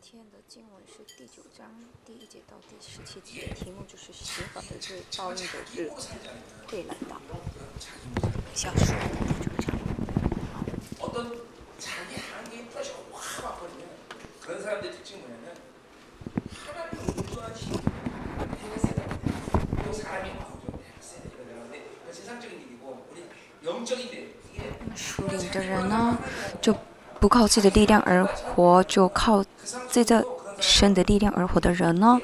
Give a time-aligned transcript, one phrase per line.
[0.00, 1.70] 今天的经文是第九章
[2.04, 5.88] 第一节到第十七节，题目就是“写好的日，报应的日
[6.66, 7.20] 会来到”。
[8.52, 9.78] 小说第九章。
[25.50, 26.18] 的人呢，
[26.60, 26.74] 就。
[27.20, 29.42] 不靠自己的力量而活，就靠
[29.88, 30.24] 自己的
[30.60, 32.20] 神的力量而活的人呢，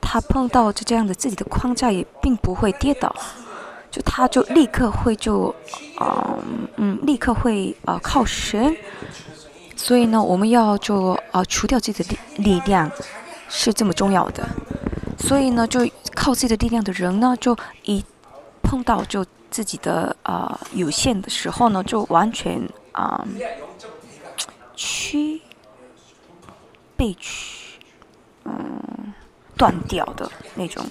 [0.00, 3.14] 他碰到就这样的自己的框架，也并不会跌倒，
[3.90, 5.54] 就他就立刻会就，
[5.98, 6.36] 啊
[6.76, 8.76] 嗯，立刻会啊、靠神。
[9.76, 12.90] 所以呢，我们要就啊、除掉自己的力力量，
[13.48, 14.46] 是这么重要的。
[15.18, 18.04] 所以呢，就靠自己的力量的人呢，就一
[18.62, 22.60] 碰到就自己的啊、有限的时候呢，就完全
[22.92, 23.24] 啊、
[24.78, 25.42] 屈
[26.96, 27.80] 被屈，
[28.44, 29.12] 嗯，
[29.56, 30.86] 断掉的那种。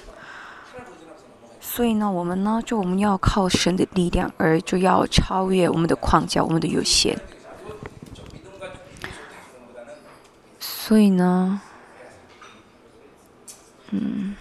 [1.61, 7.17] 所以呢，我们呢，就我们要靠神的力量，而就要超越我们的框架，我们的有限。
[10.59, 11.61] 所以呢，
[13.91, 14.35] 嗯，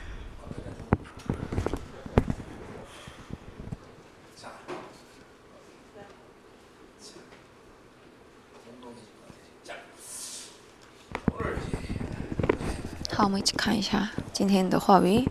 [13.17, 15.27] 好，我们一起看一下今天的话题。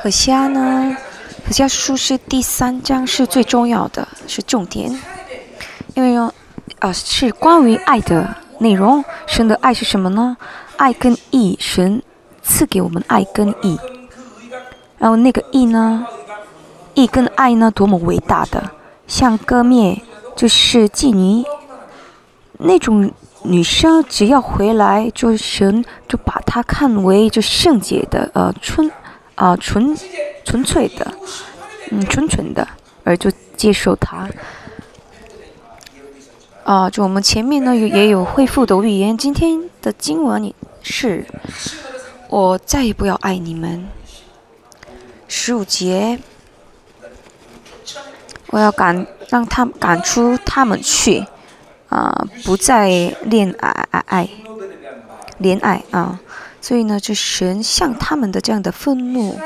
[0.00, 0.96] 何虾呢？
[1.46, 4.90] 何虾书是第三章，是最重要的，是重点，
[5.94, 6.34] 因为哦，
[6.80, 9.04] 啊，是关于爱的内容。
[9.28, 10.36] 神的爱是什么呢？
[10.76, 12.02] 爱跟义，神
[12.42, 13.78] 赐给我们爱跟义。
[14.98, 16.04] 然后那个义呢，
[16.94, 18.72] 义跟爱呢，多么伟大的，
[19.06, 20.02] 像割灭
[20.38, 21.44] 就是妓女
[22.58, 23.10] 那种
[23.42, 28.88] 女生，只要回来，就神就把她看为就圣洁的，呃，纯
[29.34, 29.96] 啊、纯
[30.44, 31.12] 纯粹的，
[31.90, 32.68] 嗯，纯纯的，
[33.02, 34.28] 而就接受她。
[36.62, 41.26] 啊，就我们前面呢也有恢复的预言，今天的经文你是，
[42.28, 43.88] 我再也不要爱你们。
[45.26, 46.20] 十五节，
[48.48, 51.26] 我要赶让他们赶出他们去，
[51.88, 52.88] 啊、不再
[53.22, 54.28] 恋爱爱爱
[55.40, 56.18] 怜爱啊。
[56.60, 59.38] 所以呢，这神向他们的这样的愤怒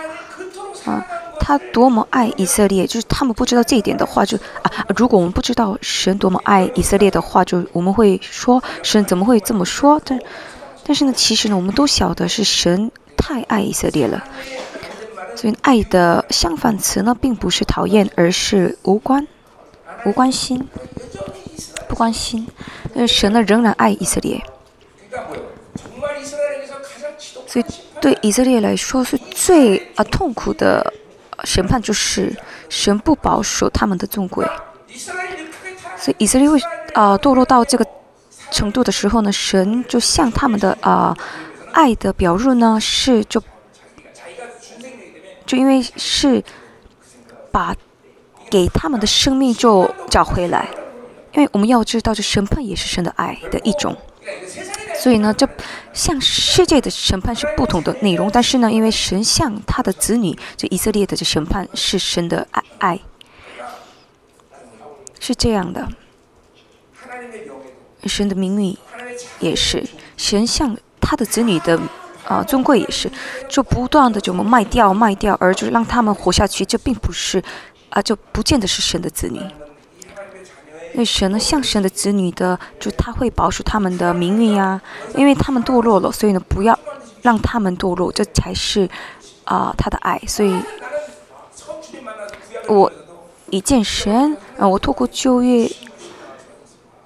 [0.86, 1.04] 啊，
[1.38, 10.00] 他多么爱以色列，就是他们不知道这一点的话，就啊，如果我们不知道神多么爱以色列的话，就我们会说神怎么会这么说？
[10.04, 10.18] 但
[10.84, 14.24] 但是呢，其实呢，我们都晓得是神太爱以色列了。
[15.34, 19.26] 所以爱的相反词呢，并不是讨厌，而是无关、
[20.04, 20.68] 无关心。
[21.88, 22.46] 不关心，
[22.94, 24.42] 但是神呢，仍然爱以色列。
[27.46, 27.64] 所以
[28.00, 30.92] 对以色列来说，是最啊痛苦的
[31.44, 32.34] 审判，就是
[32.68, 34.46] 神不保守他们的众鬼。
[35.98, 36.58] 所以以色列为
[36.94, 37.86] 啊堕落到这个
[38.50, 41.14] 程度的时候呢，神就向他们的啊
[41.72, 43.42] 爱的表露呢，是就。
[45.46, 46.42] 就因为是
[47.50, 47.74] 把
[48.50, 50.68] 给他们的生命就找回来，
[51.32, 53.96] 因为我们要知道，这审判也是神的爱的一种。
[54.94, 55.48] 所以呢，这
[55.92, 63.00] 像世界的审判是不同的内容，但是呢，因为神像他的子女，这以色列的这审判是神的爱爱，
[65.18, 65.88] 是这样的。
[68.04, 68.76] 神的名誉
[69.38, 69.84] 也是
[70.16, 71.80] 神像他的子女的
[72.32, 73.10] 啊，尊贵也是，
[73.48, 77.42] 就不断的就卖掉卖掉，而就是让他们活下去，这并不是，
[77.90, 79.40] 啊，就不见得是神的子女。
[80.94, 84.80] 那神呢，像神的子女的，就他会保守他们的命运呀，
[85.14, 86.78] 因为他们堕落了，所以呢，不要
[87.22, 88.88] 让他们堕落，这才是
[89.44, 90.20] 啊他的爱。
[90.26, 90.54] 所以，
[92.68, 92.90] 我
[93.50, 95.70] 一见神啊，我透过就业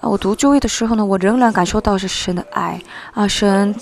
[0.00, 2.80] 啊，我读就业的时候呢，我仍然感受到是神的爱
[3.12, 3.74] 啊，神。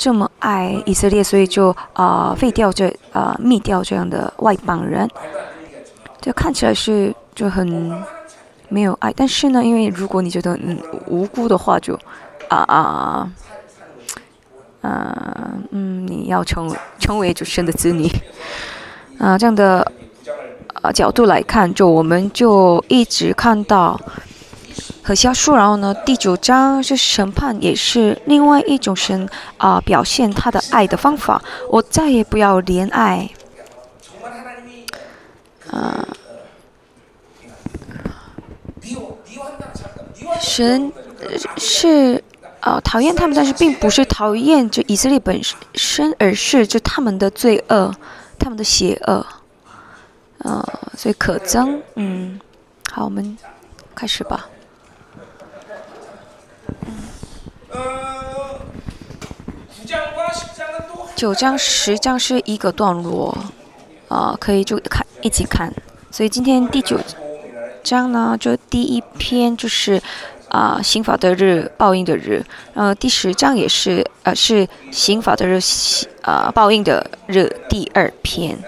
[0.00, 5.06] 这么爱以色列，所以就啊废掉这啊灭掉这样的外邦人，
[6.22, 7.68] 这看起来是就很
[8.70, 11.94] 没有爱，但是呢，因为如果你觉得嗯无辜的话就，
[12.48, 13.30] 啊啊。
[14.82, 18.08] 啊，嗯，你要成为成为就神的子女，
[19.18, 19.86] 啊，这样的
[20.80, 24.00] 呃角度来看，就我们就一直看到
[25.02, 25.94] 和下书，然后呢？
[26.04, 31.42] 第九章是审判，也是另外一种神啊，表现他的爱的方法。
[31.70, 33.28] 我再也不要怜爱。
[35.70, 36.06] 啊，
[40.40, 40.92] 神
[41.56, 42.22] 是
[42.60, 45.40] 啊，讨厌他们，但是并不是讨厌就以色列本
[45.74, 47.94] 身，而是就他们的罪恶，
[48.38, 49.24] 他们的邪恶。
[50.40, 50.66] 啊，
[50.96, 51.80] 所以可憎。
[51.96, 52.40] 嗯，
[52.90, 53.36] 好，我们
[53.94, 54.48] 开始吧。
[61.16, 63.36] 九章十章是一个段落，
[64.08, 65.70] 啊，可以就看一起看。
[66.10, 66.98] 所以今天第九
[67.82, 70.02] 章呢，就第一篇就是
[70.48, 72.42] 啊，刑法的日，报应的日。
[72.72, 75.60] 然后第十章也是呃，是刑法的日，
[76.22, 78.58] 啊，报应的日第二篇，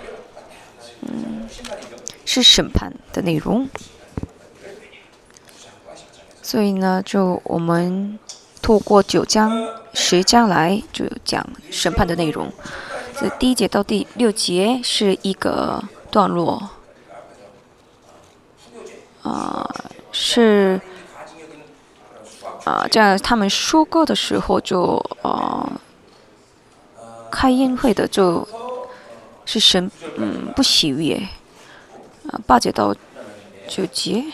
[1.01, 1.49] 嗯，
[2.27, 3.67] 是审判的内容。
[6.43, 8.19] 所以呢，就我们
[8.63, 12.51] 透过九章、十章来就讲审判的内容。
[13.21, 16.71] 这第一节到第六节是一个段落。
[19.23, 19.69] 啊，
[20.11, 20.81] 是
[22.65, 25.71] 啊，这样他们收购的时候就啊，
[27.31, 28.47] 开宴会的就
[29.45, 31.15] 是神嗯不喜悦
[32.29, 32.95] 啊，八节到
[33.69, 34.25] 九节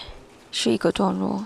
[0.52, 1.44] 是一个段落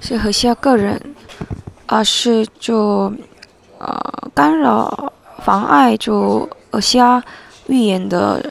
[0.00, 1.14] 是和下个人
[1.86, 3.12] 啊，是就。
[3.76, 5.12] 呃，干扰、
[5.44, 7.22] 妨碍就俄西亚
[7.66, 8.50] 预言的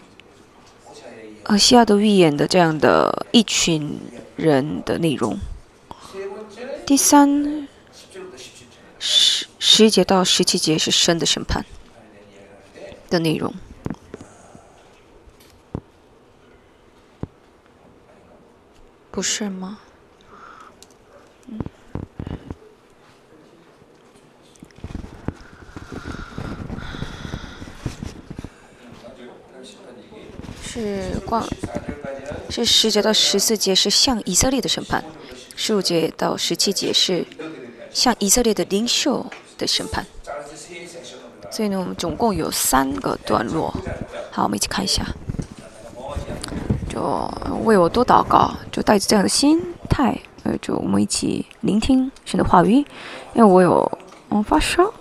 [1.46, 4.00] 俄西亚的预言的这样的一群
[4.36, 5.40] 人的内容。
[6.86, 7.68] 第三
[9.00, 11.66] 十十一节到十七节是神的审判
[13.10, 13.52] 的内容，
[19.10, 19.80] 不是吗？
[30.74, 31.48] 是光，
[32.50, 35.04] 是十节到十四节是向以色列的审判，
[35.56, 37.24] 十五节到十七节是
[37.92, 39.24] 向以色列的领袖
[39.56, 40.04] 的审判。
[41.52, 43.72] 所以呢，我们总共有三个段落。
[44.32, 45.06] 好，我们一起看一下。
[46.90, 47.32] 就
[47.64, 52.78] 为我多祷告，就带着这样的心态，呃，就我们一起聆听神的话语。
[52.78, 52.86] 因
[53.36, 54.00] 为我有
[54.32, 54.92] 嗯发烧，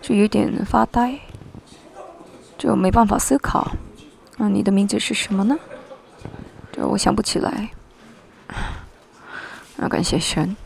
[0.00, 1.18] 就有点发呆，
[2.56, 3.66] 就没办法思考。
[4.36, 5.56] 那你的名字是什么呢？
[6.72, 7.70] 这我想不起来。
[8.48, 10.56] 啊，感谢神。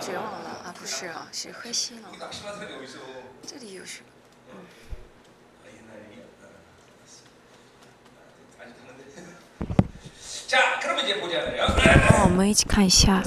[0.00, 0.74] 绝望了啊？
[0.78, 2.08] 不是啊，是灰心了。
[3.46, 4.06] 这里有什么？
[12.24, 13.22] 我们一起看一下。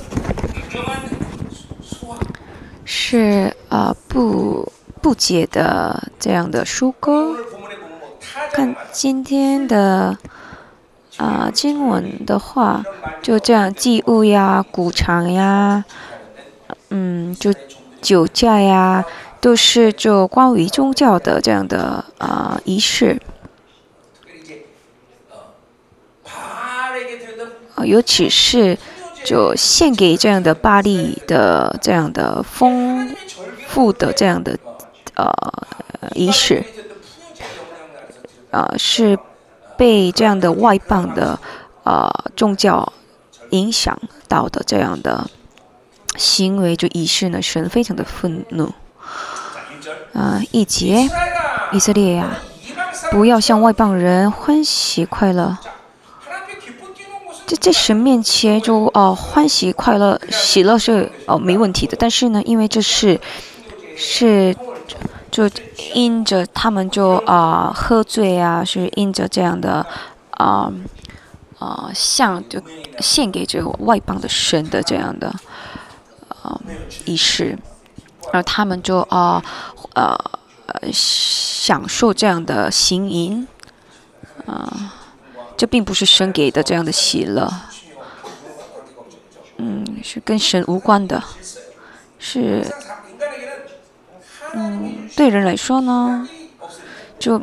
[2.87, 4.71] 是呃不
[5.01, 7.35] 不解的这样的书歌，
[8.53, 10.15] 看今天的
[11.17, 12.83] 啊经文的话，
[13.23, 15.83] 就这样祭物呀、谷场呀，
[16.89, 17.51] 嗯，就
[18.01, 19.03] 酒驾呀，
[19.41, 23.19] 都是就关于宗教的这样的啊仪式，
[27.73, 28.77] 啊，尤其是。
[29.25, 33.13] 就献给这样的巴利的这样的丰
[33.67, 34.57] 富的这样的
[35.15, 35.33] 呃
[36.13, 36.63] 仪式，
[38.51, 39.17] 啊是
[39.75, 41.39] 被这样的外邦的
[41.83, 42.93] 呃宗教
[43.49, 45.27] 影响到的这样的
[46.15, 48.71] 行为就仪式呢，神非常的愤怒。
[50.13, 51.09] 啊，一节
[51.73, 52.37] 以色列呀，
[53.11, 55.57] 不要向外邦人欢喜快乐。
[57.47, 63.19] 在在神面前就哦欢喜快乐喜乐是哦没问题的，但是呢，因为这是
[63.95, 64.55] 是
[65.29, 65.49] 就
[65.93, 69.85] 因着他们就啊喝醉啊，是因着这样的
[70.31, 70.71] 啊
[71.59, 72.59] 啊像就
[72.99, 75.27] 献给这个外邦的神的这样的
[76.41, 76.59] 啊
[77.05, 77.57] 仪式，
[78.33, 79.43] 而他们就啊
[79.93, 80.17] 呃
[80.91, 83.47] 享受这样的行淫
[84.47, 84.93] 啊。
[85.57, 87.49] 这并不是神给的这样的喜乐，
[89.57, 91.23] 嗯，是跟神无关的，
[92.19, 92.65] 是，
[94.53, 96.27] 嗯，对人来说呢，
[97.17, 97.41] 就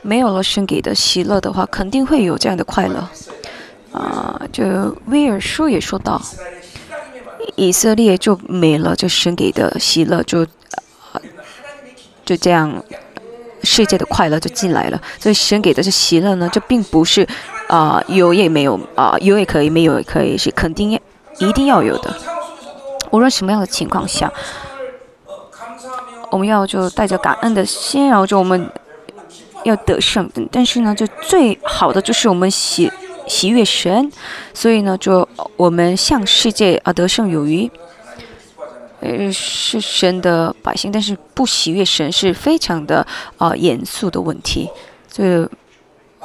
[0.00, 3.06] 没有了神给的喜乐的话，肯定会有这样的快乐，
[3.92, 6.20] 啊，就威尔书也说到，
[7.56, 10.46] 以色列就没了这神给的喜乐，就，
[12.24, 12.82] 就这样。
[13.62, 17.26] 世界的快乐就进来了，所以神给的是喜乐呢，这并不是
[17.68, 20.98] 啊有也没有啊有也可以没有也可以是肯定
[21.38, 22.14] 一定要有的。
[23.10, 24.32] 无论什么样的情况下，
[26.30, 28.70] 我们要就带着感恩的心，然后就我们
[29.64, 30.28] 要得胜。
[30.50, 32.90] 但是呢，就最好的就是我们喜
[33.26, 34.10] 喜悦神，
[34.54, 37.70] 所以呢，就我们向世界啊得胜有余。
[39.02, 43.04] 呃，是神的百姓，但是不喜悦神是非常的
[43.36, 44.70] 啊严肃的问题。
[45.08, 45.46] 所以，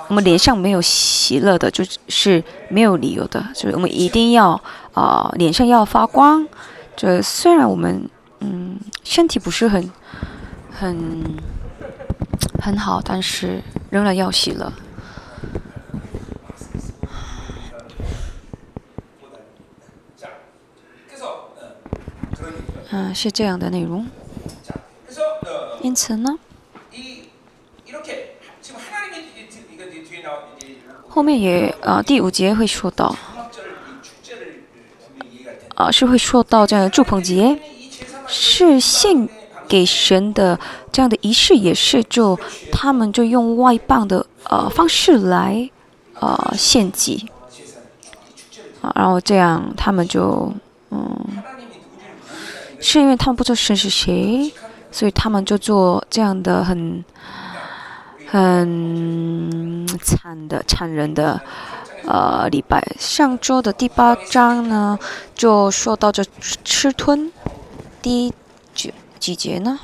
[0.07, 3.43] 我们脸上没有喜乐的，就是没有理由的。
[3.55, 4.61] 所以我们一定要
[4.93, 6.47] 啊，脸上要发光。
[6.95, 8.07] 这虽然我们
[8.41, 9.91] 嗯身体不是很
[10.71, 11.23] 很
[12.61, 14.71] 很好，但是仍然要喜乐。
[22.89, 24.07] 嗯，是这样的内容。
[25.81, 26.39] 因此呢，
[31.07, 33.15] 后面也呃第五节会说到，
[35.75, 37.59] 啊是会说到这样的祝棚节，
[38.27, 39.29] 是献
[39.67, 40.59] 给神的
[40.91, 42.39] 这样的仪式，也是就
[42.71, 45.69] 他们就用外棒的呃方式来
[46.19, 47.29] 呃献祭，
[48.81, 50.51] 啊然后这样他们就
[50.89, 51.43] 嗯。
[52.89, 54.49] 是因为他们不知道神是谁，
[54.93, 57.03] 所以他们就做这样的很
[58.25, 61.41] 很惨的、惨人的
[62.05, 62.81] 呃礼拜。
[62.97, 64.97] 上周的第八章呢，
[65.35, 66.23] 就说到这
[66.63, 67.29] 吃吞，
[68.01, 68.33] 第
[68.73, 69.77] 几几节呢？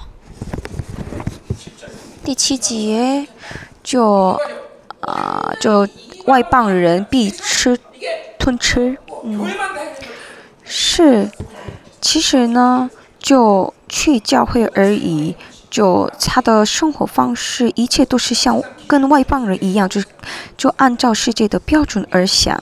[2.23, 3.27] 第七节
[3.83, 4.39] 就
[5.01, 5.85] 啊，就
[6.27, 7.77] 外邦人必吃
[8.39, 9.45] 吞吃，嗯，
[10.63, 11.29] 是。
[12.03, 15.33] 其实呢，就去教会而已，
[15.69, 20.07] 就他的生活方式，一切都是像跟外邦人一样，就是
[20.57, 22.59] 就按照世界的标准而想，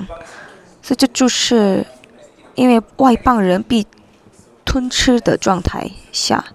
[0.84, 1.84] 所以这就是
[2.54, 3.88] 因为外邦人必
[4.64, 6.46] 吞吃的状态下，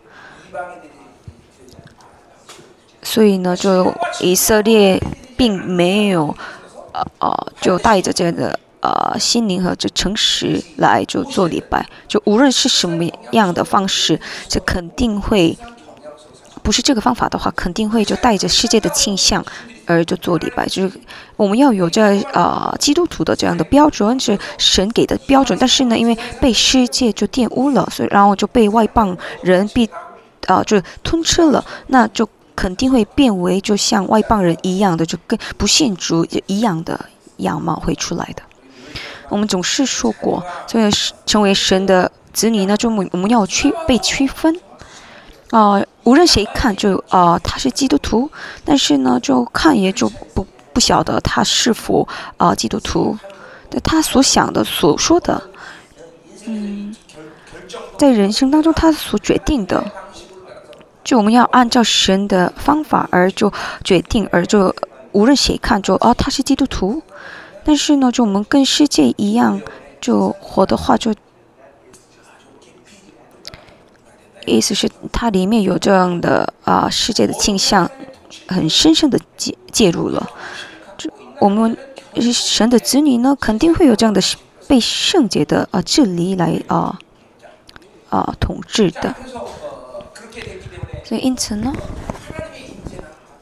[3.02, 5.02] 所以呢，就以色列
[5.36, 6.34] 并没有
[6.92, 8.56] 呃呃，就带着这个。
[8.86, 15.58] 呃，心灵和这诚实来就做礼拜，就无论是什么样的方式，这肯定会
[16.62, 19.44] 不是这个方法的话，肯定会就带着世界的倾向
[19.86, 20.64] 而就做礼拜。
[20.66, 21.00] 就是
[21.36, 25.58] 我们要有这呃基督徒的这样的标准，是神给的标准。
[25.58, 29.88] 但是呢，因为被世界就玷污了，所以然后就被外邦人被
[30.46, 36.98] 啊就吞吃了，那就肯定会变为就像外邦人一样的，就跟不信主一样的
[37.38, 38.42] 样貌会出来的。
[39.28, 40.90] 我们总是说过，作为
[41.24, 44.58] 成为神的子女呢，就我们要区被区分。
[45.50, 48.28] 啊，无论谁看，就啊，他是基督徒，
[48.64, 52.06] 但是呢，就看也就不不晓得他是否
[52.36, 53.16] 啊基督徒。
[53.70, 55.40] 但他所想的、所说的，
[56.46, 56.94] 嗯，
[57.96, 59.84] 在人生当中他所决定的，
[61.04, 63.52] 就我们要按照神的方法而就
[63.84, 64.74] 决定，而就
[65.12, 67.00] 无论谁看，就啊，他是基督徒。
[67.66, 69.60] 但是呢，就我们跟世界一样，
[70.00, 71.12] 就活的话，就
[74.46, 77.90] 意思是它里面有这样的啊世界的倾向，
[78.46, 80.30] 很深深的介介入了。
[80.96, 81.76] 就我们
[82.32, 84.22] 神的子女呢，肯定会有这样的
[84.68, 86.96] 被圣洁的啊治理来啊
[88.10, 89.12] 啊统治的。
[91.02, 91.72] 所以因此呢。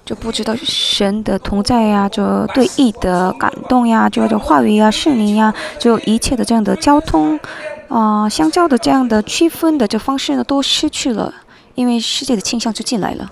[0.04, 7.40] 就不知道神的同在呀，就对义的感动呀，就这话语呀、圣灵呀，就一切的这样的交通
[7.88, 11.32] 啊、相交的这样的区分的这方式呢，都失去了，
[11.74, 13.30] 因为世界的倾向就进来了。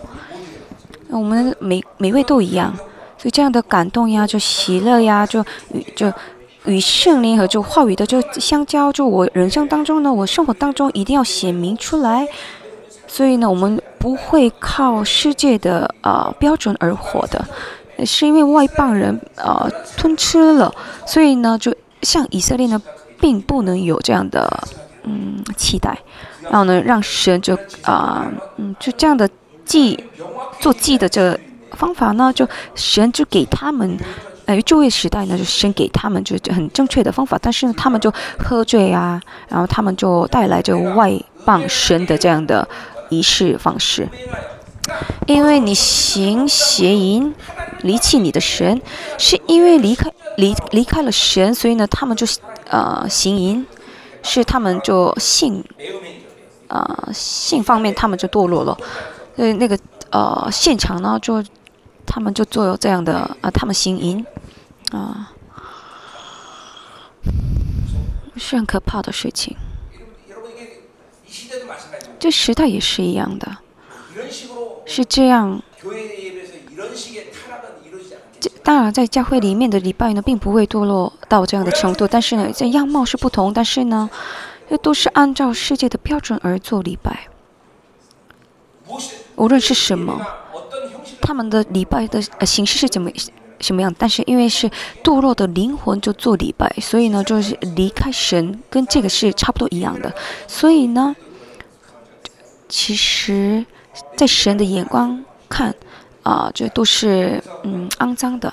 [1.10, 2.72] 我们每每位都一样，
[3.18, 6.10] 所以这样的感动呀，就喜乐呀，就与就
[6.64, 12.26] 与圣灵和就话语的就相交，就我人生当中呢，我生活当中一定要显明出来。
[13.14, 17.44] 所以呢，我们不会靠世界的呃标准而活的，
[18.06, 22.80] 是因为外邦人呃吞吃了，所以呢，就像以色列呢，
[23.20, 24.50] 并不能有这样的
[25.02, 25.98] 嗯期待，
[26.44, 28.26] 然后呢，让神就啊
[28.56, 29.28] 嗯就这样的
[29.66, 30.02] 祭
[30.58, 31.38] 做祭的这
[31.72, 33.98] 方法呢，就神就给他们，
[34.46, 41.12] 呃旧约时代呢，就先给他们就很正确的方法，但是呢，他们就喝醉啊，然后他们就带来这外
[41.44, 42.66] 邦神的这样的。
[43.12, 44.08] 仪式方式，
[45.26, 47.34] 因为你行邪淫，
[47.82, 48.80] 离弃你的神，
[49.18, 52.26] 是因为离开离离开了神，所以呢，他们就
[52.70, 53.66] 呃行淫，
[54.22, 55.62] 是他们就性，
[56.68, 58.76] 呃性方面他们就堕落了，
[59.36, 59.78] 所以那个
[60.10, 61.44] 呃现场呢，就
[62.06, 64.24] 他们就做这样的啊，他们行淫
[64.90, 65.32] 啊，
[68.36, 69.54] 是很可怕的事情。
[72.22, 73.56] 这时代也是一样的。
[74.86, 75.60] 是这样。
[78.38, 84.08] 这当然在教会里面的礼拜呢并不会堕落到这样的程度但是呢这样貌是不同但是呢
[84.70, 87.26] 这都是按照世界的标准而做礼拜。
[89.34, 90.24] 无论是什么
[91.20, 93.10] 他们的礼拜的形式是怎么
[93.58, 94.70] 什么样但是因为是
[95.02, 100.14] 堕落的灵魂就做礼拜所以呢就是离开神跟这个是差不多一样的。
[100.46, 101.16] 所以呢
[102.72, 103.62] 其实
[104.16, 105.74] 在神的眼光看
[106.22, 108.52] 啊这都是嗯肮脏的。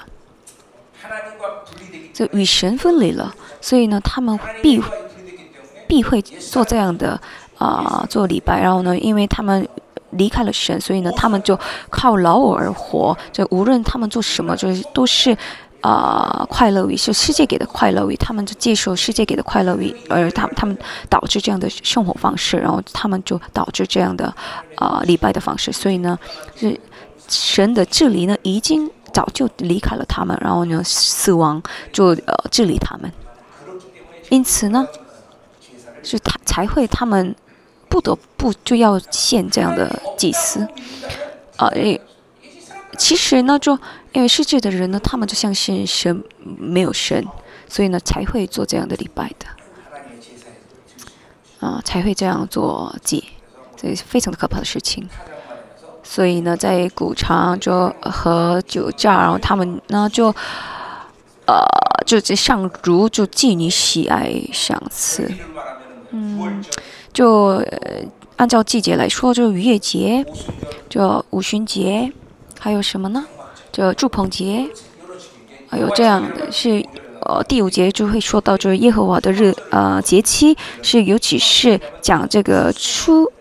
[2.14, 4.84] 就与神分离了所以呢他们必
[5.88, 7.20] 必会做这样的
[7.58, 8.62] 啊做礼拜。
[8.62, 9.66] 然后呢因为他们
[10.10, 11.58] 离开了神所以呢他们就
[11.90, 15.36] 靠劳而活就无论他们做什么就是都是
[15.82, 20.78] 啊、快乐于是世界给的快乐于，他们就接受世界给的快乐于，而他他们
[21.10, 24.34] 导致这样的生活方式，然后他们就导致这样的
[24.76, 26.20] 啊、礼拜的方式，所以呢，
[26.56, 26.78] 是
[27.30, 31.62] 神的治理呢已经早就离开了他们，然后呢，死亡
[31.94, 33.10] 就呃治理他们，
[34.30, 34.86] 因此呢，
[36.04, 37.34] 是他才会他们
[37.88, 40.68] 不得不就要献这样的祭司，
[41.56, 42.00] 啊、诶，
[43.00, 43.80] 其实呢，就
[44.12, 47.26] 因为世界的人呢，他们就相信神没有神，
[47.68, 49.48] 所以呢才会做这样的礼拜的，
[51.66, 53.24] 啊、才会这样做祭，
[53.84, 55.10] 以是非常的可怕的事情。
[56.04, 60.28] 所以呢，在古长就和酒驾，然后他们呢就，
[61.48, 61.64] 呃，
[62.06, 65.32] 就这上如就妓女喜爱相似，
[66.12, 66.64] 嗯，
[67.14, 68.04] 就、呃、
[68.36, 70.26] 按照季节来说，就逾月节，
[70.90, 72.12] 就五旬节。
[72.60, 73.26] 还有什么呢？
[73.72, 74.70] 这祝捧节。
[75.72, 76.84] 还有这样的是，
[77.22, 80.58] 呃，第五节就会说到，就是耶和华的日，呃，节期。
[80.82, 83.32] 是，尤其是讲这个初，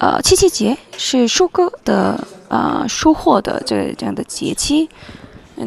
[0.00, 3.62] 呃，七夕节，是收割的，呃，收获的。
[3.64, 4.88] 这这样的节期。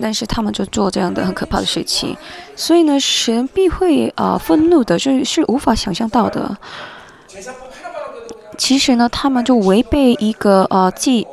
[0.02, 2.17] 但是他们就做这样的很可怕的事情。
[2.58, 6.58] 所以呢，神必会，呃，愤怒的，就是是无法想象到的。
[8.58, 11.26] 其实呢，他们就违背一个，呃，既。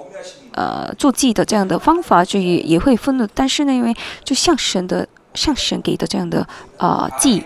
[0.54, 3.28] 呃做祭的这样的方法，就也也会愤怒。
[3.34, 6.46] 但是呢，因为就像神的像神给的这样的
[6.78, 7.44] 呃祭，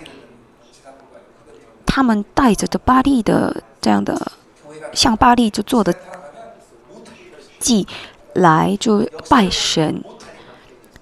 [1.85, 4.33] 他们带着的巴利的这样的
[4.93, 5.95] 像巴利就做的
[7.59, 7.87] 祭
[8.35, 10.03] 来就拜神。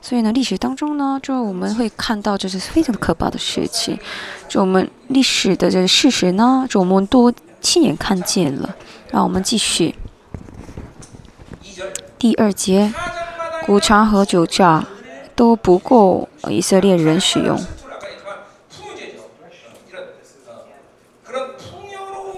[0.01, 3.99] 所以呢，历史当中呢，就我们会看到这是非常可怕的事情。
[4.49, 8.77] 就我们历史的这个事实呢，就我们都亲眼看见了。
[9.11, 9.95] 让我们继续
[12.27, 12.93] 第二节
[13.65, 14.85] 谷茶和酒驾
[15.37, 17.57] 都不够以色列人使用。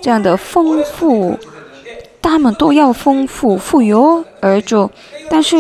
[0.03, 1.38] 这样的丰富
[2.20, 4.90] 他们都要丰富富有而就
[5.31, 5.57] 但是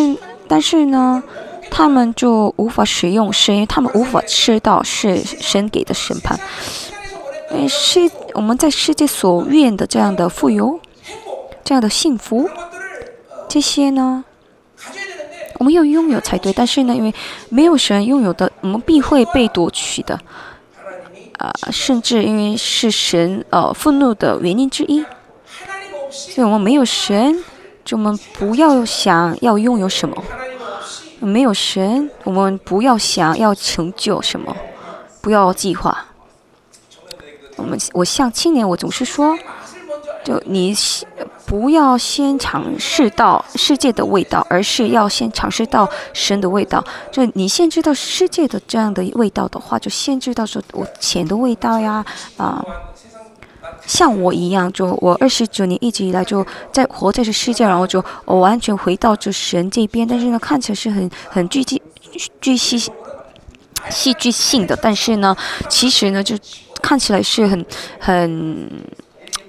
[0.46, 1.22] 但是呢
[1.70, 6.38] 他们就无法使用是因为他们无法吃到是神给的审判。
[7.66, 7.98] 是
[8.34, 10.78] 我们在世界所愿的这样的富有
[11.64, 12.46] 这样的幸福。
[13.48, 14.24] 这些呢？
[15.54, 17.12] 我们要拥有才对但是呢因为
[17.48, 20.16] 没有神拥有的我们必会被夺取的
[21.36, 25.04] 啊甚至因为是神呃愤怒的原因之一。
[26.10, 27.42] 所以我们没有神
[27.84, 30.22] 就我们不要想要拥有什么。
[31.18, 34.56] 没有神我们不要想要成就什么
[35.20, 36.06] 不要计划。
[37.56, 39.36] 我们我像青年我总是说
[40.28, 41.08] 就你先
[41.46, 46.84] 不要先尝试到世界的味道，而是要先尝试到神的味道。
[47.10, 52.04] 就你先知道世界的这样的味道的话，就先知道说我钱的味道呀，
[52.36, 52.62] 啊、
[53.86, 61.80] 像我一样，就我二十九年一直以来就在活在这世界，然后就我完全回到这神这边，但是呢，看起来是很很具体、
[62.38, 62.78] 具戏
[63.88, 65.34] 戏剧性的，但是呢，
[65.70, 66.36] 其实呢，就
[66.82, 67.64] 看起来是很
[67.98, 68.70] 很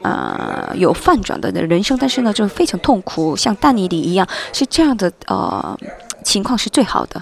[0.02, 5.78] 呃有反转的人生，但是呢，就非常痛苦，像丹尼里一样，是这样的呃
[6.24, 7.22] 情况是最好的。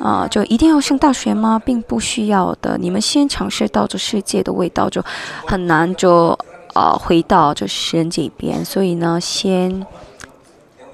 [0.00, 1.58] 啊、就一定要上大学吗？
[1.64, 2.76] 并不需要的。
[2.76, 5.02] 你们先尝试到这世界的味道，就
[5.46, 6.38] 很难就
[6.74, 8.62] 呃回到这神这边。
[8.62, 9.86] 所以呢，先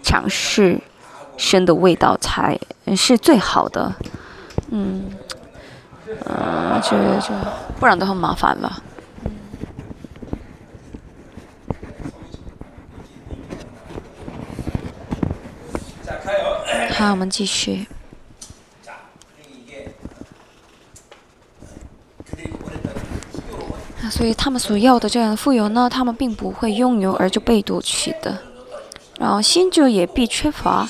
[0.03, 0.79] 尝试
[1.37, 2.59] 神的味道才
[2.96, 3.92] 是最好的。
[4.70, 5.07] 嗯，
[6.24, 7.33] 呃，这这
[7.81, 8.81] 不然的话麻烦了。
[17.00, 17.86] 那我们继续。
[24.10, 28.36] 所以他们所要的这样的富有呢，他们并不会拥有，而就被夺取的。
[29.18, 30.86] 然后新旧也必缺乏。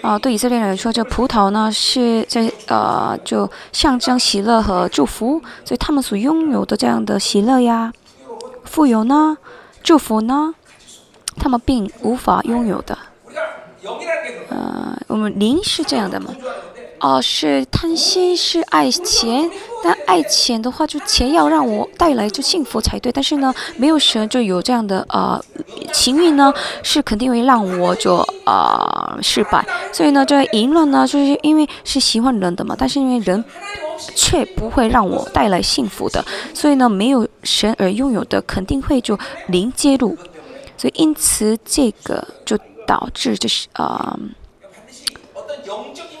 [0.00, 7.92] 啊，对以色列人来说，这葡萄呢，是这呃就象征喜乐和祝福，所以他们所拥有的这样的喜乐呀，
[8.62, 9.38] 富有呢，
[9.82, 10.54] 祝福呢，
[11.36, 12.96] 他们并无法拥有的。
[14.48, 16.34] 呃，我们灵是这样的嘛？
[17.00, 19.48] 哦，是贪心，是爱钱。
[19.84, 23.12] 但爱钱的话，就钱要让我带来就幸福才对。
[23.12, 25.40] 但是呢，没有神就有这样的呃
[25.92, 29.64] 情欲呢，是肯定会让我就啊失败。
[29.92, 33.44] 所以呢，这淫乱呢，就是因为是喜欢人的嘛，但是因为人
[34.16, 36.24] 却不会让我带来幸福的。
[36.52, 40.16] 所以呢，没有神而拥有的，肯定会就零介入。
[40.76, 44.18] 所以因此这个就导致就是啊。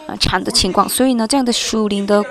[0.06, 2.24] 啊，产的情况，所以呢，这样的树林的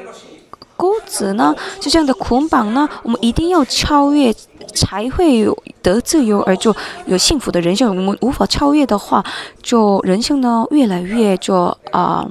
[0.76, 4.34] 钩子呢，就这样的捆绑呢，我们一定要超越，
[4.73, 7.88] 才会有得自由，而就有幸福的人生。
[7.89, 9.23] 我们无法超越的话，
[9.62, 12.28] 就人生呢，越来越就啊，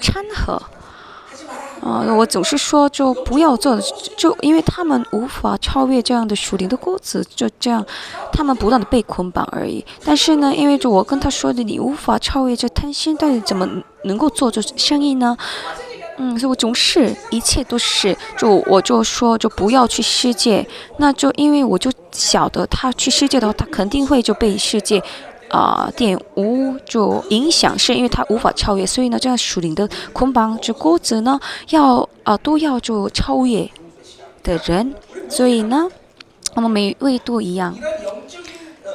[0.00, 0.60] 掺和。
[1.82, 3.76] 啊，我总是说，就不要做，
[4.16, 7.84] 就因为他们无法超越这样的属灵的钩子，就这样，
[8.32, 9.84] 他们不断的被捆绑而已。
[10.04, 13.68] 但是呢，因为就我跟他说的，你无法超越这贪心，到底怎么
[14.04, 15.36] 能够做这生意呢？
[16.18, 20.64] 嗯，所以我总是一切都是，就我就说，就不要去世界，
[20.98, 25.02] 那就因为我就晓得他去世界的话，他肯定会就被世界。
[25.52, 31.38] 啊，玷污就影响，是因为他无法超越，所以呢，这样属灵的捆绑就钩子呢，
[31.68, 33.70] 要啊都要就超越
[34.42, 34.94] 的人，
[35.28, 35.86] 所以呢，
[36.54, 37.76] 我们每位都一样，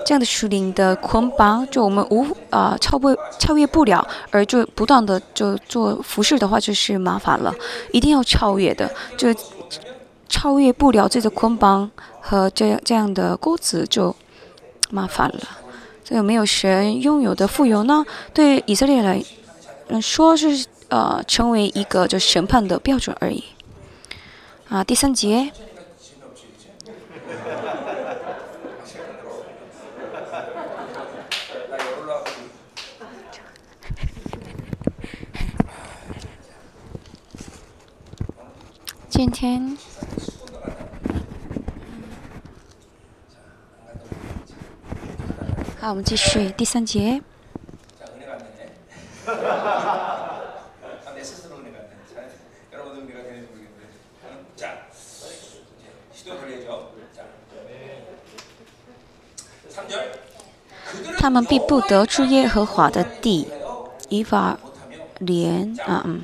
[0.04, 7.54] 这样的属灵的捆绑，就我们无啊超不超越不了，而就不断的就做服饰的话，就是麻烦了，
[7.92, 9.28] 一定要超越的，就
[10.28, 11.90] 超越不了这个捆绑
[12.20, 14.16] 和这样这样的钩子就
[14.90, 15.42] 麻烦了。
[16.10, 18.06] 这个没有神拥有的富有呢？
[18.34, 19.22] 对以色列来
[20.02, 23.44] 说是呃成为一个就审判的标准而已。
[24.70, 25.52] 啊，第三节。
[39.10, 39.78] 今天。
[45.80, 47.22] 好，我们继续第三节。
[61.20, 63.48] 他们必不得住耶和华的地，
[64.10, 64.58] 以法
[65.20, 66.24] 莲啊嗯。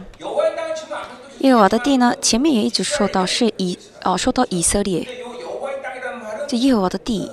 [1.40, 2.16] 耶和华的地呢？
[2.22, 5.08] 前面也一直说到是以哦，说到以色列，
[6.48, 7.30] 这耶和华的地。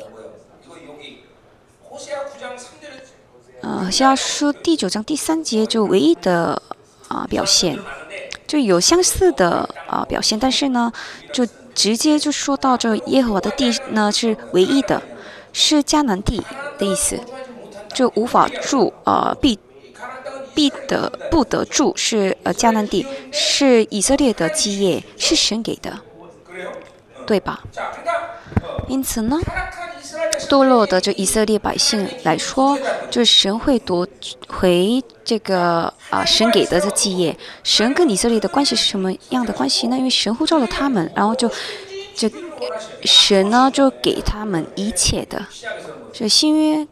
[3.62, 6.60] 呃，下书第九章第三节就唯一的
[7.08, 7.78] 啊表现，
[8.46, 10.90] 就有相似的啊表现，但是呢，
[11.32, 15.02] 就直接就说到这耶和华的地呢是唯一的，
[15.52, 16.42] 是迦南地
[16.78, 17.20] 的意思，
[17.92, 19.58] 就无法住啊必
[20.54, 25.98] 必得不得住是呃迦南地是以色列的基业，是神给的，
[27.26, 27.62] 对吧？
[28.88, 29.38] 因此呢。
[30.50, 32.76] 堕落的这以色列百姓来说，
[33.08, 34.04] 就是神会夺
[34.48, 37.34] 回这个啊神给的这基业。
[37.62, 39.96] 神跟以色列的关系是什么样的关系呢？
[39.96, 41.48] 因为神呼召了他们，然后就
[42.16, 42.28] 就
[43.04, 45.40] 神呢就给他们一切的。
[46.12, 46.84] 这新约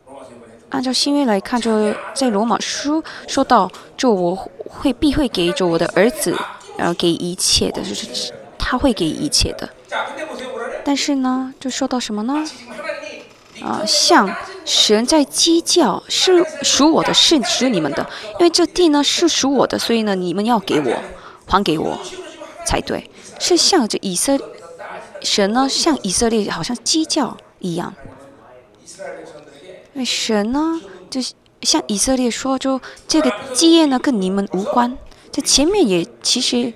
[0.68, 4.36] 按照新约来看，就在罗马书说到，就我
[4.68, 6.32] 会必会给着我的儿子，
[6.76, 9.68] 然后给一切的，就是他会给一切的。
[10.84, 12.34] 但是呢，就说到什么呢？
[13.62, 14.28] 啊，像
[14.64, 18.06] 神在鸡叫，是属我的，是属你们的。
[18.38, 20.96] 因为这地呢是属我的，所以呢你们要给我，
[21.46, 21.98] 还给我
[22.66, 23.10] 才对。
[23.38, 24.38] 是像着以色
[25.20, 27.94] 神呢，像以色列好像鸡叫一样。
[29.94, 31.20] 因为神呢，就
[31.62, 34.96] 像以色列说，就这个基业呢跟你们无关。
[35.32, 36.72] 这前面也其实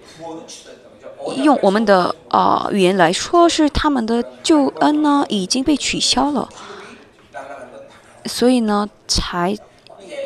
[1.37, 6.49] 用我们的啊语言来说，是他们的救恩呢已经被取消了。
[8.25, 9.57] 所以呢，才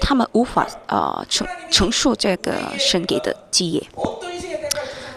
[0.00, 3.82] 他们无法啊承承受这个神给的基业。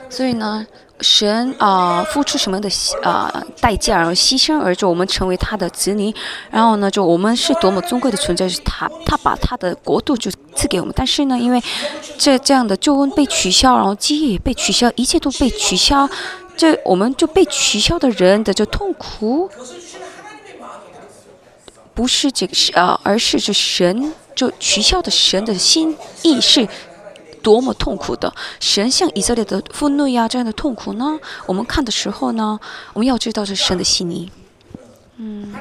[0.10, 0.65] 所以呢，
[1.02, 2.70] 神啊付出什么的
[3.04, 6.13] 啊代价，然后牺牲而就我们成为他的子女。
[6.50, 10.94] 然后呢，就我们是多么尊贵的存在，是他他把他的国度就赐给我们。
[10.96, 11.62] 但是呢，因为
[12.18, 16.10] 这这样的救恩被取消，然后基业也被取消，一切都被取消。
[16.58, 19.50] 这我们就被取消的人的这痛苦，
[22.00, 26.66] 不是这个是啊，而是这神就取消的神的心意是
[27.44, 28.34] 多么痛苦的。
[28.62, 32.58] 神像以色列的愤怒呀这样的痛苦呢，我们看的时候呢，
[32.94, 34.32] 我们要知道这神的心意。
[35.18, 35.54] 嗯，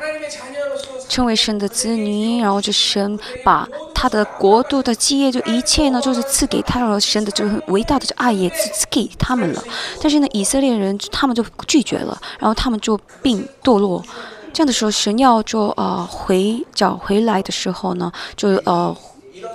[1.09, 7.01] 成为神的子女，然后这神把他的国度的基业，就一切呢，就是赐给他了。
[7.01, 9.65] 神的这个伟大的这爱也赐赐给他们了。
[10.01, 14.05] 但是呢，以色列人他们就拒绝了，然后他们就并堕落。
[14.53, 18.97] 这样的时候，神要就呃回找回来的时候呢，就呃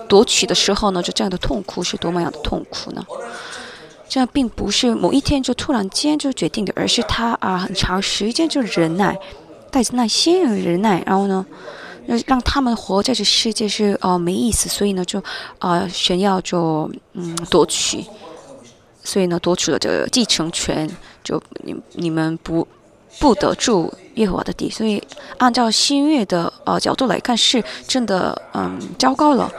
[0.08, 3.06] 夺取的时候呢，就这样的痛苦是多么样的痛苦呢？
[4.08, 9.18] 这样并不是某一天就突然间就决定的，而是他啊很长时间就忍耐。
[9.72, 11.44] 带着耐心、忍耐，然后呢，
[12.06, 15.20] 让让他们活在这世界是呃没意思，所以呢就
[15.58, 18.06] 啊神要就嗯夺取，
[19.04, 20.88] 所以呢夺取了这个继承权，
[21.24, 22.68] 就你你们不
[23.20, 25.02] 不得住耶和华的地，所以
[25.38, 29.52] 按照新约的呃角度来看是真的嗯糟糕了。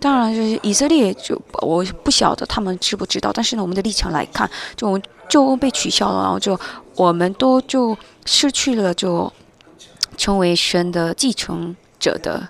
[0.00, 6.58] 当然就是以色列就我不晓得他们知不知道，但是呢我们的立场来看，就就被取消了，然后就
[6.94, 9.32] 我们都就失去了就。
[10.16, 12.42] 成为神的继承者的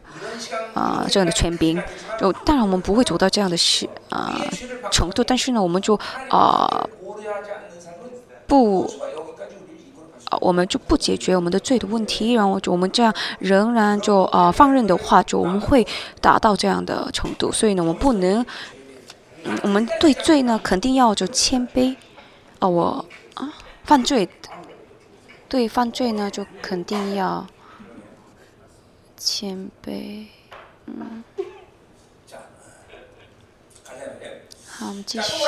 [0.72, 1.78] 啊，这样的权柄，
[2.18, 4.40] 就当然我们不会走到这样的事啊
[4.90, 5.94] 程度，但是呢，我们就
[6.30, 6.88] 啊
[8.46, 8.90] 不
[10.40, 15.86] 我们就不解决我们的罪的问题，然后就我们这样仍然就啊放任的话，就我们会
[16.20, 18.44] 达到这样的程度，所以呢，我们不能，
[19.62, 21.94] 我们对罪呢肯定要就谦卑
[22.58, 23.52] 啊，我啊
[23.84, 24.28] 犯罪
[25.48, 27.46] 对犯罪呢就肯定要。
[29.20, 30.26] 谦卑，
[30.86, 31.24] 嗯，
[34.78, 35.42] 好，我们继续。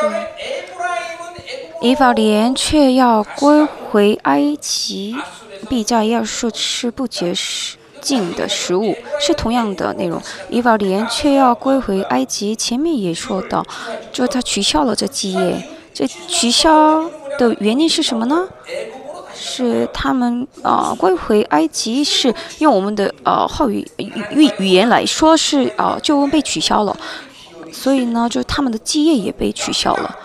[1.80, 5.14] 以法莲却要归回埃及，
[5.68, 7.32] 必在亚述吃不洁
[8.00, 10.20] 净的食物，是同样的内容。
[10.48, 13.64] 以法莲却要归回埃及，前面也说到，
[14.12, 15.64] 就他取消了这基业，
[15.94, 18.48] 这取消的原因是什么呢？
[19.32, 26.94] 是他们啊归回埃及，是用我们的呃话语语语言来说是啊就被取消了，
[27.82, 30.18] 所以呢，就他们的基业也被取消了。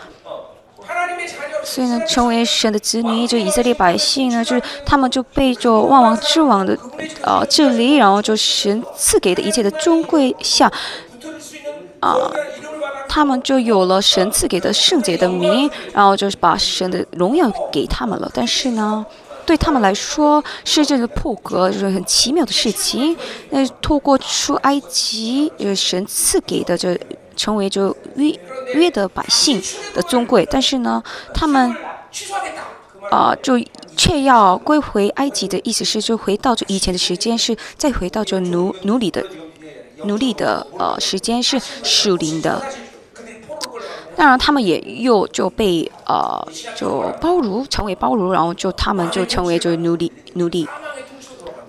[1.64, 6.78] 所以呢，成为神的子女，就以色列百姓呢，就是他们就被就万王之王的
[7.24, 10.70] 呃治理，然后就神赐给的一切的尊贵下
[12.02, 12.18] 啊。
[13.08, 18.30] 他们就有了神赐给的圣洁的名，然后就是把神的荣耀给他们了。
[18.34, 19.06] 但是呢，
[19.46, 23.16] 对他们来说是这个破格，就是很奇妙的事情。
[23.52, 27.00] 那透过出埃及，神赐给的，这
[27.36, 28.38] 成为就约
[28.74, 29.62] 约的百姓
[29.94, 30.48] 的尊贵。
[30.50, 31.76] 但是呢，他们
[33.12, 33.60] 啊，就
[33.96, 39.24] 却要归回埃及的意思是，就回到这以前的时间，是再回到这奴奴隶的
[40.04, 42.62] 奴隶的呃时间，是属灵的。
[44.16, 50.68] 当然，他们也又就被呃就包容，成为包容，然后就他们就成为就奴隶奴隶。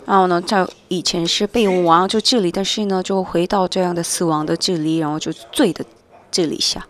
[0.06, 5.84] 然后呢，在以前是被王就治理，但是呢，就回到这样的死亡的治理，然后就罪的
[6.30, 6.86] 治理下，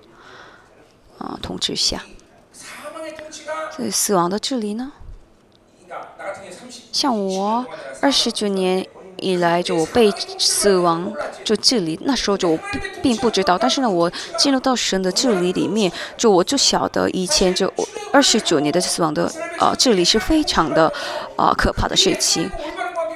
[1.19, 2.05] 啊统治下。
[3.75, 4.93] 所以死亡的治理呢？
[6.93, 7.67] 像我
[8.01, 8.87] 二十九年。
[9.19, 11.11] 以来就被死亡
[11.43, 12.59] 就治理，那时候就我
[13.03, 17.73] 并不知道，但是呢，我进入到神的治理里面，就我就晓得以前就
[18.13, 20.93] 二十九年的死亡的呃治理是非常的
[21.35, 22.51] 啊可怕的事情，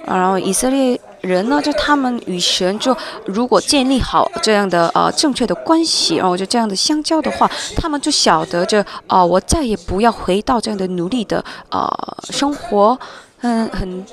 [0.06, 11.88] 啊然后以色列人呢，就他们与神就如果建立好这样的呃正确的关系，然后就这样的相交的话，他们就晓得这啊，我再也不要回到这样的奴隶的呃
[12.30, 12.98] 生活，
[13.42, 14.04] 嗯很。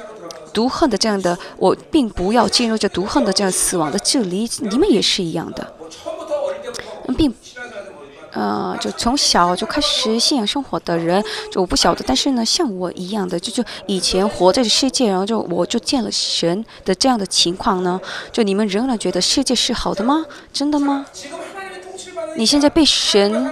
[0.54, 5.72] 毒恨的这样的，我并不要进入这毒恨的这样死亡的治理，你们也是一样的，
[7.16, 7.32] 并，
[8.32, 18.00] 呃，就从小就开始信仰生活的人，就我不晓得，但是呢，像我一样的，就就以前活在世界，然后就我就见了神的这样的情况呢，
[18.32, 20.26] 就你们仍然觉得世界是好的吗？
[20.52, 21.06] 真的吗？
[22.36, 23.52] 你现在被神。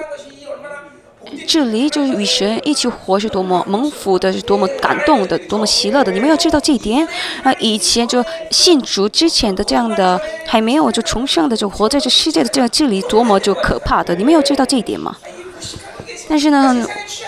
[1.48, 6.12] 这里就是与神一起活是多么蒙福的，是多么感动的，多么喜乐的。
[6.12, 7.08] 你们要知道这一点。
[7.44, 14.16] 啊，以前就信主之前的这样的还没有就重生的，就活在这世界的这样治理多么就可怕的。
[14.16, 15.16] 你们要知道这一点吗？
[16.28, 16.76] 但是呢，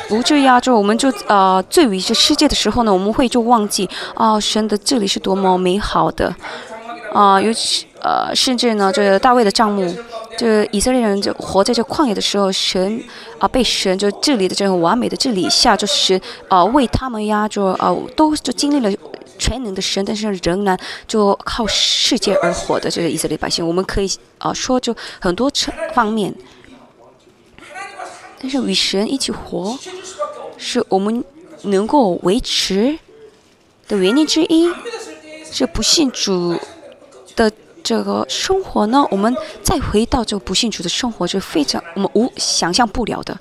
[0.09, 6.35] 不至于啊，就我们就呃醉于这世界的时候呢，我们会就忘记啊，神的这里是多么美好的。
[7.17, 9.91] 啊，尤其呃，甚至呢，这个大卫的账目。
[10.37, 13.03] 这以色列人就活在这旷野的时候，神
[13.39, 18.95] 啊被神就治理的这种完美的治理下，就是啊为他们呀，就啊都就经历了
[19.39, 20.77] 全能的神，但是仍然
[21.07, 26.31] 就靠世界而活的这个以色列百姓，我们可以啊说就很多层方面，
[28.39, 29.75] 但是与神一起活，
[30.55, 31.25] 是我们
[31.63, 32.99] 能够维持
[33.87, 34.71] 的原因之一。
[35.49, 36.59] 是不信主
[37.37, 37.49] 的
[37.81, 43.37] 这个生活呢，我们再回到这个不信主的生活，是非常我们无想象不了的，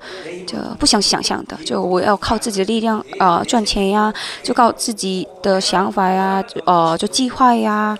[0.46, 1.56] 就不想想象的。
[1.64, 7.98] 就我要靠自己的力量啊赚钱呀，就靠自己的想法呀，呃，就计划呀，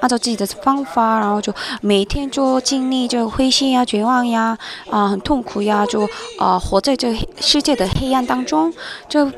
[0.00, 4.56] 按照自己的方法，然后就每天就经历这个灰心呀、绝望呀，
[4.88, 8.72] 啊，很痛苦呀，就啊活在这世界的黑暗当中，
[9.08, 9.28] 就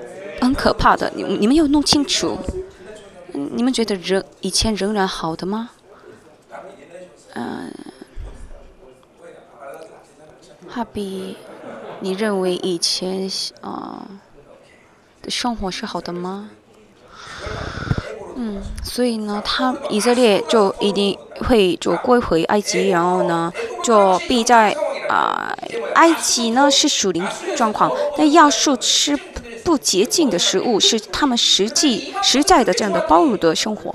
[0.43, 1.11] 很可怕的。
[1.17, 2.37] 你你们要弄清楚。
[3.35, 5.71] 你们觉得人以前仍然好的吗？
[7.35, 7.73] 嗯，
[10.69, 11.37] 哈比，
[12.01, 14.07] 你认为以前啊
[15.23, 16.51] 的生活是好的吗？
[18.37, 23.53] 嗯，所以呢，他以色列就一定会就归回埃及，然后呢，
[23.85, 24.73] 就必在
[25.09, 25.55] 啊
[25.95, 29.19] 埃及呢是属灵状况，但要素吃。
[29.65, 33.95] 不洁净的食物是他们实际实在的这样的包容的生活，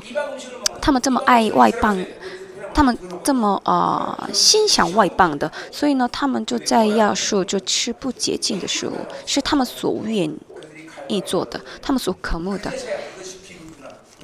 [0.82, 2.02] 他们这么爱外邦，
[2.78, 8.94] 他们这么啊心想外邦的，所以呢，他们就在亚述就吃不洁净的食物，
[9.26, 10.32] 是他们所愿
[11.08, 12.72] 意做的，他们所渴慕的，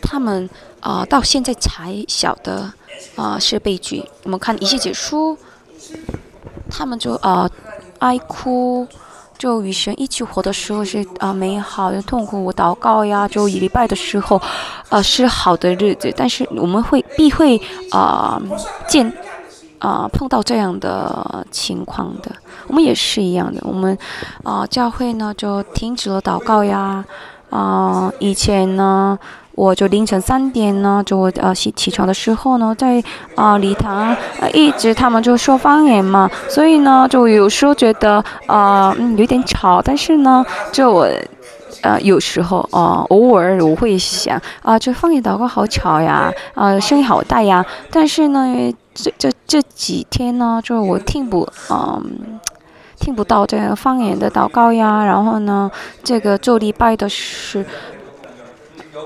[0.04, 0.48] 他们
[0.82, 2.72] 啊到现在才晓得
[3.16, 4.08] 啊是悲剧。
[4.22, 5.36] 我们看一些解书，
[6.70, 7.50] 他们就啊
[7.98, 8.88] 哀哭。
[9.38, 14.42] 就与神一起活的时候是啊美好的痛苦，我祷告呀，就一礼拜的时候，
[14.90, 16.14] 啊是好的日子。
[16.16, 18.42] 但是我们会必会啊
[18.88, 19.12] 见
[19.80, 22.32] 啊碰到这样的情况的，
[22.68, 23.60] 我们也是一样的。
[23.64, 23.98] 我们
[24.44, 27.04] 啊教会呢就停止了祷告呀，
[27.50, 29.20] 啊以前呢。
[29.56, 33.04] 我就凌晨三点呢，就我呃起起床的时候呢，在
[33.36, 34.18] 啊礼堂啊
[34.52, 41.08] 一直他们就说方言嘛，所以呢，就有时候觉得啊嗯有点吵，但是呢，就我
[41.84, 52.40] 呃有时候啊偶尔我会想啊这方言祷告好吵呀，啊声音好大呀，但是呢这这这几天呢，就我听不嗯
[53.00, 55.70] 听不到这个方言的祷告呀，然后呢
[56.04, 57.64] 这个做礼拜的是。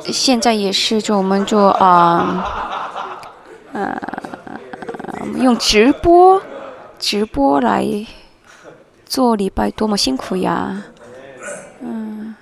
[0.05, 2.45] 现在也是，就我们就啊，
[3.73, 3.99] 呃，
[5.37, 6.41] 用直播
[6.99, 8.05] 直播来
[9.05, 10.83] 做礼拜，多么辛苦呀！
[11.81, 12.35] 嗯，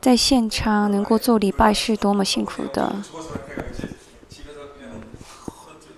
[0.00, 2.94] 在现场能够做礼拜是多么辛苦的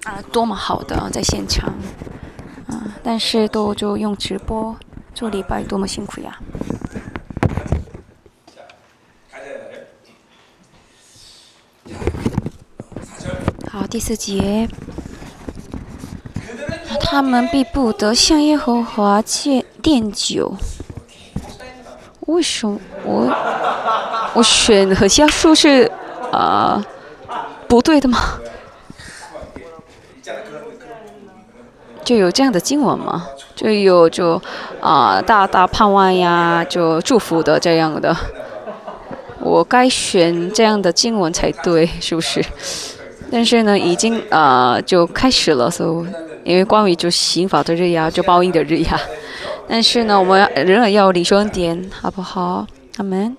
[0.05, 1.73] 啊，多么好的在现场
[2.67, 2.97] 啊！
[3.03, 4.77] 但是都就用直播
[5.15, 6.39] 做礼拜，多么辛苦呀！
[13.73, 14.69] 好，第四节，
[17.01, 20.57] 他们必不得向耶和华借奠酒。
[22.27, 23.33] 为什么我
[24.35, 25.89] 我选和家书是
[26.33, 26.85] 啊
[27.69, 28.19] 不对的吗？
[32.03, 33.25] 就有这样的经文吗？
[33.55, 34.43] 就有就
[34.81, 38.17] 啊大大盼望呀，就祝福的这样的。
[39.39, 42.45] 我该选这样的经文才对，是不是？
[43.33, 49.01] 但是呢，已经啊就开始了，所以因为关于就刑法的日呀，就报应的日呀。
[49.69, 52.67] 但是呢，我们仍然要理顺点，好不好？
[52.97, 53.37] 阿门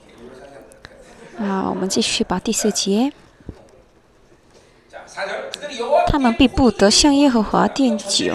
[1.38, 3.12] 啊，我们继续把第四节。
[6.08, 8.34] 他们必不得向耶和华奠酒，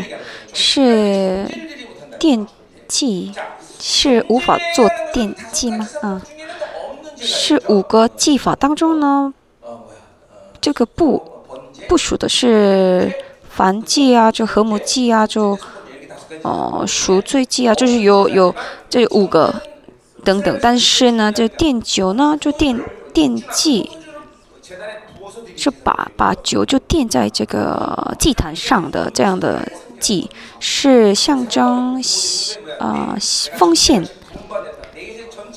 [0.52, 1.48] 是
[2.20, 2.46] 奠
[2.86, 3.32] 祭，
[3.80, 5.88] 是无法做奠祭吗？
[6.02, 6.20] 啊，
[7.16, 9.32] 是五个祭法当中呢，
[10.60, 11.35] 这个不。
[11.88, 13.12] 部署的是
[13.56, 15.58] 燔祭啊，就和睦祭啊，就
[16.42, 18.54] 哦赎罪祭啊，就是有有
[18.88, 19.54] 这五个
[20.24, 20.58] 等等。
[20.60, 22.80] 但是呢，这奠酒呢，就奠
[23.14, 23.90] 奠祭，
[25.56, 29.66] 是把把酒就奠在这个祭坛上的这样的
[29.98, 30.28] 祭，
[30.60, 32.02] 是象征
[32.78, 33.16] 啊
[33.56, 34.06] 奉献。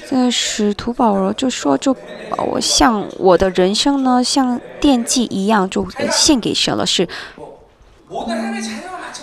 [0.10, 1.95] 在使徒保罗就说：“就
[2.36, 6.84] 我像我的人生呢，像奠祭一样，就献给神了。
[6.84, 7.07] 是，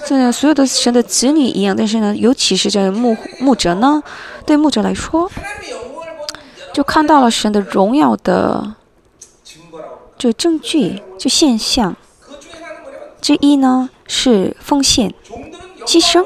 [0.07, 1.75] 这所有的神的子女一样。
[1.77, 4.01] 但是呢，尤其是这个牧牧者呢，
[4.45, 5.29] 对牧者来说，
[6.73, 8.75] 就看到了神的荣耀的
[10.17, 11.97] 这证据，就现象
[13.21, 15.13] 之一呢，是奉献。
[15.85, 16.25] 牺牲。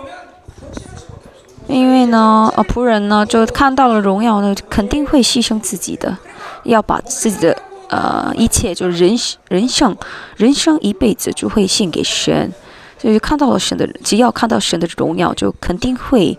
[1.71, 6.19] 因为呢，呃，仆人呢就看到了荣耀呢，肯定会牺牲自己的，
[6.65, 7.57] 要把自己的
[7.89, 9.17] 呃一切，就是人
[9.49, 9.97] 人生，
[10.37, 12.53] 人生一辈子就会献给神。
[12.99, 16.37] 所以看到了神的，只要看到神的荣耀，就肯定会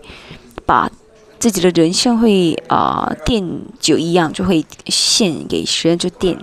[0.66, 0.90] 把
[1.38, 3.42] 自己的人生会啊奠
[3.80, 6.36] 酒一样，就会献给神，就奠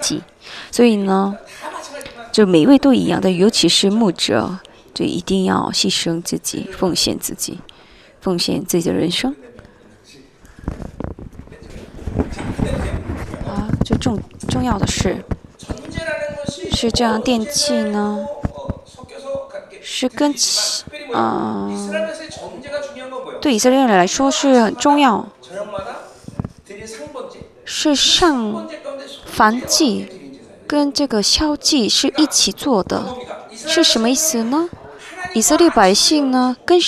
[0.00, 0.22] 祭。
[0.70, 1.36] 所以呢，
[2.32, 4.58] 就每位都一样的，尤其是牧者，
[4.94, 7.58] 就一定要牺牲自己，奉献自己。
[8.24, 9.36] 奉献自己的人生，
[13.46, 14.18] 啊，最重
[14.48, 15.22] 重要的是，
[16.72, 18.26] 是这样电器呢，
[19.82, 20.34] 是跟
[21.12, 21.70] 啊，
[23.42, 25.28] 对以色列人来说是很重要，
[27.66, 28.66] 是上
[29.36, 30.08] 燔祭
[30.66, 33.04] 跟这个消祭是一起做的，
[33.54, 34.70] 是什么意思呢？
[35.34, 36.80] 以色列百姓呢，跟。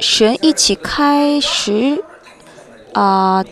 [0.00, 2.04] 神一起开始，
[2.92, 3.44] 啊，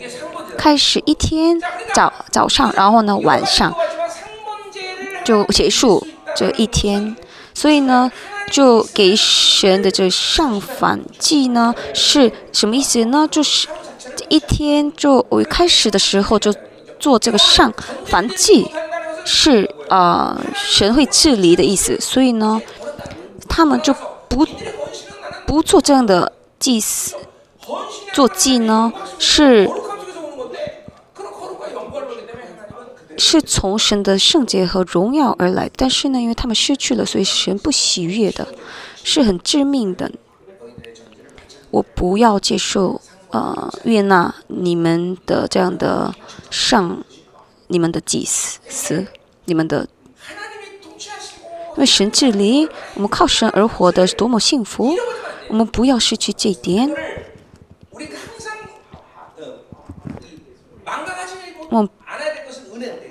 [0.57, 1.59] 开始一天
[1.93, 3.73] 早早上，然后呢晚上
[5.23, 6.05] 就结束
[6.35, 7.15] 这一天，
[7.53, 8.11] 所以呢
[8.51, 13.27] 就给神的这上反祭呢是什么意思呢？
[13.29, 13.67] 就是
[14.29, 16.53] 一天就我开始的时候就
[16.99, 17.73] 做这个上
[18.05, 18.69] 反祭，
[19.25, 22.61] 是啊神会治理的意思，所以呢
[23.49, 23.93] 他们就
[24.29, 24.45] 不
[25.45, 26.31] 不做这样的。
[26.57, 27.15] 祭祀
[28.13, 29.69] 做祭呢，是
[33.17, 38.47] 是从神的圣洁和荣耀而来，但是呢，因为他们失去了，所以神不喜悦的，
[39.03, 40.09] 是很致命的。
[41.69, 46.15] 我不要接受呃，悦纳你们的这样的
[46.49, 47.03] 上，
[47.67, 49.05] 你们的祭司，
[49.43, 49.85] 你们的，
[51.01, 54.95] 因为神治理，我们靠神而活的是多么幸福。
[55.49, 56.89] 我们不要失去这点。
[61.69, 61.87] 我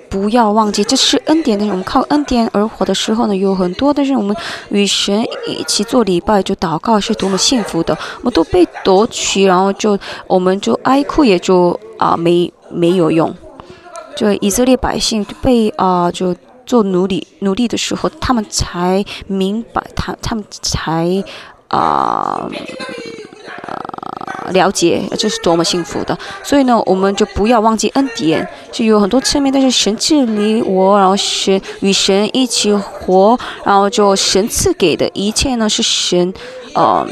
[0.09, 1.71] 不要忘记，这是恩典的人。
[1.71, 4.33] 我们靠恩典而活的时候呢，有很多的人，我们
[4.69, 7.97] 与神一起做礼拜，就祷告，是多么幸福的。
[8.19, 13.35] 我们都被夺取，然后就我们就哀哭，也就啊没没有用。
[14.15, 16.33] 就以色列百姓被啊就
[16.65, 21.23] 做奴隶奴隶的时候，他们才明白，他他们才。
[21.75, 22.47] 啊，
[24.45, 36.33] 呃，了解这是多么幸福的，所以呢，我们就不要忘记恩典，就有很多侧面，但是神治理我，然后神与神一起活，然后就神赐给的一切呢，是神，
[36.73, 37.05] 呃。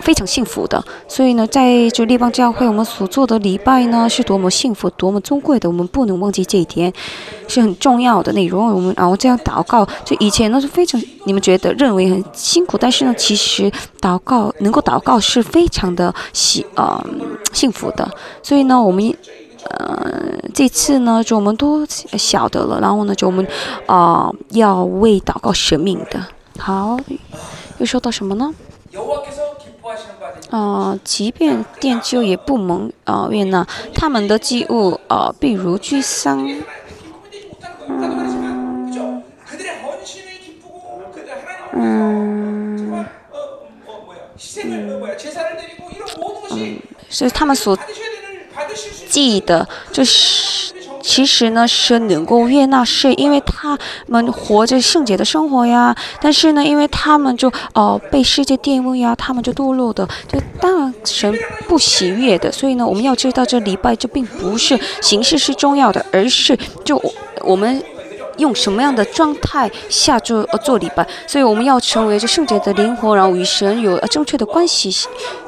[0.00, 6.92] 非常幸福的，所以呢，在就立邦教会，我们所做的礼拜呢，是多么幸福、多么尊贵的，我们不能忘记这一点，
[7.46, 8.72] 是很重要的内容。
[8.72, 13.70] 我们然后这样祷告，就以前呢是非常你们觉得认为很辛苦，但是呢，其实
[14.00, 17.04] 祷告能够祷告是非常的喜呃
[17.52, 18.10] 幸福的。
[18.42, 19.14] 所以呢，我们
[19.64, 20.12] 呃
[20.54, 23.46] 这次呢，就我们都晓得了，然后呢，就我们
[23.86, 26.18] 啊要为祷告舍命的。
[26.58, 26.98] 好，
[27.78, 28.52] 又说到什么呢？
[30.50, 36.46] 哦，即便奠就也不蒙啊悦纳，他们的祭物哦，比如居丧，
[37.88, 39.14] 嗯，
[41.72, 43.06] 嗯，
[46.50, 46.78] 嗯，
[47.08, 47.78] 是他们所
[49.08, 50.79] 祭的，就是。
[51.02, 55.94] 其实呢，是能够悦纳，是因为他们活着圣洁的生活呀。
[56.20, 60.68] 但是呢，因为他们就哦被世界玷污呀，他们就堕落的，就大
[61.04, 61.34] 神
[61.66, 62.52] 不喜悦的。
[62.52, 67.02] 所以呢，我们要知道这礼拜就并不是形式是重要的，而是就
[67.40, 67.82] 我们。
[68.38, 71.06] 用什么样的状态下做呃做礼拜？
[71.26, 74.90] 所以我们要成为这圣洁的灵魂，然后与神有正确的关系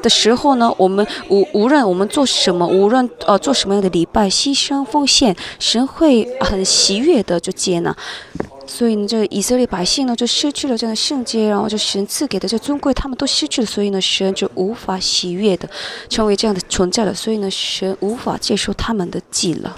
[0.02, 7.96] 的时候呢，我们无无论我们做什么，无论呃做什么样的礼拜、牺牲、奉献，神会很喜悦的就接纳。
[8.64, 15.68] 所以呢，这以色列百姓呢就失去了这样的圣洁，然后就神赐给的这尊贵，他们都失去了，所以呢，神就无法喜悦的
[16.08, 17.12] 成为这样的存在了。
[17.12, 19.76] 所以呢，神无法接受他们的祭了。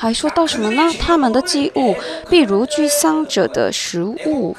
[0.00, 0.92] 还说到什么呢？
[1.00, 1.96] 他们的祭物，
[2.30, 4.56] 比如居丧者的食物，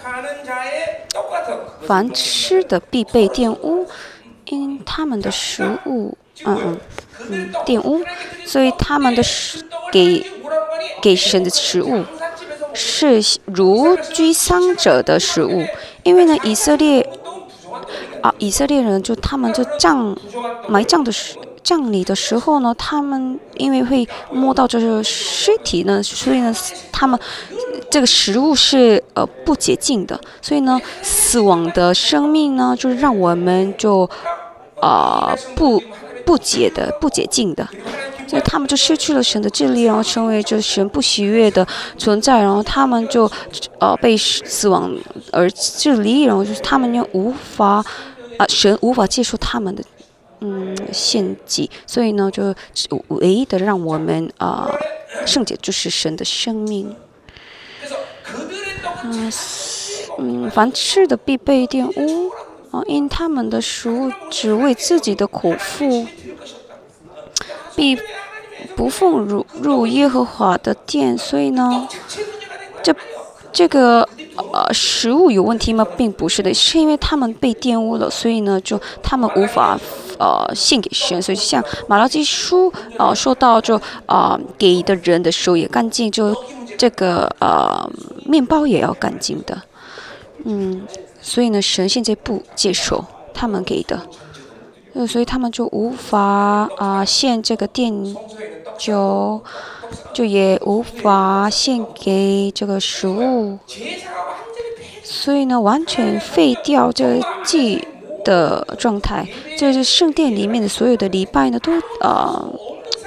[1.87, 3.87] 凡吃的必备玷污，
[4.47, 6.79] 因他们的食物，嗯嗯
[7.29, 8.03] 嗯，玷污，
[8.45, 9.63] 所以他们的食
[9.93, 10.25] 给
[11.01, 12.03] 给神的食物
[12.73, 15.65] 是如居丧者的食物，
[16.03, 17.07] 因为呢，以色列
[18.21, 20.17] 啊，以色列人就他们就葬
[20.67, 21.37] 埋葬的时。
[21.63, 26.53] 葬礼的时候呢，他们因为会摸到这个尸体呢， 所以呢，
[26.91, 27.19] 他们
[27.89, 34.09] 这个食物是呃不洁净的，所以呢，死亡的生命呢，就是让我们就
[34.79, 35.81] 啊不
[36.25, 37.67] 不洁的、不洁净的，
[38.27, 41.65] 所以他们就失去了神的智力，然后成为就神不喜悦的
[41.97, 43.29] 存在，然后他们就
[43.79, 44.91] 呃被死亡
[45.31, 47.83] 而治理，然后就是他们又无法
[48.37, 49.83] 啊神无法接受他们的。
[50.41, 52.55] 嗯，献祭，所以呢，就
[53.09, 54.71] 唯一的让我们啊
[55.25, 56.95] 圣洁就是神的生命。
[59.03, 59.31] 嗯
[60.17, 62.29] 嗯，凡吃的必被玷污
[62.71, 66.05] 啊，因他们的食物只为自己的口腹，
[67.75, 67.97] 必
[68.75, 71.87] 不奉入入耶和华的殿，所以呢，
[72.83, 72.93] 这
[73.51, 74.07] 这个。
[74.53, 75.85] 呃，食物有问题吗？
[75.97, 79.77] 并不是的，是因为他们被玷污了，所以呢，就他们无法
[80.17, 81.21] 呃献给神。
[81.21, 86.33] 所以像马拉基书呃说到，就啊给的人的手也干净，就
[86.77, 87.91] 这个呃
[88.25, 89.61] 面包也要干净的。
[90.45, 90.83] 嗯，
[91.21, 93.99] 所以呢，神现在不接受他们给的，
[94.93, 98.15] 呃，所以他们就无法啊献这个奠
[98.77, 99.43] 酒，
[100.13, 103.57] 就也无法献给这个食物。
[105.03, 107.87] 所以呢，完全废掉这祭
[108.23, 109.27] 的状态，
[109.57, 112.45] 就是圣殿里面的所有的礼拜呢，都啊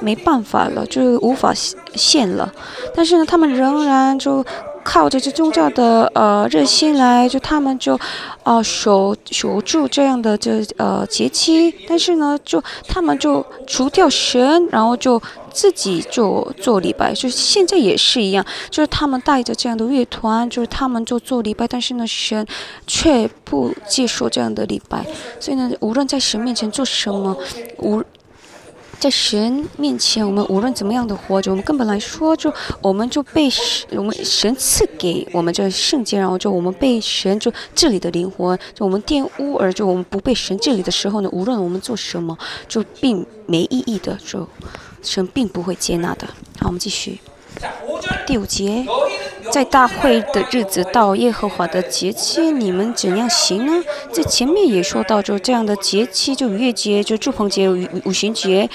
[0.01, 1.53] 没办法了，就无法
[1.95, 2.53] 献了。
[2.95, 4.45] 但是呢，他们仍然就。
[4.85, 7.99] 靠着这宗教的呃热心来，就他们就，
[8.43, 15.21] 呃守守住这样的这呃节期，但是呢，就他们就除掉神，然后就
[15.53, 22.47] 自己就做礼拜，就现在也是一样，就是他们带着这样的乐团，就是他们就做礼拜，但是呢，神
[22.87, 25.05] 却不接受这样的礼拜，
[25.39, 27.37] 所以呢，无论在神面前做什么，
[27.79, 28.03] 无。
[29.03, 42.39] 在神面前，我们无论怎么样的活着，我们根本来说，就我们就被神，我们神赐给我们这圣洁，然后就我们被神就治理的灵魂，就我们玷污而就我们不被神治理的时候呢，无论我们做什么，
[42.69, 44.49] 就并没意义的，就
[45.03, 46.25] 神并不会接纳的。
[46.61, 47.19] 好，我们继续。
[48.27, 48.85] 第五节，
[49.51, 53.85] 在大会的日子到耶和华的节期，你们怎样行呢？
[54.13, 58.69] 在前面也说到，就这样的节期，就逾越节、就祝棚节、五五旬节，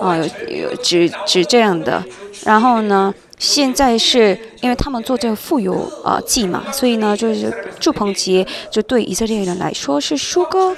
[0.00, 0.16] 啊，
[0.48, 2.02] 有指指这样的。
[2.44, 10.74] 然后呢，现在是因为他们做这个富有啊祭嘛，所以呢，就是祝棚节就对以色列人来说是收割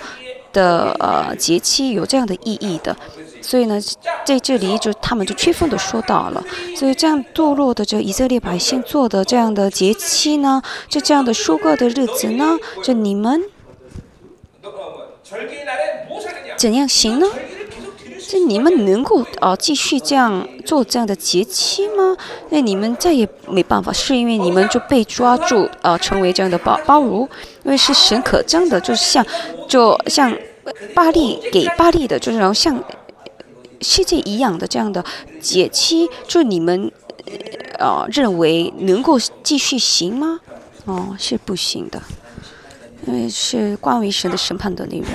[0.52, 2.96] 的呃节期，有这样的意义的。
[3.48, 3.80] 所以呢，
[4.24, 6.44] 在这里就他们就区分的说到了，
[6.74, 13.40] 所以这样堕落的这以色列百姓做的这样的节期呢，就这样的收割的日子呢，就你们
[16.56, 17.26] 怎样行呢？
[18.28, 22.16] 就你们能够啊继续这样做这样的节期吗？
[22.50, 27.28] 那你们再也没办法，是因为你们就被抓住啊，成为这样的包包奴，
[27.62, 29.24] 因为是神可憎的，就是像
[29.68, 30.36] 就像
[30.92, 32.82] 巴利给巴利的，就是然后像。
[33.80, 35.04] 世界一样的这样的
[35.40, 36.90] 解期，就你们
[37.78, 40.40] 呃认为能够继续行吗？
[40.84, 42.00] 哦，是不行的，
[43.06, 45.08] 因为是关于神的审判的内容。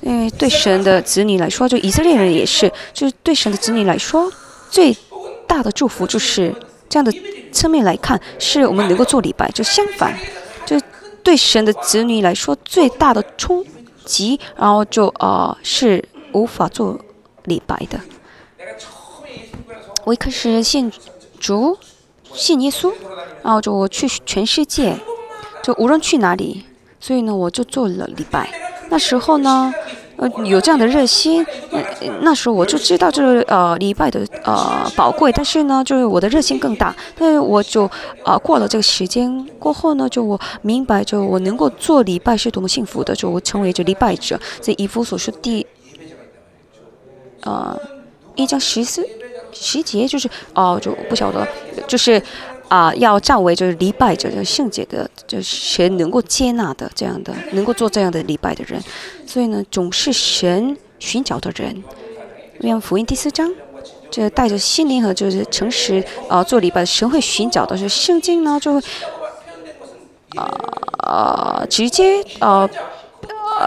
[0.00, 4.32] 因为对神的子女来说，就以色列人也是，就是对神的子女来说，
[4.70, 4.96] 最
[5.46, 6.54] 大的祝福就是
[6.88, 7.12] 这样的
[7.52, 9.50] 侧面来看，是我们能够做礼拜。
[9.50, 10.16] 就相反，
[10.64, 10.80] 就
[11.22, 13.62] 对神的子女来说，最大的冲
[14.06, 16.02] 击，然后就呃是
[16.32, 16.98] 无法做。
[17.48, 17.98] 李白的，
[20.04, 20.92] 我一开始信
[21.40, 21.76] 主，
[22.32, 22.92] 信耶稣，
[23.42, 24.96] 然后就我去全世界，
[25.62, 26.64] 就无论去哪里，
[27.00, 28.48] 所以呢，我就做了礼拜。
[28.90, 29.72] 那时候呢，
[30.16, 31.44] 呃，有这样的热心，
[32.22, 36.94] 那时候我就知道就是呃礼拜的呃宝贵，但是呢，就是我的热心更大。
[37.16, 37.90] 但是我就
[38.24, 44.40] 啊过了这个时间过后呢，就我明白，就我能够做礼拜是多么幸福的，就我成为这礼拜者。
[44.60, 45.66] 在以弗所说第。
[47.48, 47.80] 呃，
[48.36, 49.02] 一张十四
[49.52, 51.48] 十节就是哦，就不晓得，
[51.86, 52.22] 就是
[52.68, 58.78] 啊，要站为就是礼拜者，就圣洁的，就是神能够接纳的这样的，能够做这样的礼拜的人。
[59.26, 61.82] 所以呢，总是神寻找的人。
[62.60, 63.50] 约翰福音第四章，
[64.10, 68.82] 这带着心灵和就是诚实啊做礼拜的，神会寻找的是圣经呢，就会
[70.98, 72.68] 啊直接啊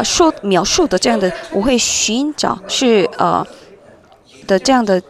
[0.03, 3.43] 说描述的这样的，我会寻找是呃。
[4.47, 5.01] 的这样的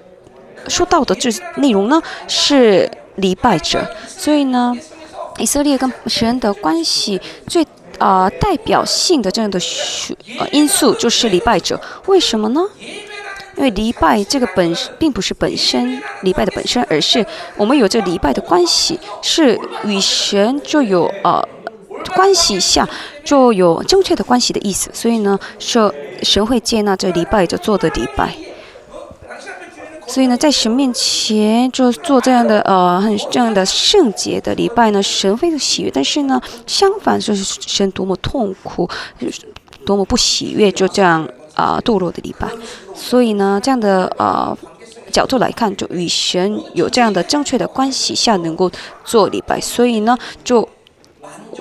[0.68, 4.76] 说到的这内容呢，是礼拜者，所以呢，
[5.38, 7.66] 以色列跟神的关系最
[7.98, 9.60] 啊代表性的这样的
[10.40, 11.80] 呃因素就是礼拜者。
[12.06, 12.62] 为什么呢？
[13.58, 17.24] 因为礼拜这个本并不是本身礼拜的本身，而是
[17.58, 21.44] 我们有这礼拜的关系，是与神就有呃
[22.16, 22.88] 关系下
[23.26, 24.90] 就有正确的关系的意思。
[24.94, 28.34] 所以呢，说神会接纳这礼拜就做的礼拜。
[30.12, 35.90] 所以呢，在神面前就做这样的呃很这样的圣洁的礼拜呢，神非常喜悦。
[35.90, 38.90] 但是呢，相反就是神多么痛苦，
[39.86, 42.50] 多么不喜悦，就这样啊堕落的礼拜。
[42.94, 44.58] 所以呢，这样的呃
[45.14, 48.70] 角度来看，就与神有这样的正确的关系下能够
[49.06, 49.62] 做礼拜。
[49.62, 50.68] 所以呢，就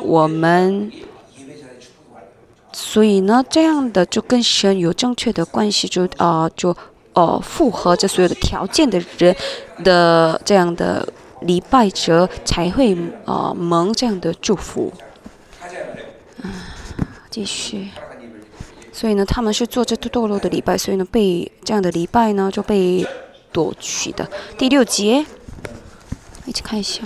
[0.02, 0.90] 我们，
[2.72, 6.76] 所以呢，这样的就跟神有正确的关系，就啊就。
[7.14, 9.34] 哦，符合这所有的条件的人
[9.82, 11.06] 的这样的
[11.40, 14.92] 礼拜者才会呃蒙这样的祝福。
[16.42, 16.50] 嗯，
[17.28, 17.88] 继续。
[18.92, 23.06] 所以呢，他们是做这堕落的礼拜，所以呢，被这样的礼拜呢就被
[23.50, 24.28] 夺取的。
[24.58, 25.24] 第六节，
[26.44, 27.02] 一起看一下。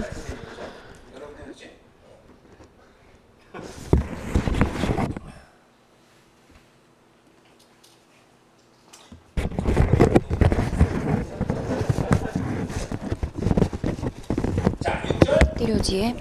[15.64, 16.14] 第六节，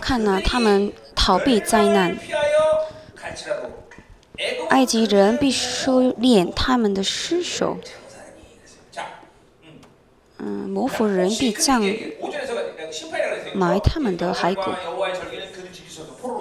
[0.00, 2.16] 看呢，他们逃避灾难，
[4.68, 7.76] 埃及人必收敛他们的尸首，
[10.38, 11.82] 嗯，摩弗人必葬
[13.54, 14.70] 埋他们的骸骨。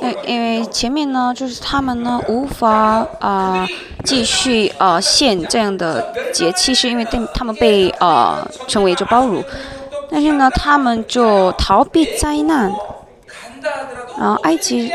[0.02, 3.68] 因因为前面呢，就是他们呢无法啊
[4.06, 7.04] 继续啊献这样的节气，是因为
[7.34, 9.44] 他们被啊称为就包辱。
[10.16, 12.72] 但是呢，他们就逃避灾难，
[14.16, 14.94] 然后埃及，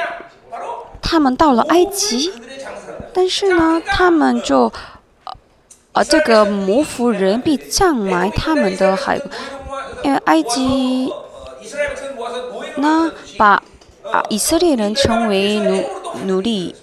[1.02, 2.32] 他们到了埃及，
[3.12, 4.72] 但是呢，他们就，
[5.90, 9.20] 呃，这个摩弗人必葬埋他们的海，
[10.04, 11.12] 因为埃及，
[12.76, 13.60] 呢把
[14.04, 15.84] 啊以色列人称为奴
[16.26, 16.76] 奴隶，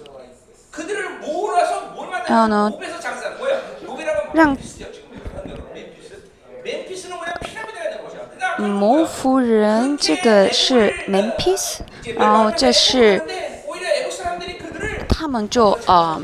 [2.26, 2.70] 然后呢，
[4.34, 4.54] 让。
[8.58, 11.78] 摩夫人，这个是 Memphis，
[12.16, 13.22] 然后这是
[15.08, 16.20] 他们就呃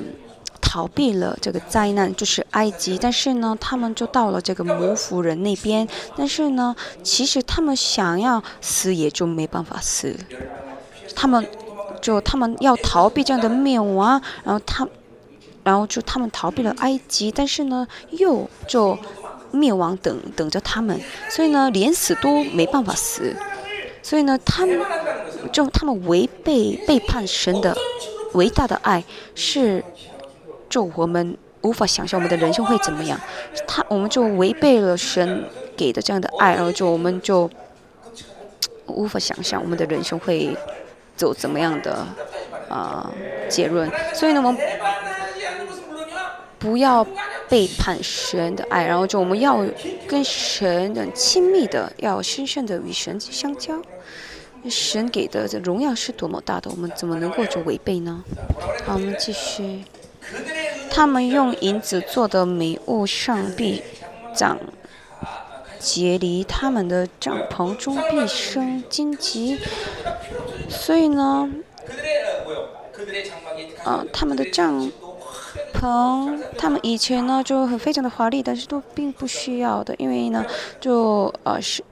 [0.60, 2.96] 逃避了这个灾难，就是埃及。
[2.96, 5.86] 但是呢，他们就到了这个摩夫人那边。
[6.16, 10.16] 但是呢，其实他们想要死也就没办法死。
[11.14, 11.46] 他们
[12.00, 14.88] 就他们要逃避这样的灭亡，然后他，
[15.62, 18.98] 然后就他们逃避了埃及，但是呢，又就。
[19.52, 20.98] 灭亡等等着他们，
[21.28, 23.34] 所以呢，连死都没办法死，
[24.02, 24.80] 所以呢，他们
[25.52, 27.76] 就他们违背背叛神的
[28.32, 29.84] 伟大的爱，是
[30.68, 33.20] 就我们无法想象我们的人生会怎么样，
[33.66, 35.44] 他我们就违背了神
[35.76, 37.48] 给的这样的爱，然后就我们就
[38.86, 40.56] 无法想象我们的人生会
[41.16, 42.06] 走怎么样的
[42.68, 43.12] 啊
[43.48, 44.60] 结论，所以呢，我们
[46.62, 47.06] 不要。
[47.48, 49.62] 背叛神的爱，然后就我们要
[50.08, 53.78] 跟神的亲密的，要深深的与神相交。
[54.70, 58.24] 神给的这荣耀是多么大的，我们怎么能够就违背呢？
[58.86, 59.84] 好，我们继续。
[60.90, 63.82] 他们用银子做的美物上必
[64.34, 64.58] 长
[65.78, 69.60] 结离他们的帐篷中必生荆棘。
[70.70, 71.50] 所以呢，
[73.84, 74.90] 啊，他们的帐。
[75.72, 80.44] 棚，他们以前呢就很非常的华丽，但是都并不需要的，因为呢
[80.80, 81.82] 就呃是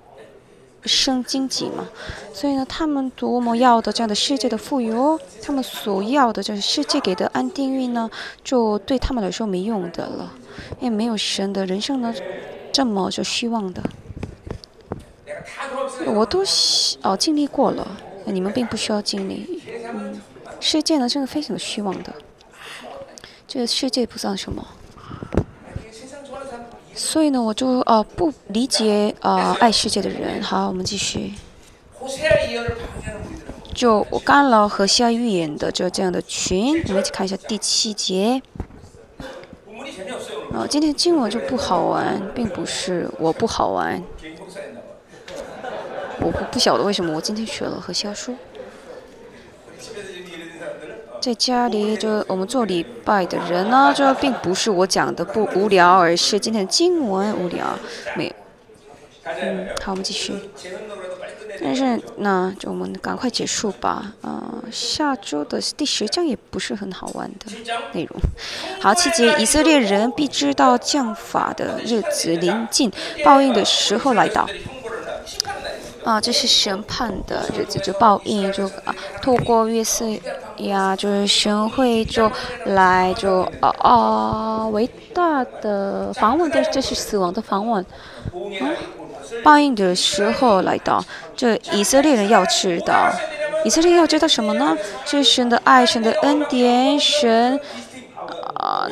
[0.84, 1.86] 生经济嘛，
[2.32, 8.10] 所以呢他们多么要的这样的世界的富有，他们所要的就是世界给的安定运呢，
[8.42, 10.32] 就对他们来说没用的了，
[10.78, 12.14] 因为没有神的人生呢
[12.72, 13.82] 这么就虚妄的，
[16.06, 16.42] 我都
[17.02, 17.86] 哦经历过了，
[18.24, 19.60] 你们并不需要经历，
[19.92, 20.18] 嗯，
[20.60, 22.14] 世界呢真的非常的虚妄的。
[23.52, 24.64] 这个世界不算什么，
[26.94, 30.40] 所以呢，我就呃不理解呃爱世界的人。
[30.40, 31.34] 好，我们继续。
[33.74, 38.40] 就我干了和下预言的这这样的群，我们一起看一下第七节。
[40.52, 44.00] 啊，今天经文就不好玩，并不是我不好玩，
[46.20, 48.36] 我不不晓得为什么我今天学了和下书。
[51.20, 57.78] 在家里就我们做礼拜的人呢，这并不是我讲的不无聊，而是今天的经文无聊。
[58.16, 58.32] 没有。
[59.24, 60.32] 嗯，好，我们继续。
[61.62, 64.14] 但是那，就我们赶快结束吧。
[64.22, 67.52] 呃，下周的第十章也不是很好玩的
[67.92, 68.18] 内容。
[68.80, 72.90] 好，七节，以色列人必知道降法的日子临近，
[73.22, 74.48] 报应的时候来到。
[76.04, 80.06] 啊，这是审判的日子，就报应，就啊，透过约瑟
[80.56, 82.30] 呀，就是神会就
[82.64, 87.84] 来就啊啊伟大的访问，但是这是死亡的访问。
[88.60, 88.64] 啊，
[89.44, 91.04] 报应的时候来到，
[91.36, 93.10] 这以色列人要知道，
[93.64, 94.76] 以色列要知道什么呢？
[95.04, 97.60] 是神的爱，神的恩典，神。
[98.60, 98.86] 啊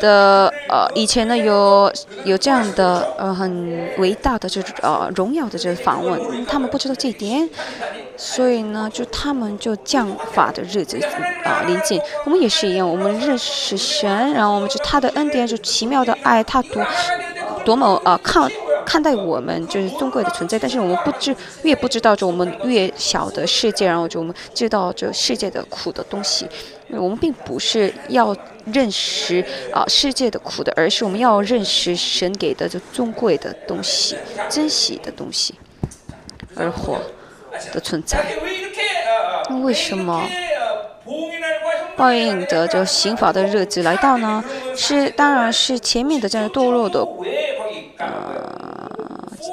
[0.00, 1.90] 的呃，以前呢有
[2.24, 7.48] 有这样的呃很伟大的这种呃荣耀的这个访问，他们不知道这一点，
[8.16, 11.00] 所以呢就他们就降法的日子
[11.42, 16.84] 啊临近，我们也是一样，我们认识神，然后我们就他的恩典就奇妙的爱，他多
[17.64, 18.50] 多么啊看
[18.84, 26.48] 看待我们就是尊贵的存在，但是我们不知越不知道就我们越小的世界，然后就我们知道这世界的苦的东西。
[26.90, 34.16] 我们并不是要认识啊世界的苦的，而是我们要认识神给的这尊贵的东西、
[34.48, 35.54] 珍惜的东西，
[36.54, 37.00] 而活
[37.72, 38.24] 的存在。
[39.48, 40.22] 那为什么
[41.96, 44.44] 报应的就刑法的日子来到呢？
[44.76, 47.00] 是当然是前面的这样堕落的
[47.98, 48.73] 呃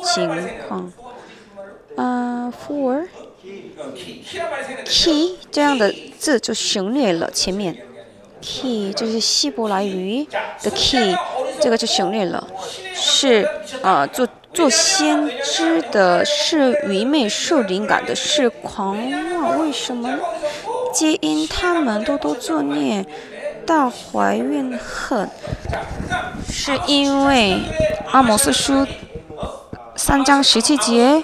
[0.03, 0.29] 情
[0.67, 0.91] 况。
[1.95, 3.07] 啊，for。
[4.85, 7.75] key 这样的字就省略了前面
[8.39, 10.25] ，key 就是希伯来语
[10.61, 11.15] 的 key，
[11.59, 12.47] 这个就省略了。
[12.93, 13.47] 是
[13.81, 18.95] 啊，做做先知的是愚昧，受灵感的是狂
[19.33, 19.59] 妄。
[19.59, 20.19] 为什么？
[20.93, 23.05] 皆因他们多多作孽，
[23.65, 25.27] 大怀怨恨。
[26.47, 27.59] 是因为
[28.11, 28.85] 阿摩斯书
[29.95, 31.23] 三章十七节。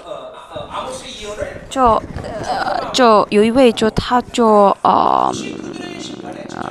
[1.70, 2.02] 就
[2.42, 5.30] 呃，就有一位，就他就呃，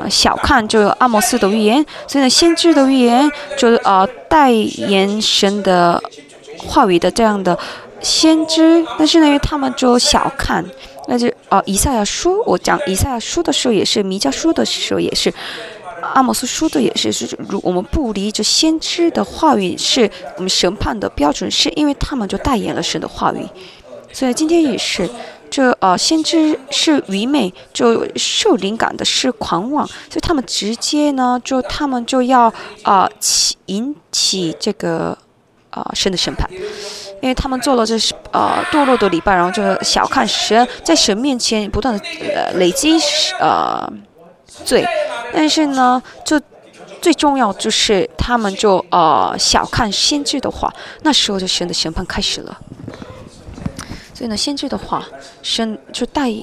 [0.09, 6.01] 小看就阿摩斯的预言，所以呢，先知的预言就呃代言神的
[6.67, 7.57] 话语的这样的
[8.01, 10.65] 先知，但是呢，因为他们就小看，
[11.07, 15.31] 那就呃以赛亚书，我讲以赛亚书的时候也是，弥迦书的时候也是，
[16.01, 23.45] 阿摩斯说的也是，是如我们不离这先知的话语，是我们审判的标准，是因为他们就代言了神的话语。
[24.13, 25.07] 所以今天也是，
[25.49, 32.51] 这呃，先知是愚昧，就受灵感的是狂妄，所以他们直接呢，就他们就要
[32.83, 35.15] 啊起引起这个
[35.69, 36.49] 啊神的审判，
[37.21, 42.97] 因为他们做了这是呃堕落的礼拜，然后就小看神，在神面前不断的呃累积
[43.39, 43.87] 呃
[44.65, 44.85] 罪，
[45.33, 46.39] 但是呢，就
[47.01, 52.57] 最重要就是他们就呃小看先知的话，那时候就神的审判开始了。
[54.13, 55.05] 所以呢，先知的话，
[55.43, 56.33] 神就代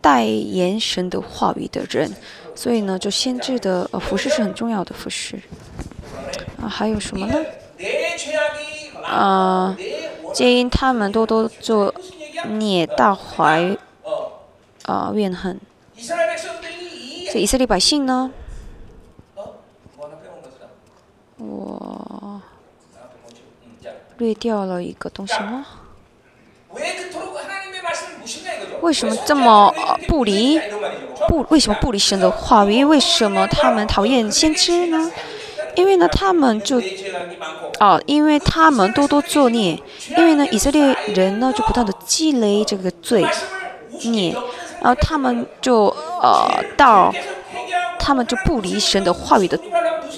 [0.00, 2.10] 代言神的话语的人，
[2.54, 5.38] 所以呢，就先知的呃服饰是很重要的服饰。
[6.60, 7.38] 啊，还有什么呢？
[9.04, 9.76] 啊，
[10.32, 11.94] 皆因他们都都做
[12.48, 13.76] 孽，大怀
[14.84, 15.60] 啊怨恨。
[17.30, 18.30] 这以色列百姓呢？
[21.36, 22.40] 我
[24.16, 25.66] 略掉了一个东西吗？
[28.80, 29.72] 为什么这么
[30.06, 30.58] 不离
[31.28, 31.44] 不？
[31.50, 32.84] 为什么不离神的话语？
[32.84, 35.10] 为什么他们讨厌先知呢？
[35.76, 36.80] 因为呢，他们就
[37.78, 39.80] 哦，因为他们多多作孽。
[40.16, 43.24] 因为呢，以色列人呢就不断的积累这个罪
[44.02, 44.34] 孽，
[44.80, 45.86] 然后他们就
[46.22, 47.12] 呃到
[47.98, 49.58] 他们就不离神的话语的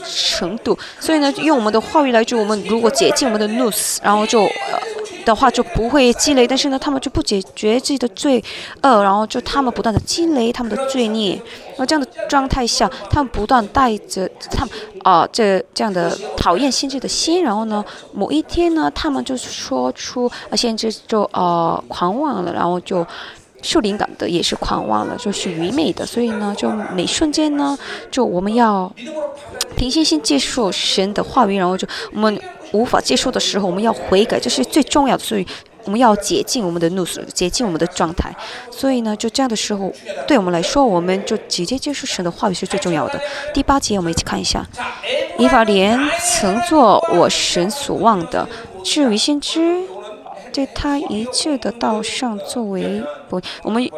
[0.05, 0.79] 程度。
[0.99, 4.81] 所以呢，用我们的话语来就，我们如果解禁我们的怒死，然后就呃。
[5.23, 8.43] 的话就不会积累，但是呢，他们就不解决自己的罪
[8.83, 11.35] 恶，然后就他们不断的积累他们的罪孽，
[11.69, 17.85] 然后这样的状态下，他们不断带着他们啊这这样的讨厌先知的心，然后呢，
[18.15, 23.07] 某一天呢，他们就说出啊先知就呃狂妄了，然后就
[23.63, 27.79] 受灵感的也是狂妄了，就是愚昧的，所以呢，就每瞬间呢，
[28.11, 28.93] 就我们要
[29.77, 32.41] 平心心接受神的话语，然后就我们。
[32.73, 35.25] 无法接受的时候，我们要悔改，这是最重要的。
[35.25, 35.45] 所以
[35.83, 38.33] 我们要洁净我们的怒水，洁净我们的状态。
[38.71, 39.93] 所以呢，就这样的时候，
[40.25, 43.21] 对我们来说，我们就直接接受神的话语是最重要的。
[43.53, 44.65] 第八节，我们一起看一下：
[45.37, 48.49] 以法莲曾做我神所望的，
[48.85, 49.83] 至于先知，
[50.53, 53.89] 在他一切的道上作为不我们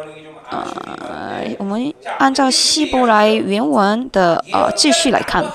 [0.49, 5.45] 呃我们按照希伯来原文的呃秩序来看。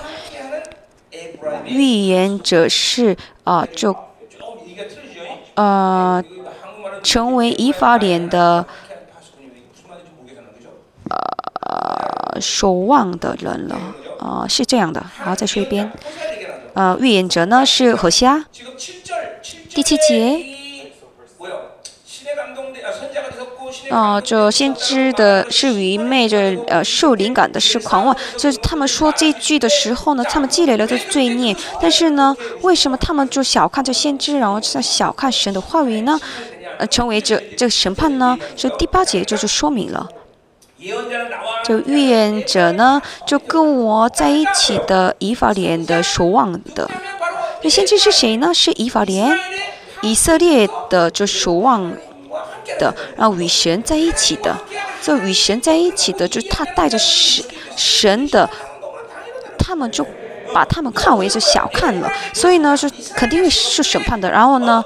[1.66, 3.94] 预言者是啊就
[5.54, 6.22] 呃
[7.02, 8.66] 成为以法典的
[11.60, 13.78] 呃守望的人了。
[14.18, 15.04] 啊是这样的。
[15.16, 15.90] 好再说一遍。
[16.74, 18.44] 呃预言者呢是河虾
[19.70, 20.57] 第七节。
[23.90, 31.56] 啊、就先知的是愚昧，这呃受灵感的是狂妄，所以他们说这句的时候呢，他们积累了的罪孽。
[31.80, 36.20] 但是呢，为什么他们就小看这先知，然后在小看神的话语呢？
[36.78, 38.38] 呃，成为这这审判呢？
[38.54, 40.06] 所以第八节就是说明了，
[41.64, 46.88] 就预言者呢，就跟我在一起的以法莲的守望的，
[47.62, 48.52] 那先知是谁呢？
[48.52, 49.36] 是以法莲，
[50.02, 51.90] 以色列的就守望。
[52.78, 54.56] 的，然后与神在一起的，
[55.02, 57.44] 就与神在一起的，就他带着神
[57.76, 58.48] 神的，
[59.58, 60.06] 他们就
[60.52, 64.30] 把他们看为是小看了，所以呢，是肯定会是审判的。
[64.30, 64.84] 然后呢，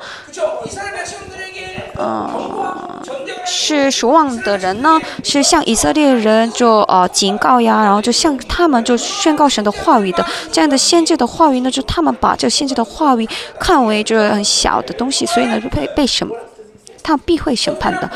[1.97, 3.03] 呃，
[3.47, 13.29] 是守望的人呢，是向以色列人就呃警告呀，然后就向他们就宣告神的话语的，这样的先知的话语呢，就他们把这先知的话语
[13.61, 16.29] 看为就是很小的东西，所以呢就被被审。
[17.03, 18.11] 他必会审判的。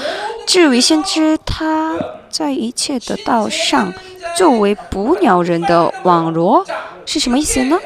[0.47, 1.97] 至于先知，他
[2.31, 3.93] 在一切的道上，
[4.37, 6.65] 作为捕鸟人的网罗
[7.05, 7.79] 是什么意思呢？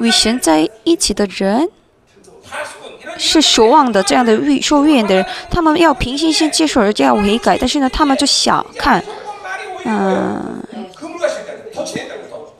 [0.00, 1.68] 与神在一起的人，
[3.16, 9.02] 是守望的这样的受预言的人，他们要平心先接受，而且要悔改，但是呢，他们就小看，
[9.84, 10.62] 嗯，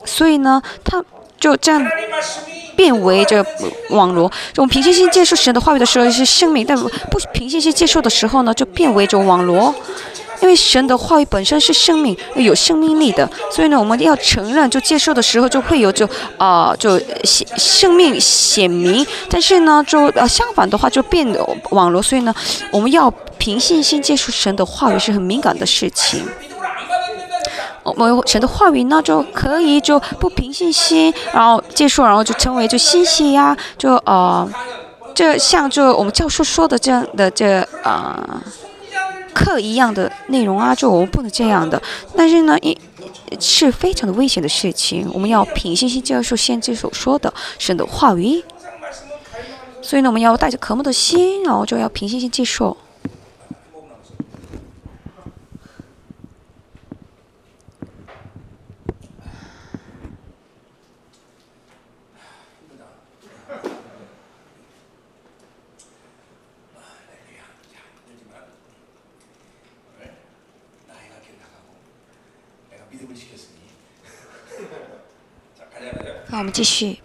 [0.05, 1.03] 所以呢，他。
[1.39, 1.85] 就这样
[2.75, 3.45] 变为这
[3.89, 4.31] 网罗。
[4.57, 9.73] 我们凭信心接受神的话语的时候是生命，但不凭信心接受的时候呢，就变为这种网罗。
[10.41, 21.27] 因为神的话语本身是生命，有生命力的，所以呢，我们要承认，就接受的时候就会有就啊、就显生命显明，但是呢，就呃相反的话就变
[21.71, 22.33] 网络，所以呢，
[22.71, 26.25] 我们要凭信心接受神的话语是很敏感的事情。
[27.97, 34.49] 我们选择话语呢就可以就不凭信心，然后接受，然后就称为就信息呀，就呃，
[35.13, 38.43] 就像就我们教授说的这样的这啊
[39.33, 41.81] 课一样的内容啊，就我们不能这样的。
[42.15, 42.77] 但是呢，一
[43.39, 48.43] 是非常的危险的事情，我们要凭信心接受，先知所说的选择话语。
[49.81, 52.75] 所以呢，我们要带着渴慕的心，然后就要凭信心接受。
[76.31, 76.99] 那我们继续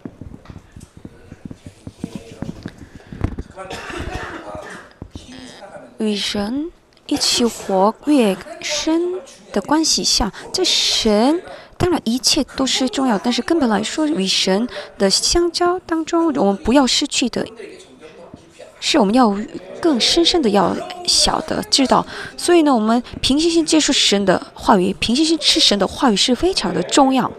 [5.97, 6.71] 与神
[7.07, 9.15] 一起活，越深
[9.51, 11.41] 的关系下，在神，
[11.75, 14.67] 当然一切都是重要，但是根本来说，与神
[14.99, 17.43] 的相交当中，我们不要失去的
[18.79, 19.35] 是我们要
[19.81, 20.75] 更深深的要
[21.07, 22.05] 晓得知道，
[22.37, 27.31] 所以呢，我们平行性接触神的话语，平行性吃神的话语是非常的重要。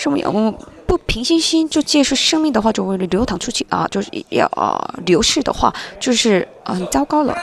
[0.00, 0.50] 生命，我
[0.86, 5.70] 不平心心就接受生命的话，就会流淌出去啊，就是要啊流逝的话，
[6.00, 7.36] 就是很糟糕了。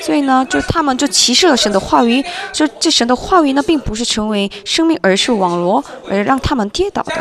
[0.00, 2.20] 所以呢，就他们就歧视了神的话语，
[2.52, 7.14] 就这神的话语呢，并不是成为生命，而是网络，而让他们跌倒的。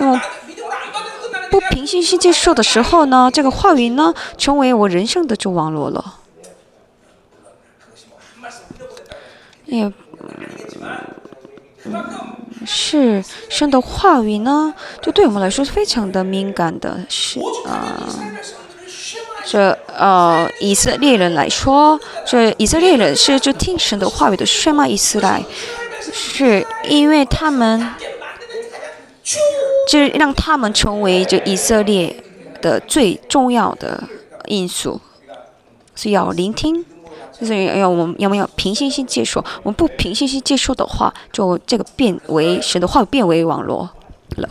[0.00, 0.20] 嗯，
[1.48, 6.14] 不平心心接受的时候呢，这个话语呢，成为我人生的就网络了。
[11.92, 18.02] 嗯，是神的话语呢，就对我们来说是非常的敏感的，是啊。
[19.48, 25.44] 这呃，以色列人来说，这以色列人是就听神的话语的血脉，以色列，
[26.12, 27.94] 是因为他们，
[29.88, 32.24] 就让他们成为这以色列
[32.60, 34.02] 的最重要的
[34.46, 35.00] 因素，
[35.94, 36.84] 是要聆听。
[37.40, 39.44] 所以，哎呀，我们要不要平信心接受？
[39.62, 43.90] 我们不平信心接受的话，就这个变为神的话变为网络
[44.36, 44.48] 了。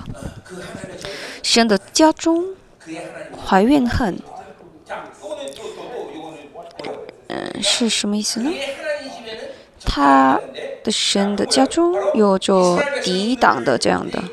[1.42, 2.44] 神的家中
[3.46, 4.18] 怀怨恨。
[7.28, 8.52] 嗯是什么意思呢？
[9.84, 10.40] 他
[10.84, 14.24] 的神的家中有着抵挡的这样的，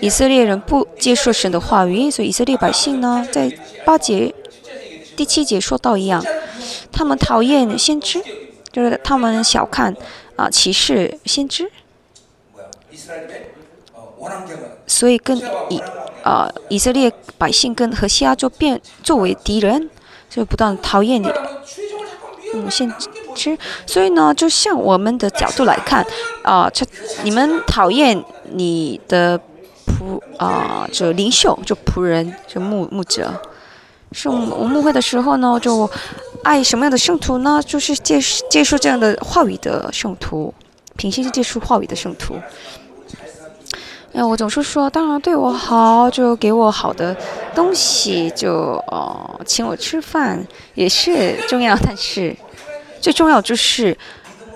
[0.00, 3.52] 以色列人不接受神的话语，所以以色列百姓呢，在
[3.84, 4.34] 八节
[5.16, 6.24] 第七节说到一样。
[6.92, 8.22] 他们讨厌先知
[8.72, 9.94] 就是他们小看
[10.36, 11.70] 啊歧视先知。
[14.86, 15.36] 所以跟
[15.68, 15.82] 以
[16.22, 19.88] 啊以色列百姓跟和西亚就变作为敌人
[20.28, 21.28] 就不断讨厌你。
[22.54, 22.92] 嗯先
[23.34, 23.56] 知。
[23.86, 26.04] 所以呢就像我们的角度来看
[26.42, 26.84] 啊这
[27.22, 29.38] 你们讨厌你的
[29.86, 33.32] 仆啊就领袖就仆人就牧牧者。
[34.12, 35.88] 是我们我会的时候呢，就
[36.42, 37.62] 爱什么样的圣徒呢？
[37.64, 38.18] 就是接
[38.50, 40.52] 接受这样的话语的圣徒，
[40.96, 42.34] 平心接受话语的圣徒。
[44.14, 47.14] 哎，我总是说，当然对我好，就给我好的
[47.54, 50.44] 东西，就呃请我吃饭
[50.74, 52.34] 也是重要，但是
[53.00, 53.96] 最重要就是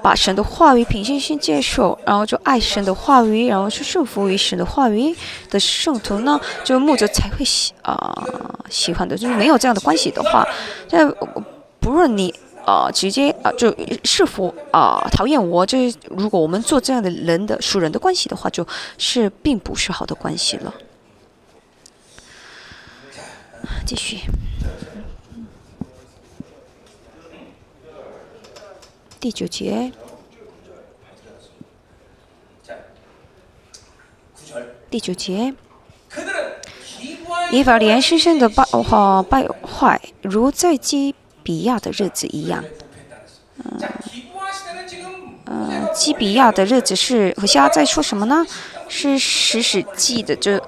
[0.03, 5.15] 把神的话语平心心接受，然后就爱神的话语，然后去顺服于神的话语
[5.49, 8.27] 的圣徒呢，就牧者才会喜啊、
[8.69, 9.17] 喜欢的。
[9.17, 10.47] 就是没有这样的关系的话，
[10.89, 11.09] 这
[11.81, 12.35] 不论你。
[12.65, 13.75] 啊、直接啊、就
[14.05, 18.65] 是否啊、讨厌我，就是如果我们做这样的人的属人的关系的话，就
[18.99, 20.73] 是并不是好的关系了。
[23.85, 24.19] 继续。
[29.23, 29.93] 第九节。
[34.91, 35.55] 第九节。
[37.53, 41.15] 伊法连续性的败吼败坏，如在基
[41.45, 42.65] 比亚的日子一样。
[45.47, 45.89] 嗯。
[45.95, 48.45] 基比亚的日子是，我现在在说什么呢？
[48.89, 50.61] 是史史记的就。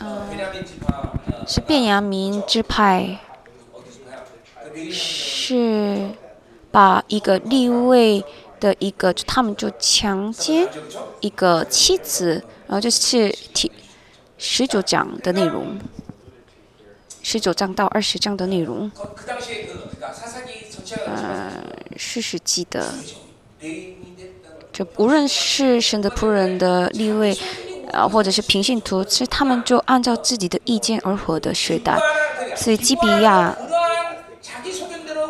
[0.00, 0.20] 嗯。
[1.46, 3.20] 是变阳明之派。
[4.92, 6.10] 是。
[6.70, 8.24] 把一个立位
[8.58, 10.68] 的一个，他们就强奸
[11.20, 13.70] 一个妻子，然后就是第
[14.38, 15.78] 十九章的内容，
[17.22, 18.90] 十九章到二十章的内容。
[21.06, 21.50] 呃，
[21.96, 22.94] 是实际的，
[24.72, 27.36] 就无论是神的仆人的立位。
[27.92, 31.98] 啊，或者是平信徒，其实他们就按照自己的意见而活的时代，
[32.54, 33.52] 所以基比亚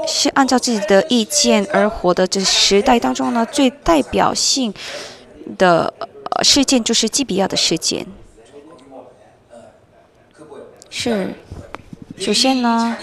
[0.06, 2.26] 是按照自己的意见而活的。
[2.26, 4.72] 这时代当中呢，最代表性
[5.58, 5.92] 的
[6.42, 8.06] 事件就是基比亚的事件。
[10.88, 11.34] 是，
[12.18, 12.96] 首先呢，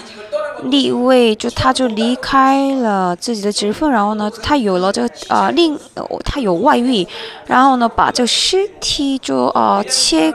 [0.64, 5.78] 立位就他就离开了自己的职位，然后呢，他有了这啊另
[6.24, 7.06] 他有外遇，
[7.46, 10.34] 然后呢，把这尸体就啊切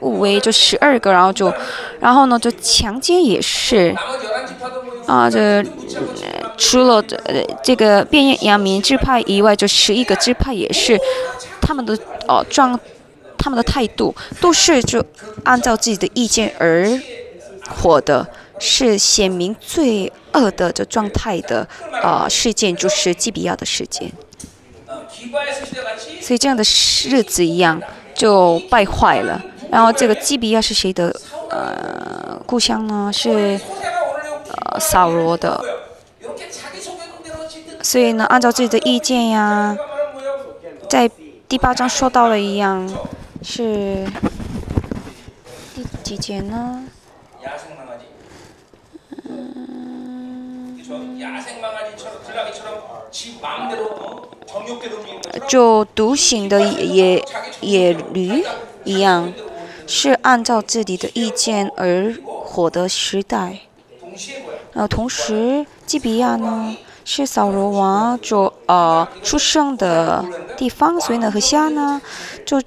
[0.00, 1.52] 五位就十二个，然后就，
[1.98, 3.94] 然后呢就强奸也是。
[5.06, 5.64] 啊，这
[6.56, 7.18] 除了这
[7.62, 10.98] 这个变阳明支派以外，就十一个支派也是
[11.60, 11.98] 他们的
[12.28, 12.78] 哦状，
[13.36, 15.04] 他们的态度都是就
[15.44, 16.88] 按照自己的意见而
[17.68, 18.26] 活的，
[18.58, 21.66] 是显明罪恶的这状态的
[22.02, 24.10] 啊事件，就是基比亚的事件。
[26.20, 26.62] 所以这样的
[27.08, 27.80] 日子一样
[28.14, 29.40] 就败坏了。
[29.70, 31.14] 然后这个基比亚是谁的
[31.50, 33.10] 呃故乡呢？
[33.12, 33.58] 是
[34.52, 35.62] 呃，扫罗的。
[37.82, 39.76] 所以呢，按照自己的意见呀，
[40.88, 41.10] 在
[41.48, 42.88] 第八章说到了一样，
[43.42, 44.06] 是
[45.74, 46.84] 第几节呢？
[49.28, 50.78] 嗯，
[55.48, 57.24] 就独行的野
[57.60, 58.44] 野驴
[58.84, 59.32] 一样，
[59.86, 63.58] 是按照自己的意见而活的时代。
[64.74, 70.24] 呃，同时，基比亚呢是扫罗王就呃出生的
[70.56, 72.00] 地方，所以呢，和西亚呢
[72.46, 72.62] 就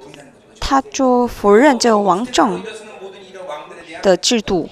[0.60, 2.62] 他就否认这个王政
[4.02, 4.70] 的制度，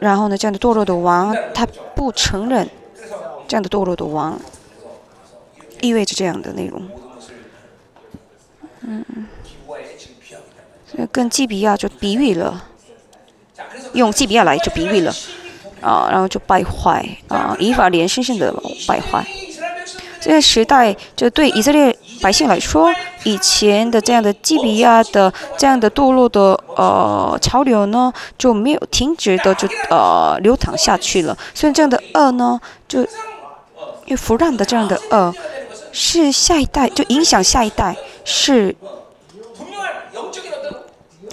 [0.00, 2.68] 然后呢，这样的堕落的王他不承认
[3.46, 4.40] 这样的堕落的王
[5.80, 6.82] 意味着这样的内容，
[8.82, 9.04] 嗯，
[11.10, 12.68] 跟基比亚就比喻了。
[13.94, 15.14] 用基比亚来就比喻了，
[15.80, 18.52] 啊，然后就败坏，啊，以法莲深深的
[18.86, 19.26] 败坏。
[20.20, 22.90] 这个时代就对以色列百姓来说，
[23.24, 31.36] 以前的这样的基比亚的这样的堕落的呃潮流呢，就没有停止的就呃流淌下去了。
[31.52, 33.04] 所以这样的恶呢，就
[34.06, 35.34] 又腐烂的这样的恶，
[35.90, 38.74] 是下一代就影响下一代是。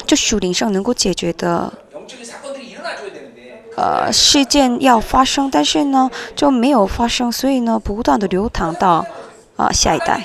[0.07, 1.71] 就属灵上能够解决的
[3.79, 9.05] 呃事件要发生，但是呢就没有发生，所以呢不断的流淌到
[9.55, 10.21] 啊、下一代。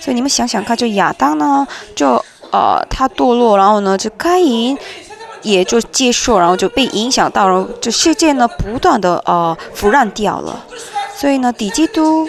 [0.00, 4.78] 所以你们想想看，就亚当呢，就呃他堕落，然后呢就该隐
[5.42, 10.64] 也就接受，然后就被影响到，然后这世界呢不断的呃腐烂掉了。
[11.16, 12.28] 所以呢，底基督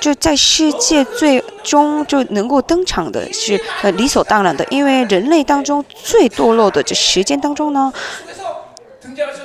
[0.00, 7.92] 就在世界最终就能够登场的是呃理所当然的，因为人类当中最堕落的这时间当中呢，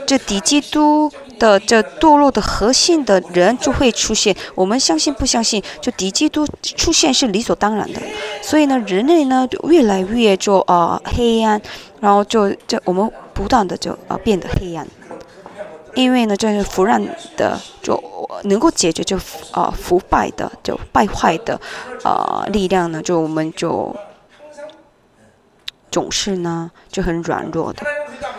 [0.06, 4.36] 这敌基督的这堕落的核心的人就会出现。
[4.56, 8.02] 我们相信不相信，就敌基督出现是理所当然的。
[8.42, 11.62] 所以呢，人类呢就越来越就呃黑暗，
[12.00, 14.88] 然后就就我们不断的就呃变得黑暗。
[15.94, 17.04] 因为呢，这是腐烂
[17.36, 18.02] 的，就
[18.44, 19.18] 能够解决就
[19.52, 21.60] 啊腐败的，就败坏的，
[22.04, 23.94] 呃力量呢，就我们就
[25.92, 27.84] 总是呢就很软弱的。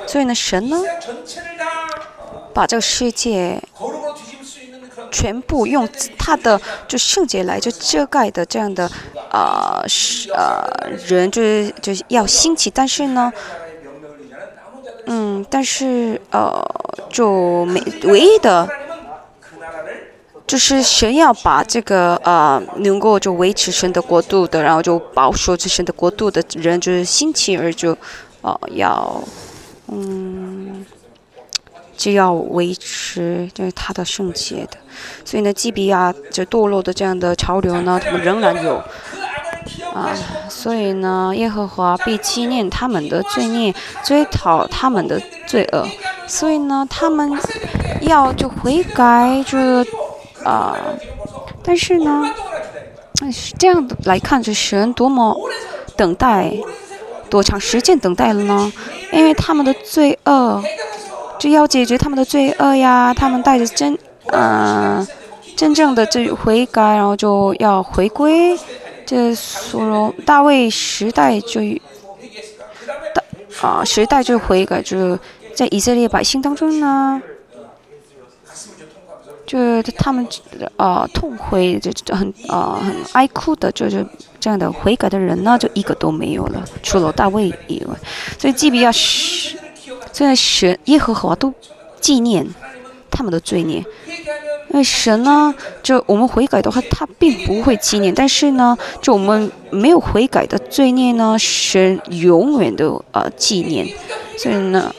[0.07, 0.83] 所以呢，神呢
[2.53, 3.63] 把这个世界
[5.11, 5.89] 全部用
[6.19, 8.91] 他的就圣洁来就遮盖的这样的
[9.31, 10.65] 呃是呃
[11.07, 13.33] 人就是就是要兴起，但是呢。
[15.05, 16.65] 嗯，但是呃，
[17.11, 18.69] 就没唯一的，
[20.47, 27.99] 就是神要把这个呃，能够就维持神的国度的，然后就保守这神的国度的人，就是兴起而就，
[28.43, 29.21] 呃，要，
[29.95, 30.87] 嗯，
[31.97, 34.79] 就要维持就是他的圣洁的，
[35.23, 38.83] 所以呢，基比亚就堕落的这样的潮流呢，他们仍然有。
[39.95, 40.11] 啊，
[40.49, 43.73] 所以呢，耶和华必纪念他们的罪孽，
[44.03, 45.87] 追讨他们的罪恶。
[46.27, 47.31] 所以呢，他们
[48.01, 49.59] 要就悔改，就
[50.45, 50.75] 啊，
[51.63, 52.25] 但是呢，
[53.31, 55.39] 是这样来看，这神多么
[55.97, 56.53] 等待，
[57.33, 58.71] 多长时间等待了呢？
[59.11, 60.63] 因为他们的罪恶，
[61.39, 63.15] 就要解决他们的罪恶呀。
[63.15, 65.07] 他们带着真，嗯，
[65.57, 68.55] 真正的这悔改，然后就要回归。
[69.07, 71.63] 这所罗大卫时代就
[73.15, 73.23] 大
[73.63, 75.19] 啊时代就悔改，就
[75.55, 77.23] 在以色列百姓当中呢，
[79.45, 80.27] 就他们
[80.77, 84.07] 啊痛悔，就很啊很哀哭的，就是
[84.39, 87.95] 这样的悔改的人呢，就一个都没有了，除了大卫以外。
[88.39, 89.59] 所以基比亚是，
[90.13, 91.53] 现在神耶和华都
[92.01, 92.47] 纪念
[93.11, 93.85] 他们的罪孽。
[94.69, 103.87] 因为神呢，就我们悔改的话，他并不会纪念；但是呢，就我们没有悔改的罪孽呢，神永远都呃纪念。
[104.39, 104.91] 所以呢，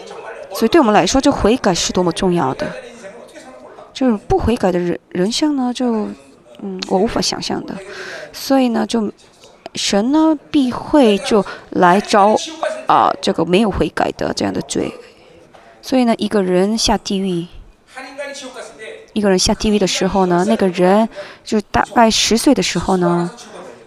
[0.54, 2.68] 所以对我们来说，这悔改是多么重要的。
[3.94, 6.08] 就是不悔改的人人生呢，就
[6.62, 7.76] 嗯，我无法想象的。
[8.32, 9.12] 所以呢，就
[9.76, 12.36] 神呢必会就来招
[12.88, 14.92] 啊这个没有悔改的这样的罪。
[15.82, 17.46] 所以呢，一个人下地狱。
[19.14, 21.08] 一个人下地狱的时候呢，那个人
[21.44, 23.30] 就大概十岁的时候呢，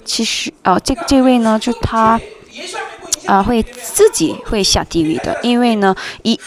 [0.05, 2.21] 其实啊，这这位呢，就他
[3.27, 6.39] 啊会自己会下地狱的，因为呢一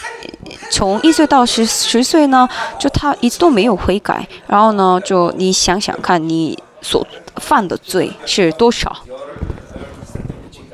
[0.70, 7.06] 从一岁到十十岁呢，就他一直都没有悔改，然后呢，就你想想看你所
[7.36, 8.90] 犯的罪是多少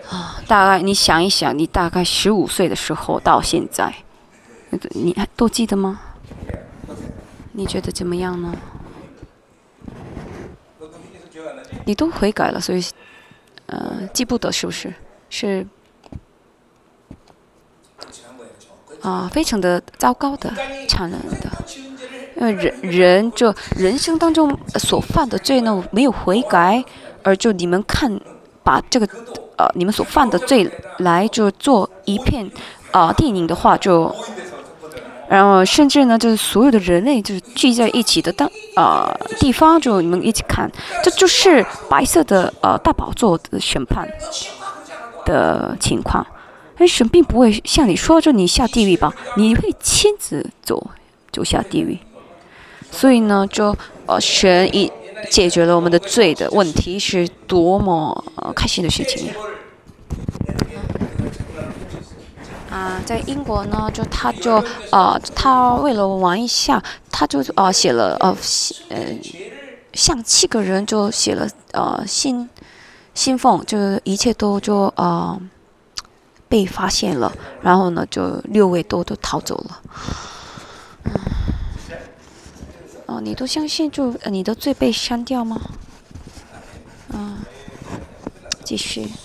[0.08, 0.40] 啊？
[0.46, 3.92] 大概你想一想，你大概十五岁的时候到现在，
[4.90, 6.00] 你还都记得吗？
[7.52, 8.54] 你觉得怎么样呢？
[11.84, 12.84] 你都悔改了，所以，
[13.66, 14.92] 呃，记不得是不是？
[15.28, 15.66] 是
[19.06, 20.52] 啊，非常的糟糕的、
[20.88, 21.48] 残忍的。
[22.36, 26.84] 因为人人就人生当中所犯的罪呢，没有悔改，
[27.22, 28.20] 而就你们看，
[28.64, 29.08] 把这个
[29.56, 32.50] 呃你们所犯的罪来就做一片
[32.90, 34.12] 啊电影的话就。
[35.28, 40.70] 然后，甚至呢，就是所有的人类就是聚在一起的当啊地方，就你们一起看，
[41.02, 44.08] 这就是白色的呃大宝座的审判
[45.24, 46.24] 的情况。
[46.78, 50.90] 但神并不会像你说，就你下地狱吧，你会亲自走
[51.32, 51.98] 走下地狱。
[52.90, 53.76] 所以呢，就
[54.06, 54.90] 呃神一
[55.30, 59.32] 解决了我们的罪的问题，是多么呃开心的事情呀！
[62.70, 68.36] 啊，在英国呢，就他就呃，他为了玩一下，他就呃写了呃，
[68.90, 68.98] 呃，
[69.94, 72.48] 像七个人就写了呃信
[73.14, 75.40] 信奉，就一切都就呃
[76.48, 77.32] 被发现了，
[77.62, 79.82] 然后呢，就六位都都逃走了。
[83.06, 85.60] 哦，你都相信就你的罪被删掉吗？
[87.08, 87.38] 嗯，
[88.64, 89.08] 继续。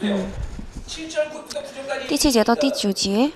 [0.00, 0.30] 嗯，
[2.08, 3.32] 第七节到第九节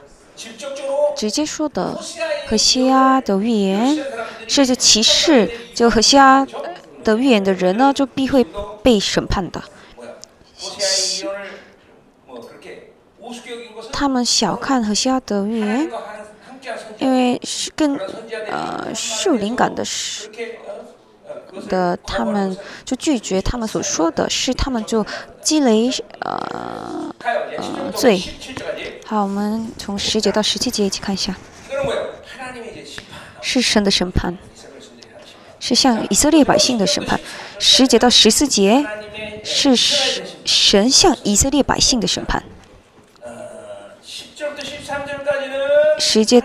[1.14, 1.98] 直接说的
[2.46, 3.98] 和西亚的预言
[4.46, 6.46] 这就歧视就和西亚
[7.04, 8.44] 的预言的人呢就必会
[8.82, 9.62] 被审判的。
[13.92, 15.88] 他们小看和西亚的预言
[16.98, 17.96] 因为是跟
[18.48, 20.30] 呃受灵感的是
[21.68, 25.04] 的他们就拒绝他们所说的是他们就
[25.42, 27.14] 积累呃
[27.56, 28.22] 呃罪。
[29.06, 31.36] 好，我们从十节到十七节一起看一下，
[33.40, 34.36] 是神的审判，
[35.60, 37.20] 是向以色列百姓的审判。
[37.58, 38.84] 十节到十四节
[39.44, 39.76] 是
[40.44, 42.42] 神向以色列百姓的审判。
[45.98, 46.42] 十节。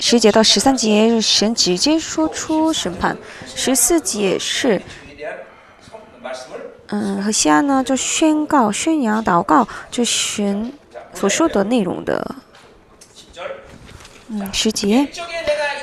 [0.00, 3.16] 十节到十三节，神直接说出审判；
[3.46, 4.80] 十四节是，
[6.86, 10.72] 嗯，和西安呢就宣告、宣扬、祷告，就神
[11.12, 12.36] 所说的内容的。
[14.28, 15.08] 嗯，十节，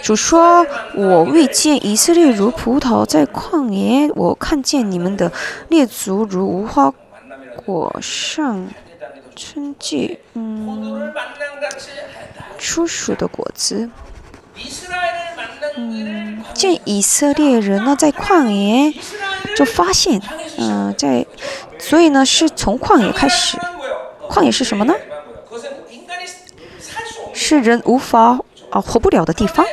[0.02, 0.66] 主说
[0.96, 5.32] ：“我未见以色列如葡萄在旷野，我看见你们的
[5.68, 6.94] 列族如无花
[7.66, 8.68] 果上
[9.36, 11.12] 春季，嗯，
[12.58, 13.90] 初熟的果子。”
[15.78, 18.94] 嗯见以色列人呢在旷野
[19.56, 20.22] 就发现
[20.58, 21.26] 嗯在
[21.80, 23.58] 所以呢是从旷野开始。
[24.30, 24.94] 旷野是什么呢？
[27.34, 28.40] 是人无法
[28.72, 29.66] 啊活不了的地方。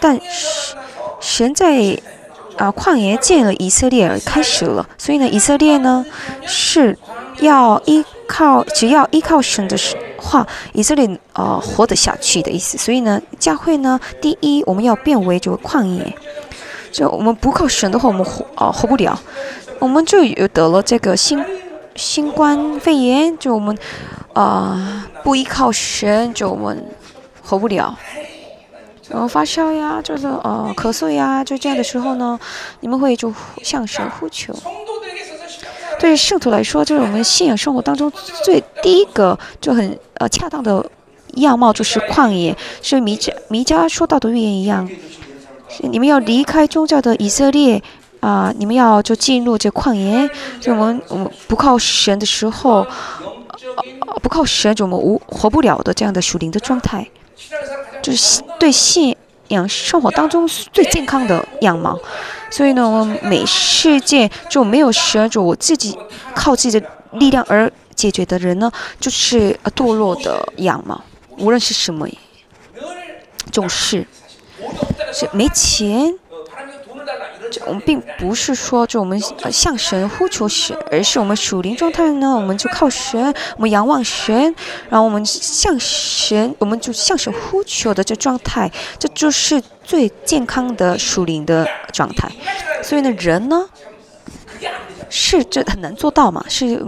[0.00, 0.74] 但是
[1.20, 1.98] 神在
[2.56, 4.88] 啊旷野见了以色列开始了。
[4.96, 6.04] 所以呢以色列呢
[6.46, 6.98] 是
[7.40, 9.76] 要依靠，只要依靠神的
[10.16, 12.78] 话，以色列呃活得下去的意思。
[12.78, 16.16] 所以呢，教会呢，第一我们要变为就旷野，
[16.92, 19.18] 就我们不靠神的话，我们活啊、活不了，
[19.78, 21.44] 我们就有得了这个新
[21.96, 23.76] 新冠肺炎，就我们
[24.32, 26.84] 啊、不依靠神，就我们
[27.42, 27.96] 活不了。
[29.10, 32.40] 然后发烧呀，就是呃咳嗽呀，就这样的时候呢，
[32.80, 33.32] 你们会就
[33.62, 34.54] 向神呼求。
[36.04, 38.12] 对圣徒来说，就是我们信仰生活当中
[38.44, 40.84] 最第一个就很呃恰当的
[41.36, 44.86] 样貌，就是旷野，是弥迦弥迦说到的预言一样。
[45.80, 47.82] 你们要离开宗教的以色列
[48.20, 50.28] 啊、你们要就进入这旷野，
[50.60, 52.86] 就我们我们不靠神的时候，
[54.22, 57.08] 不靠神就我们无活不了的这样的属灵的状态，
[58.02, 59.16] 就是对信
[59.48, 61.98] 仰生活当中最健康的样貌。
[62.54, 65.98] 所以呢，我每事件就没有学着我自己
[66.36, 68.70] 靠自己的力量而解决的人呢，
[69.00, 71.02] 就是呃堕落的样嘛。
[71.38, 72.08] 无论是什么，
[73.50, 74.06] 总是
[75.12, 76.16] 是没钱。
[77.66, 79.20] 我们并不是说，就我们
[79.50, 84.54] 向神呼求神，而是我们属灵状态呢，我们就靠神，我们仰望神，
[84.88, 92.30] 然后我们向神，我们就向神呼求的这状态，这就是最健康的属灵的状态。
[92.82, 93.66] 所以呢，人呢，
[95.08, 96.44] 是这很难做到嘛？
[96.48, 96.84] 是，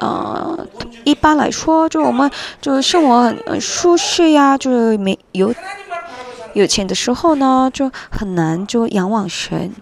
[0.00, 0.66] 呃，
[1.04, 5.54] 一般来说，就我们就生活很舒适呀，就是没有。
[6.54, 9.72] 有钱的时候呢就很难就仰望神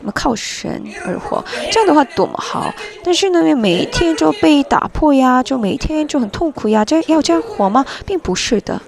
[0.00, 1.44] 我们靠神而活。
[1.70, 2.72] 这样的话多么好。
[3.04, 7.84] 但是呢每一天就被打破呀就每一天就很痛苦呀这要这样活吗？
[8.04, 8.80] 并不是的。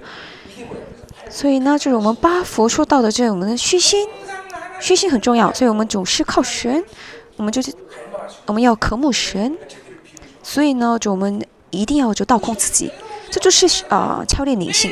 [1.29, 4.07] 所以呢就是我们八佛说到的这种我们的虚心
[4.79, 6.83] 虚心很重要所以我们总是靠神
[7.37, 7.71] 我们就是
[8.45, 9.57] 我们要渴慕神。
[10.41, 12.91] 所以呢就我们一定要就倒空自己
[13.29, 14.91] 这就是啊敲炼灵性。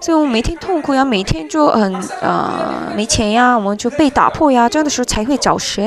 [0.00, 5.84] 所以我们每天痛苦呀，每天就很呃没钱呀，我们就被打破呀，这样的时候才会找神。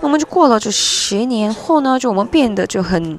[0.00, 3.18] 那我们就过了这十年后呢，就我们变得就很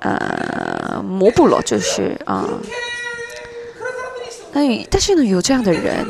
[0.00, 2.48] 呃模糊了，就是啊。
[4.52, 6.06] 那、但是呢，有这样的人，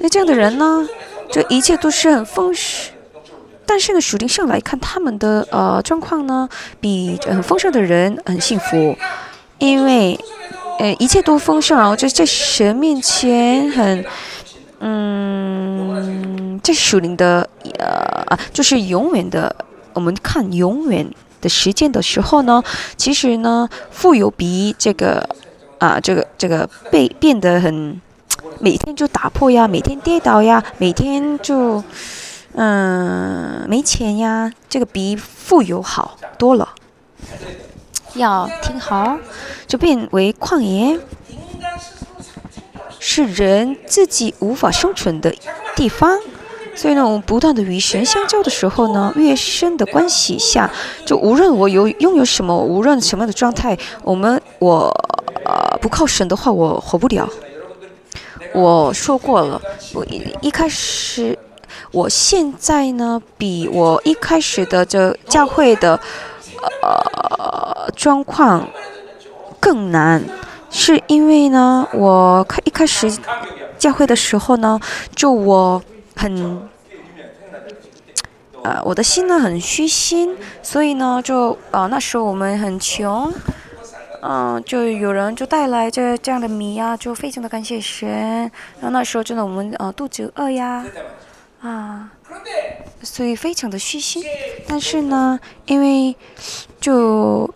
[0.00, 0.88] 那这样的人呢，
[1.30, 2.92] 就一切都是很丰盛。
[3.64, 6.48] 但是呢，属灵上来看，他们的呃状况呢，
[6.80, 8.96] 比很丰盛的人很幸福，
[9.58, 10.18] 因为
[10.78, 14.04] 呃一切都丰盛，然后在在神面前很
[14.80, 19.54] 嗯，这属灵的呃就是永远的，
[19.92, 21.08] 我们看永远
[21.40, 22.62] 的时间的时候呢，
[22.96, 25.28] 其实呢，富有比这个
[25.78, 28.00] 啊这个这个被变得很
[28.58, 31.82] 每天就打破呀，每天跌倒呀，每天就。
[32.54, 36.68] 嗯，没钱呀，这个比富有好多了。
[38.14, 39.18] 要听好，
[39.66, 40.98] 就变为旷野。
[43.04, 45.34] 是人自己无法生存的
[45.74, 46.18] 地方。
[46.74, 50.70] 所以呢，我们不断的与神相交的时候呢，越深的关系下，
[51.04, 54.88] 就无论我有拥有什么，无论什么样的状态，我们我
[55.44, 57.28] 呃不靠神的话，我活不了。
[58.54, 59.60] 我说过了，
[59.92, 60.06] 我
[60.40, 61.38] 一开始
[61.90, 65.98] 我现在呢，比我一开始的这教会的。
[66.82, 68.68] 呃，状况
[69.60, 70.22] 更难
[70.70, 73.12] 是因为呢，我开一开始
[73.78, 74.80] 教会的时候呢，
[75.14, 75.82] 就我
[76.16, 76.68] 很，
[78.84, 83.32] 我的心呢很虚心，所以呢就，呃，那时候我们很穷，
[84.22, 88.08] 嗯，就有人就带来这这样的米呀，就非常的感谢神，
[88.80, 90.84] 然后那时候真的我们呃肚子饿呀，
[91.60, 92.10] 啊。
[93.02, 94.22] 所以非常的虚心。
[94.66, 96.14] 但是呢，因为
[96.80, 97.52] 就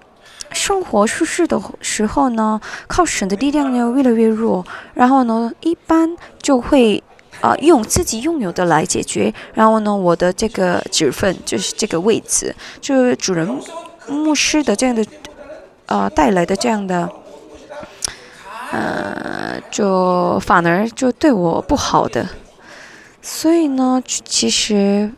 [0.52, 7.02] 生活舒适的时候呢，靠神的力量呢越来越弱，然后呢，一般就会
[7.40, 9.32] 啊、用自己拥有的来解决。
[9.54, 13.60] 然后呢，我的这个职分就是这个位置，就是主人
[14.08, 15.04] 牧师的这样的
[15.86, 17.08] 呃带来的这样的。
[18.72, 22.28] 呃，就反而就对我不好的，
[23.28, 25.10] 所以呢，其实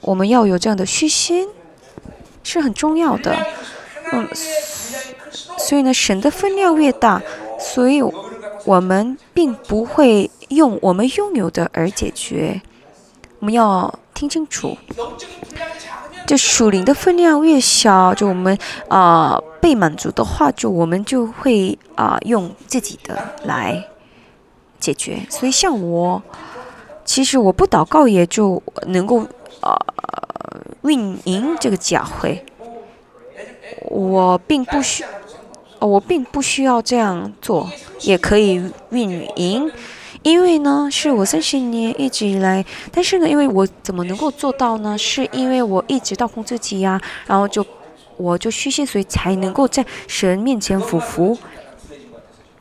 [0.00, 1.46] 我们要有这样的虚心
[2.42, 3.36] 是很重要的。
[4.12, 4.26] 嗯，
[5.58, 7.20] 所以呢，神的分量越大，
[7.60, 8.02] 所以
[8.64, 12.62] 我们并不会用我们拥有的而解决。
[13.40, 14.78] 我们要听清楚，
[16.26, 18.56] 就属灵的分量越小，就我们
[18.88, 23.84] 啊被满足的话，就我们就会啊用自己的来
[24.80, 25.26] 解决。
[25.28, 26.22] 所以像我。
[27.04, 29.26] 其实我不祷告也就能够
[29.60, 29.76] 呃
[30.82, 32.44] 运营这个教会，
[33.90, 35.04] 我并不需，
[35.78, 37.68] 我并不需要这样做，
[38.00, 39.70] 也可以运营。
[40.22, 44.96] 因为呢，是我三十年一直以来，但是呢，因为我怎么能够做到呢？
[44.96, 47.66] 是因为我一直到控自己呀、然后就
[48.16, 51.36] 我就虚心，所以才能够在神面前俯伏。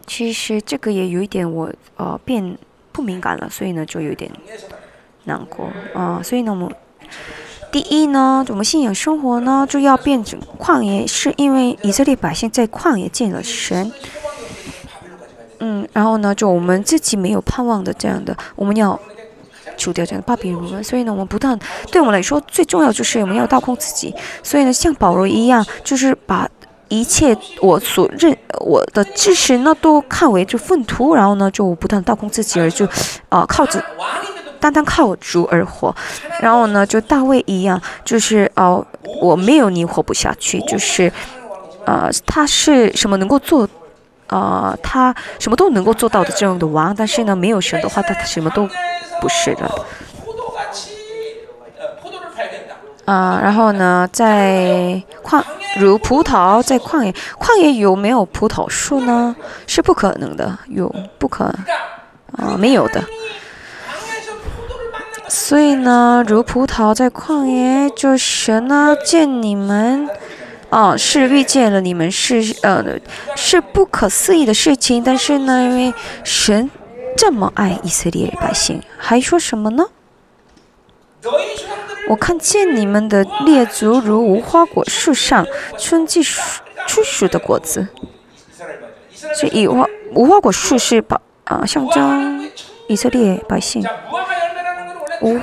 [0.08, 2.58] 其实这个也有一点我呃变
[2.92, 4.32] 不敏感了，所以呢就有点
[5.26, 6.70] 难过啊、所以呢，我们
[7.72, 13.92] 第一呢，我们信仰生活呢就要变成旷野，是因为以色列百姓在旷野见了神。
[15.60, 19.00] 嗯，然后呢，就我们自己没有盼望的这样的，我们要
[19.78, 20.84] 除掉这样的巴比伦。
[20.84, 21.58] 所以呢，我们不但
[21.92, 24.14] 对我们来说最重要就是我们要倒空自己。
[24.42, 26.50] 所以呢，像保罗一样，就是把
[26.92, 32.86] 一切我所认我的知识呢都看为就粪土，然后呢就不断倒空自己而就，
[33.30, 33.82] 啊靠着
[34.60, 35.96] 单单靠主而活，
[36.42, 38.86] 然后呢就大卫一样，就是哦
[39.22, 41.10] 我没有你活不下去，就是
[41.86, 43.66] 啊他是什么能够做，
[44.28, 48.68] 啊他什么都能够做到的这样的王，但是呢没有神的话他什么都
[49.22, 49.72] 不是的。
[53.06, 55.44] 啊然后呢在矿
[55.80, 59.36] 如葡萄在旷野旷野有没有葡萄树呢？
[59.68, 61.46] 是不可能的有不可
[62.34, 63.04] 啊没有的。
[65.28, 70.10] 所以呢如葡萄在旷野就神呢见你们
[70.70, 72.84] 哦是遇见了你们是呃
[73.36, 75.94] 是不可思议的事情但是呢因为
[76.26, 76.70] 神
[77.18, 79.86] 这么爱以色列百姓还说什么呢？
[82.10, 85.46] 我看见你们的列族如无花果树上
[85.78, 87.88] 春季初熟的果子，
[89.40, 92.50] 这无花无花果树是把啊象征
[92.88, 93.84] 以色列百姓。
[95.22, 95.40] 无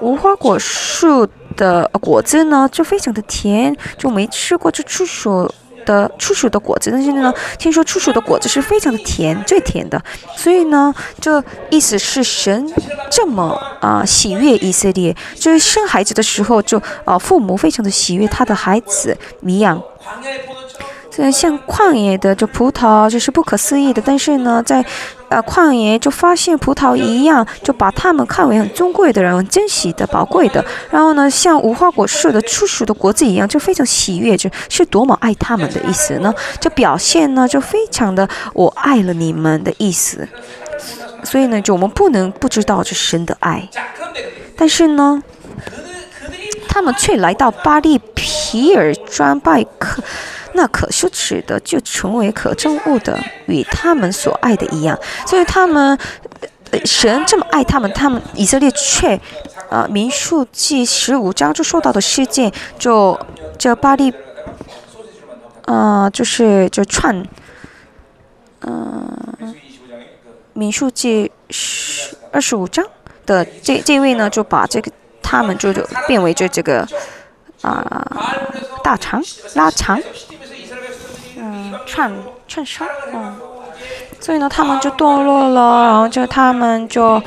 [0.00, 1.26] 无花果树
[1.56, 5.52] 的果子呢，就非常的甜，就没吃过这初熟。
[5.84, 10.02] 的初熟的果子，但是呢，听说初熟的果子是非常的甜，最甜的，
[10.36, 12.72] 所以呢，这意思是神
[13.10, 19.80] 这么啊、喜悦以色列，就是生孩子的时候就啊、父母非常的喜悦他的孩子米养。
[21.14, 24.84] 虽然像旷野的这葡萄，就是不可思议的，但是呢，在
[25.28, 30.64] 呃旷野就发现葡萄一样，就把他们看为很尊贵的人，很珍惜的、宝贵的。
[30.90, 36.34] 然后呢，像无花果树的初熟的果子一样，就非常喜悦，就是多么爱他们的意思呢？
[36.58, 40.26] 这表现呢，就非常的我爱了你们的意思。
[41.22, 43.68] 所以呢，就我们不能不知道这神的爱，
[44.56, 45.22] 但是呢。
[46.66, 50.02] 他们却来到巴黎皮尔专拜客。
[50.56, 54.96] 那可羞耻的就成为可憎恶的，与他们所爱的一样。
[55.26, 55.98] 所以他们，
[56.84, 59.20] 神这么爱他们，他们以色列却，
[59.68, 63.18] 啊，民数记十五章就说到的事件，就
[63.58, 64.14] 这巴黎，
[65.64, 67.26] 啊，就是就串，
[68.60, 69.54] 嗯，
[70.52, 72.86] 民数记十二十五章
[73.26, 76.86] 的这这位呢，就把这个他们就就变为就这个
[77.60, 78.06] 啊
[78.84, 79.20] 大肠
[79.54, 80.00] 拉长。
[81.44, 82.12] 嗯串
[82.48, 83.36] 串烧，嗯，
[84.20, 87.20] 所以呢，他们就堕落了，然后就他们就，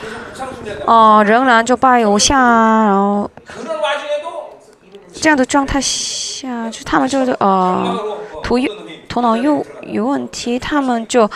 [0.85, 3.29] 哦、仍然就拜偶像啊，然后
[5.13, 7.95] 这样的状态下，就他们就是呃，
[8.43, 8.71] 头又
[9.07, 11.29] 头脑又有问题，他们就。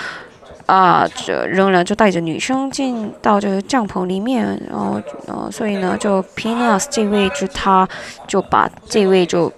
[0.68, 7.86] 啊，这仍然就带着女生进到这个帐篷里面，然后，然后所以呢，就 Pinus 这位置，他
[8.26, 9.52] 就把这位就，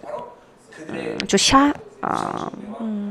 [0.88, 0.96] 嗯，
[1.28, 1.72] 就杀
[2.02, 3.03] 啊，嗯，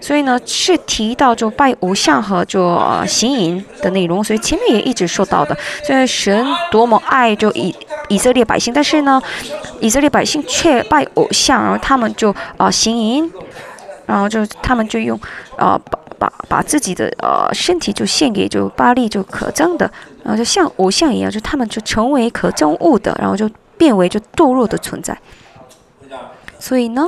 [0.00, 4.24] 所以呢，是提到就拜偶像和就呃行淫的内容。
[4.24, 7.74] 所以前面也一直说到的，虽然神多么爱就以
[8.08, 9.20] 以色列百姓，但是呢，
[9.78, 13.30] 以色列百姓却拜偶像，然后他们就啊行淫，
[14.06, 15.20] 然后就他们就用
[15.56, 19.90] 啊把把把自己的呃身体就献给就巴利，就可憎的，
[20.24, 25.16] 然后就像偶像一样，就他们就成为可憎物的，然后就变为就堕落的存在。
[26.58, 27.06] 所以呢。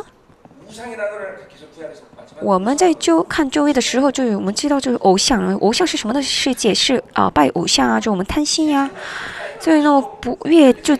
[2.43, 8.91] 我们在就看周围的时候，就我们知道这个偶像，偶像是什么的世界，是啊拜偶像啊，就我们贪心呀，
[9.61, 10.97] 所以呢，不越就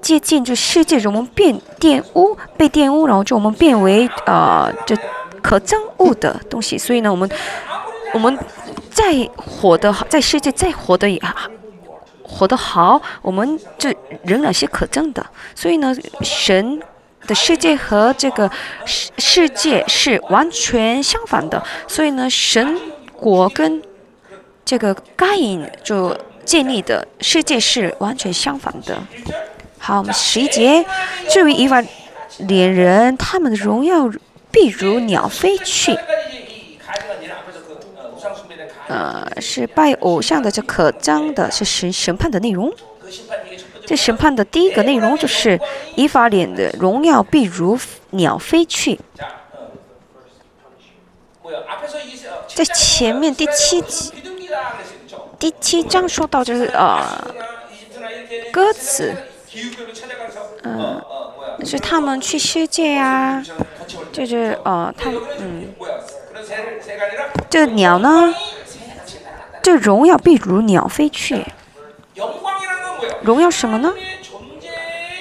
[0.00, 4.96] 接近这世界中，我们变玷污，被玷污，然后就我们变为啊就
[5.42, 7.30] 可憎恶的东西，所以呢我们
[8.14, 8.38] 我们
[8.90, 11.20] 再活的好，在世界再活的也
[12.22, 13.92] 活的好，我们就
[14.22, 15.24] 仍然是可憎的，
[15.54, 16.80] 所以呢，神。
[17.34, 18.50] 世界和这个
[18.84, 21.62] 世世界是完全相反的。
[21.86, 22.78] 所以呢神
[23.16, 23.82] 国跟
[24.64, 28.98] 这个该隐就建立的世界是完全相反的。
[29.78, 30.84] 好我们十一节
[31.30, 31.86] 这为伊万
[32.38, 34.10] 连人他们的荣耀
[34.50, 35.96] 必如鸟飞去。
[38.88, 42.72] 呃是拜偶像的这可章的是审审判的内容。
[43.90, 45.58] 这审判的第一个内容就是
[45.96, 47.76] 《以法脸的荣耀》，必如
[48.10, 49.00] 鸟飞去。
[52.46, 54.12] 在前面第七集、
[55.40, 57.20] 第七章说到，就是啊，
[58.52, 59.12] 歌词，
[60.62, 61.02] 嗯，
[61.64, 63.44] 是他们去世界啊，
[64.12, 65.10] 就是哦，他
[65.40, 65.74] 嗯，
[67.48, 68.32] 这鸟呢，
[69.60, 71.44] 这荣耀必如鸟飞去。
[73.22, 73.92] 荣耀什么呢？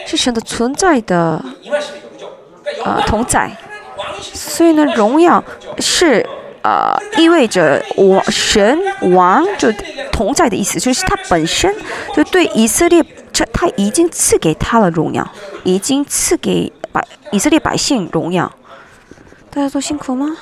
[0.06, 1.44] 是神的存在的
[2.84, 3.52] 呃同在。
[4.22, 5.44] 所以呢，荣耀
[5.78, 6.26] 是
[6.64, 8.78] 呃意味着我神
[9.14, 9.72] 王就
[10.12, 11.74] 同在的意思，就是他本身
[12.16, 15.26] 就对以色列这他已经赐给他了荣耀，
[15.64, 18.52] 已经赐给百以色列百姓荣耀。
[19.52, 20.36] 大家都辛苦吗？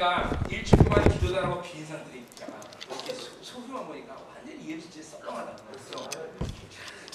[0.00, 2.52] 교회가 일주일 동안 기도도 안 하고 빈 사람들이 있잖아.
[2.88, 5.52] 이렇게 소- 소수만 보니까 완전히 예배 진짜 썰렁하다.
[5.68, 6.08] 그랬어.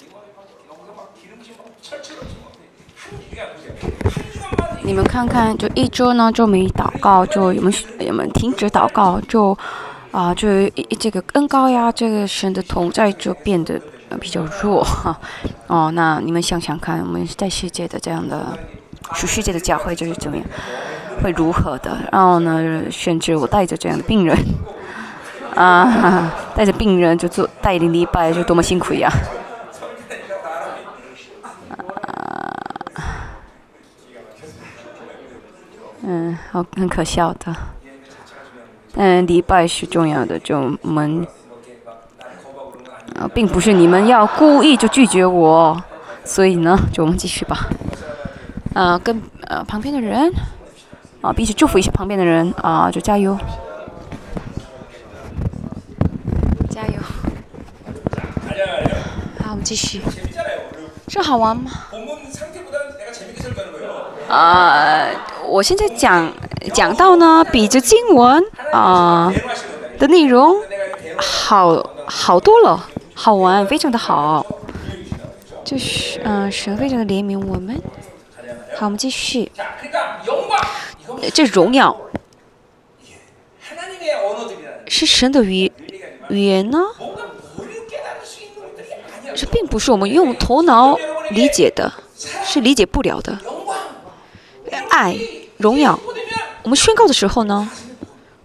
[0.06, 2.52] 이거 막 여기서 막 기름진 막 철철 없이 막
[2.96, 3.74] 한, 그러니까 보세요.
[4.04, 7.68] 한 주간만 你们看看，就一周呢就没祷告，就有没
[7.98, 9.58] 有有没有停止祷告，就
[10.12, 15.18] 啊、就一这个恩高呀，这个神的同在就变得呃比较弱哈。
[15.66, 18.56] 哦，那你们想想看，我们在世界的这样的
[19.14, 20.46] 属世界的教会就是怎么样，
[21.21, 21.97] 会如何的？
[22.11, 24.37] 然后呢，甚至我带着这样的病人
[25.55, 29.11] 啊，带着病人就做带领礼拜，就多么辛苦呀！
[36.03, 37.55] 嗯，好，很可笑的。
[38.95, 41.27] 嗯，礼拜是重要的，就我们，
[43.15, 45.79] 呃，并不是你们要故意就拒绝我，
[46.23, 47.67] 所以呢，就我们继续吧。
[48.73, 50.31] 呃，跟呃旁边的人，
[51.21, 53.37] 啊必须祝福一下旁边的人啊就加油
[56.69, 56.93] 加油。
[59.43, 60.01] 好我们继续。
[61.07, 61.71] 这好玩吗？
[64.29, 65.07] 啊
[65.47, 66.31] 我现在讲
[66.73, 69.33] 讲到呢比这经文啊
[69.97, 70.53] 的内容
[71.17, 72.85] 好好多了
[73.15, 74.45] 好玩非常的好。
[75.63, 77.81] 就是嗯神非常的怜悯我们。
[78.77, 79.51] 好我们继续。
[81.33, 81.95] 这荣耀
[84.87, 85.71] 是神的语
[86.29, 86.79] 语言呢？
[89.35, 90.97] 这并不是我们用头脑
[91.31, 91.93] 理解的，
[92.43, 93.37] 是理解不了的。
[94.89, 95.15] 爱、
[95.57, 95.99] 荣耀，
[96.63, 97.69] 我们宣告的时候呢，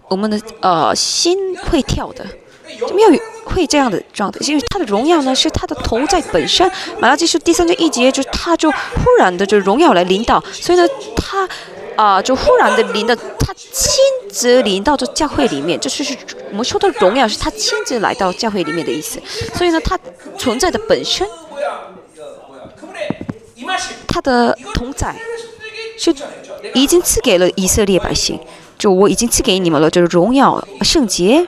[0.07, 2.23] 我们的呃心会跳的，
[2.79, 3.09] 就没有
[3.45, 6.69] 会这样的状态，因为他的荣耀呢是他的头在本身。
[6.99, 8.77] 马拉基书第三卷一节，就是他就忽
[9.17, 11.49] 然的就荣耀来领导，所以呢，他
[11.95, 13.93] 啊就忽然的临到他亲
[14.29, 16.17] 自临到这教会里面就是是
[16.51, 19.21] 我们说的荣耀是他亲自来到教会里面的意思。
[19.55, 19.99] 所以呢他
[20.37, 21.27] 存在的本身
[24.07, 25.15] 他的同在
[25.97, 26.13] 是
[26.73, 28.39] 已经赐给了以色列百姓
[28.77, 31.47] 就我已经赐给你们了就是荣耀圣洁。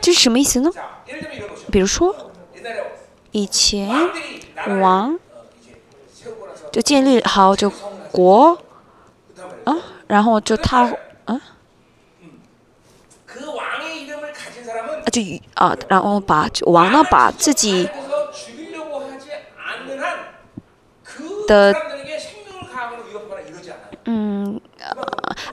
[0.00, 0.70] 这是什么意思呢？
[1.70, 2.14] 比如说
[3.32, 3.90] 以前
[4.80, 5.18] 王
[6.72, 7.70] 就建立好就
[8.10, 8.58] 国，
[9.64, 9.74] 啊，
[10.06, 10.82] 然后就他，
[11.24, 11.40] 啊，
[15.12, 15.22] 就
[15.54, 17.88] 啊，然后把王呢把自己
[21.46, 21.74] 的，
[24.04, 24.60] 嗯，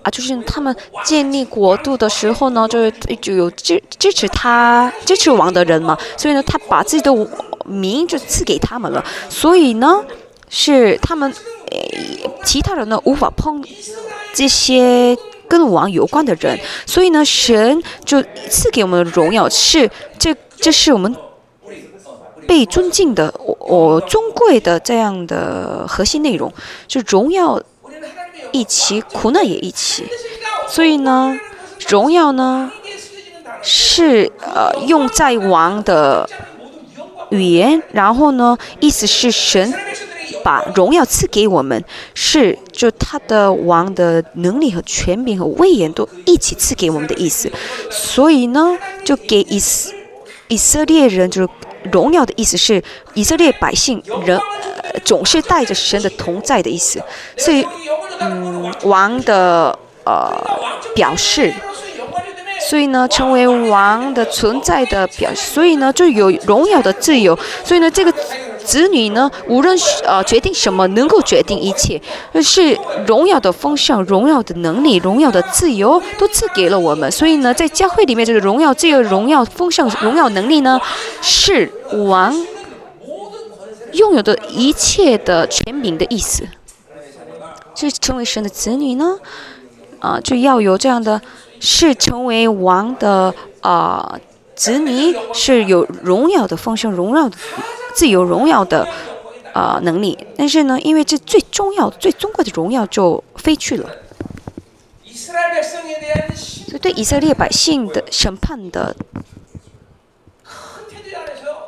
[0.02, 2.92] 啊，就是他们建立国度的时候呢，就是
[3.22, 7.12] 就有支支持他支持王的人嘛，所以呢，他把自己的
[7.66, 10.04] 名就赐给他们了，所以呢，
[10.50, 11.34] 是他们。
[11.72, 13.64] 诶其他人呢无法碰
[14.34, 15.18] 这些
[15.48, 21.16] 跟王有关的人所以呢神就赐给我们荣耀是这这是我们
[22.48, 26.52] 被尊敬的我我尊贵的这样的核心内容
[26.88, 27.62] 就荣耀
[28.52, 30.06] 一起苦难也一起
[30.68, 31.38] 所以呢
[31.88, 32.72] 荣耀呢
[33.62, 36.30] 是呃用在王的
[37.30, 39.74] 语言然后呢意思是神
[40.44, 41.84] 把荣耀赐给我们，
[42.14, 47.52] 是就他的王的能力和权柄和威严都一起赐给我们的意思。
[47.90, 49.92] 所以呢，就给以色
[50.48, 51.50] 以色列人，就是
[51.92, 52.84] 荣耀的意思是
[53.14, 54.40] 以色列百姓人，
[55.04, 57.02] 总是带着神的同在的意思。
[57.38, 57.66] 所以，
[58.20, 60.32] 嗯，王的呃
[60.94, 61.54] 表示，
[62.70, 67.38] 所以呢，成为王的存在的表，所以呢，就有荣耀的自由。
[67.64, 68.14] 所以呢，这个。
[68.66, 72.02] 子女呢，无论是呃决定什么，能够决定一切，
[72.42, 77.10] 是荣耀的丰盛、荣耀的能力、荣耀的自由，都赐给了我们。
[77.12, 80.82] 所以呢，在教会里面，这个荣耀、自由、荣耀、丰盛、荣耀能力呢，
[81.22, 81.72] 是
[82.10, 82.36] 王
[83.94, 86.48] 拥有的一切的权柄的意思。
[87.76, 89.18] 是成为神的子女呢，
[90.00, 91.22] 啊、就要有这样的。
[91.58, 94.20] 是成为王的啊、
[94.56, 97.36] 子女，是有荣耀的丰盛、荣耀的
[97.96, 98.86] 自由荣耀的
[99.54, 103.90] 呃能力，但是呢，因为这最重要、最尊贵的荣耀就飞去了，
[106.66, 108.94] 所以对以色列百姓的审判的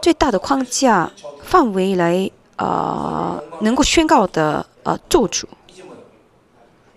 [0.02, 1.10] 最大的框架
[1.44, 5.46] 范围来呃能够宣告的呃咒诅，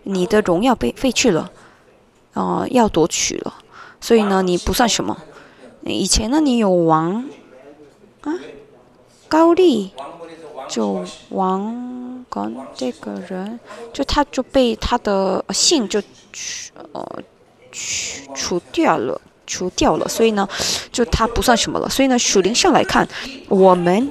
[0.02, 1.50] 你的荣耀被废去了，
[2.34, 3.54] 呃要夺取了，
[4.00, 5.16] 所以呢你不算什么。
[5.84, 7.24] 以前呢，你有王，
[8.20, 8.34] 啊，
[9.30, 9.92] 高丽
[10.68, 13.60] 就王刚这个人
[13.92, 16.02] 就他就被他的姓就
[16.32, 17.22] 去呃
[17.70, 20.48] 去除掉了除掉了所以呢
[20.90, 21.88] 就他不算什么了。
[21.88, 23.08] 所以呢属灵上来看
[23.48, 24.10] 我们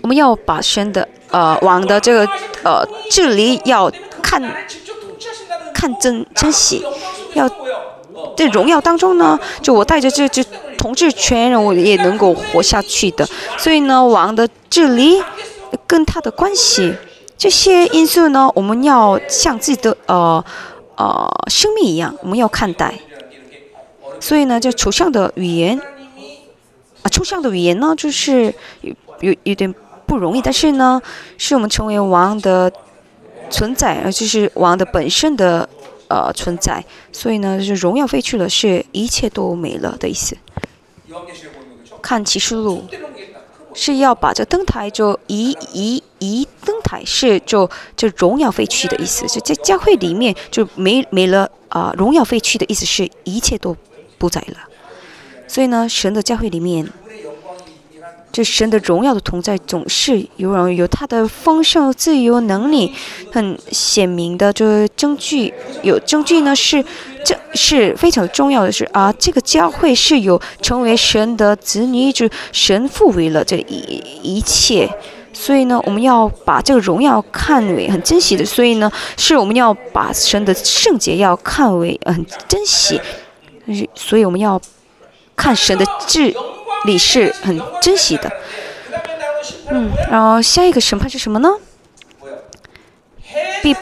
[0.00, 2.26] 我们要把神的呃王的这个
[2.64, 3.92] 呃距离要
[4.22, 4.42] 看
[5.74, 6.82] 看真珍惜
[7.34, 7.46] 要
[8.36, 10.44] 在荣耀当中呢，就我带着这这
[10.76, 13.26] 统治权，我也能够活下去的。
[13.58, 15.22] 所以呢，王的治理
[15.86, 16.94] 跟他的关系，
[17.38, 20.44] 这些因素呢，我们要像自己的呃
[20.96, 22.94] 呃生命一样，我们要看待。
[24.20, 25.80] 所以呢，这抽象的语言
[27.02, 29.72] 啊，抽象的语言呢，就是有有有点
[30.06, 31.00] 不容易，但是呢，
[31.38, 32.72] 是我们成为王的
[33.50, 35.68] 存在，而就是王的本身的。
[36.12, 40.36] 呃，存在，所以呢，就是荣耀废去了，是一切都没了的意思。
[42.02, 42.84] 看启示录，
[43.72, 49.26] 是要把这灯台就移移移灯台，是就就荣耀废去的意思。
[49.26, 53.74] 就在教会里面就没没了啊、荣耀废去的意思是一切都
[54.18, 54.58] 不在了。
[55.48, 56.86] 所以呢，神的教会里面。
[58.32, 62.90] 这神的荣耀的同在总是有有他的丰盛、自由能力，
[63.30, 65.52] 很显明的这证据。
[65.82, 66.82] 有证据呢，是
[67.22, 74.88] 这是非常重要的是啊，这个教会是有成为神的子女，就神赋予了这一一切。
[75.34, 78.44] 所以呢，我们要把这个荣耀看为很珍惜的。
[78.44, 82.98] 所以呢，是我们要把神的圣洁要看为很珍惜。
[83.94, 84.58] 所以我们要
[85.36, 86.34] 看神的智。
[86.84, 88.32] 你是很珍惜的，
[89.70, 91.48] 嗯，然后下一个审判是什么呢？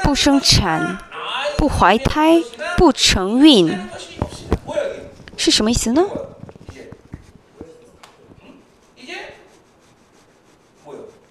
[0.02, 0.98] 不生产、
[1.56, 2.43] 不怀胎、
[2.77, 3.74] 不成孕，
[5.36, 6.05] 是什么意思呢？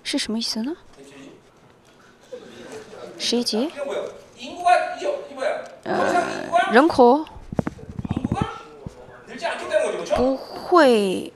[0.04, 0.76] 是什么意思呢？
[3.20, 3.72] 十一级？
[5.84, 6.24] 呃，
[6.72, 7.24] 人口
[10.16, 11.32] 不会。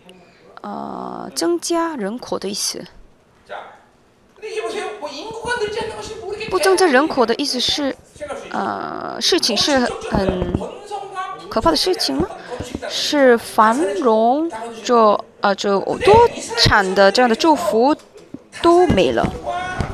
[0.64, 2.84] 呃增加人口的意思。
[6.50, 7.96] 不增加人口的意思是
[8.52, 9.78] 呃事情是
[10.12, 10.54] 很
[11.50, 12.28] 可怕的事情吗？
[12.90, 14.52] 是繁荣
[14.84, 16.14] 着呃这多
[16.58, 17.96] 产的这样的祝福
[18.62, 19.26] 都没了。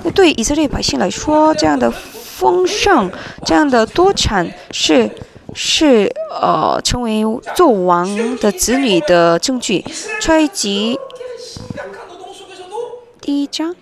[0.03, 3.11] 那对以色列百姓来说这样的丰盛
[3.45, 5.09] 这样的多产是
[5.53, 7.23] 是呃，成为
[7.55, 9.83] 纣王的子女的证据。
[10.21, 10.99] 揣吉
[13.21, 13.75] 第一章，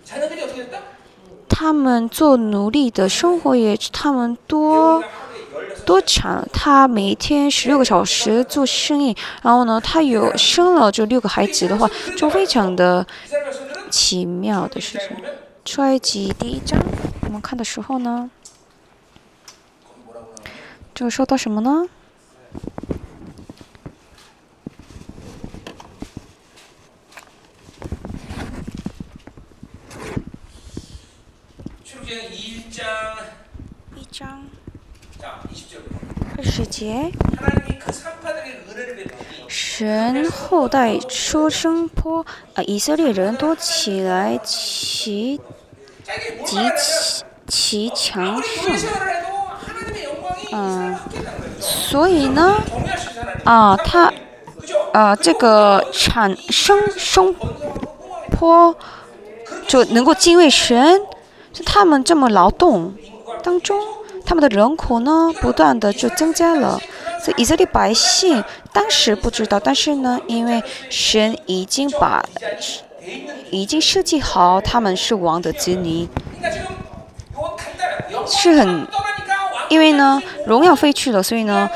[1.48, 5.04] 他们做奴隶的生活也，他们多
[5.86, 6.46] 多长？
[6.52, 13.06] 他每天十六个小时做生意，然后呢，他有生了这六个孩子的话，就非常的
[13.90, 15.18] 奇妙的事情。
[15.64, 16.80] 揣吉第一章，
[17.26, 18.30] 我们看的时候呢。
[20.98, 21.86] 这说收到什么呢？
[36.70, 37.12] 节，
[39.48, 42.26] 神后代出生坡，
[42.56, 45.40] 呃，以色列人多起来，其
[46.46, 46.58] 极
[47.48, 49.37] 其强盛。
[50.60, 50.98] 嗯，
[51.60, 52.56] 所以呢，
[53.44, 54.12] 啊，他
[54.92, 57.36] 啊，这个产生生
[58.32, 58.76] 坡
[59.68, 61.00] 就能够敬畏神，
[61.54, 62.96] 就他们这么劳动
[63.44, 63.80] 当中，
[64.26, 66.82] 他们的人口呢，不断的就增加了，
[67.24, 68.44] 所以以色列百姓
[68.74, 72.26] 当时不知道，但是呢，因为神已经把
[73.52, 76.10] 已经设计好他们是王的基尼。
[78.26, 78.88] 是很。
[79.70, 81.70] 因为呢荣耀飞去了所以呢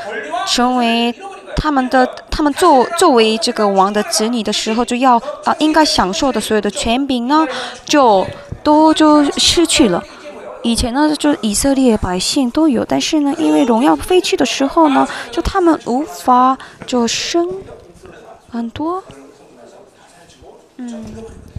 [0.46, 1.14] 成为
[1.56, 7.46] 他们的他们作作为这个王的子女的时候就要啊应该享受的所有的权柄呢
[7.84, 8.26] 就
[8.62, 10.02] 都就失去了。
[10.62, 16.56] 以前呢就以色列百姓都有但是呢因为荣耀飞去的时候呢就他们无法
[16.86, 17.48] 就生
[18.48, 19.02] 很多
[20.76, 21.04] 嗯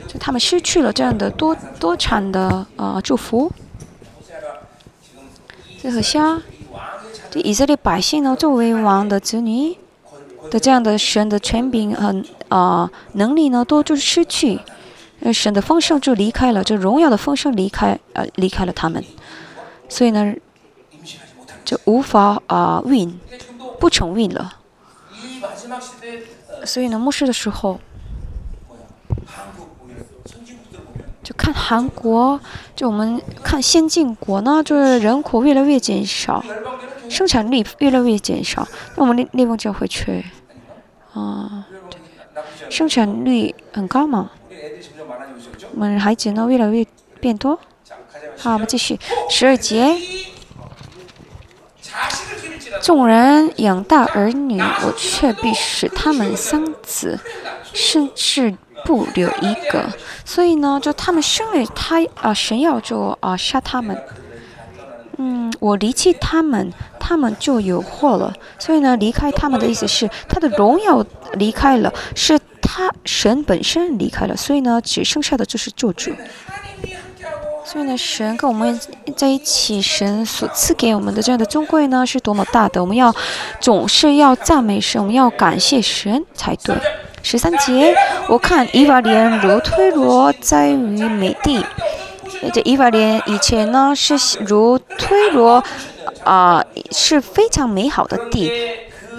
[0.08, 3.52] 就他们失去了这样的多多产的啊祝福。
[5.84, 6.42] 这像，
[7.30, 9.78] 这以色列百姓呢，作为王的子女
[10.50, 14.62] 的这样的神的权柄和啊能力呢，都就是失去，
[15.34, 19.04] 神的丰盛就离开了，这荣耀的丰盛离开啊离开了他们，
[19.90, 20.34] 所以呢，
[21.66, 23.20] 就无法啊 win，
[23.78, 24.54] 不成 win 了。
[26.64, 27.78] 所以呢，末世的时候。
[31.24, 32.40] 就看韩国
[32.76, 36.44] 就我们看先进国呢就是人口越来越减少
[37.10, 40.24] 生产力越来越减少那我们内内陆就会缺。
[41.14, 42.00] 啊对
[42.70, 44.32] 生产率很高嘛。
[45.76, 46.86] 我们孩子呢越来越
[47.20, 47.60] 变多。
[48.38, 49.00] 好我们继续。
[49.30, 49.96] 十二节
[52.82, 57.20] 众人养大儿女我却必使他们生子
[57.74, 58.56] 甚至
[58.86, 59.86] 不留一个，
[60.26, 63.98] 所以呢，就他们身为他啊，神要就啊杀他们。
[65.18, 68.34] 嗯，我离弃他们，他们就有祸了。
[68.58, 74.36] 所以呢，离开他们的意思是他的荣耀离开了，是他神本身离开了。
[74.36, 76.12] 所以呢，只剩下的就是救主。
[77.64, 78.78] 所以呢，神跟我们
[79.16, 82.82] 在一起，神所赐给我们的这样的尊贵呢，是多么大的。
[82.82, 83.14] 我们要
[83.62, 86.76] 总是要赞美神，我们要感谢神才对。
[87.24, 87.96] 十三节，
[88.28, 91.66] 我看以法莲如推罗在于美地。
[92.54, 95.64] 这以法莲以前呢是如推罗，
[96.26, 98.52] 啊、是非常美好的地。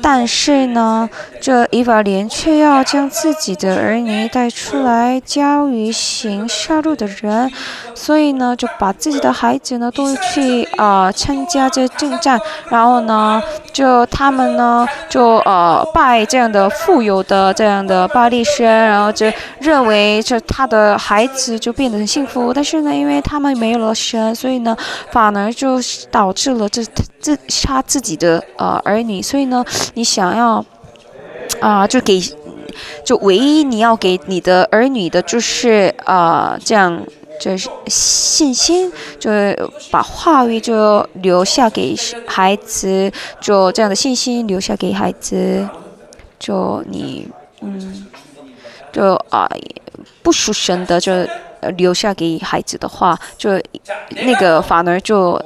[0.07, 1.09] 但是呢，
[1.41, 7.51] 这以法莲却要将自己的儿女带出来交于行杀戮的人，
[7.95, 19.27] 所以呢，就把自己的孩子呢都去啊、参加这征战，然后呢，就他们呢就呃拜这样的富有的这样的巴利神，然后就
[19.59, 24.77] 认为这他的孩子就变得很幸福，但是呢，因为他们没有了神，所以呢，
[25.11, 25.79] 反而就
[26.11, 26.85] 导致了这
[27.25, 29.65] 自杀自己的啊儿女，所以呢，
[29.95, 30.63] 你想要
[31.59, 32.21] 啊，就给，
[33.03, 37.03] 就唯一你要给你的儿女的，就是啊这样，
[37.41, 39.59] 就是信心，就是
[39.91, 41.97] 把话语就留下给
[42.27, 43.11] 孩子，
[43.41, 45.67] 就这样的信心留下给孩子，
[46.39, 47.27] 就你
[47.63, 48.07] 嗯，
[48.93, 49.49] 就啊
[50.23, 51.11] 不属神的就
[51.79, 53.59] 留下给孩子的话，就
[54.11, 55.41] 那个反而就。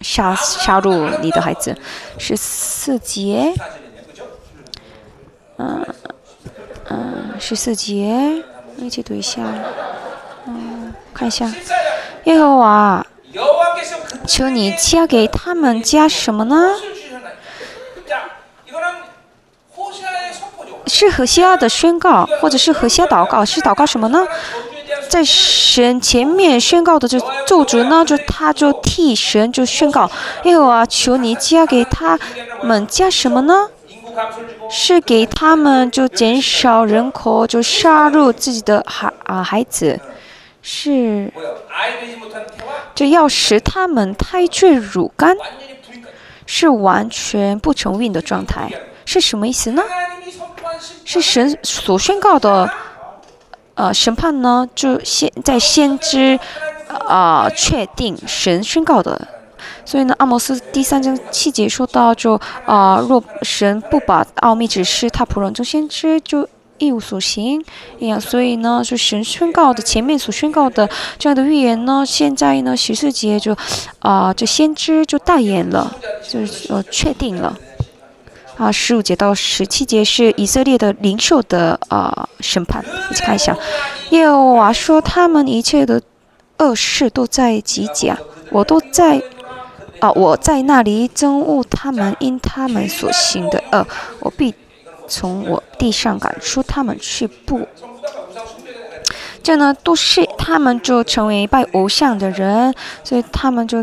[0.00, 1.76] 杀杀戮你的孩子，
[2.18, 3.52] 十四节，
[5.58, 5.86] 嗯
[6.88, 8.42] 嗯，十四节，
[8.76, 9.42] 一起读一下，
[10.46, 11.52] 嗯，看一下，
[12.24, 13.06] 耶和华，
[14.26, 16.70] 求你加给他们加什么呢？
[20.86, 23.44] 是何西亚的宣告，或者是何西亚祷告？
[23.44, 24.26] 是祷告什么呢？
[25.10, 30.08] 在神前面宣告的这咒诅呢，就他就替神就宣告：
[30.44, 32.16] 哎呦啊，求你加给他
[32.62, 33.68] 们加什么呢？
[34.70, 39.98] 是给他们就减少人口，就杀入自己的孩啊孩子，
[40.62, 41.32] 是，
[42.94, 45.36] 就要使他们胎坠乳干，
[46.46, 48.70] 是完全不成孕的状态，
[49.04, 49.82] 是什么意思呢？
[51.04, 52.70] 是神所宣告的
[53.74, 56.38] 呃，审判呢，就先在先知，
[57.06, 59.28] 啊、确定神宣告的。
[59.84, 66.48] 所以呢，阿摩斯第三章七节说到就，啊、若神不把奥秘指示他仆人中先知，就
[66.78, 67.64] 一无所行
[67.98, 68.20] 一样。
[68.20, 70.88] 所以呢，是神宣告的前面所宣告的
[71.18, 73.56] 这样的预言呢，现在呢十四节就，
[74.00, 75.94] 啊、这先知就代言了，
[76.28, 77.56] 就是呃确定了。
[78.60, 83.56] 啊，十五节到十七节是以色列的领袖的啊、审判，一起看一下。
[84.10, 86.02] 耶和华说，他们一切的
[86.58, 88.18] 恶事都在吉甲，
[88.50, 89.22] 我都在
[90.00, 93.86] 啊，我在那里憎恶他们，因他们所行的恶，
[94.18, 94.54] 我必
[95.08, 97.66] 从我地上赶出他们去，不。
[99.42, 103.82] 这呢，都是他们就成为拜偶像的人，所以他们就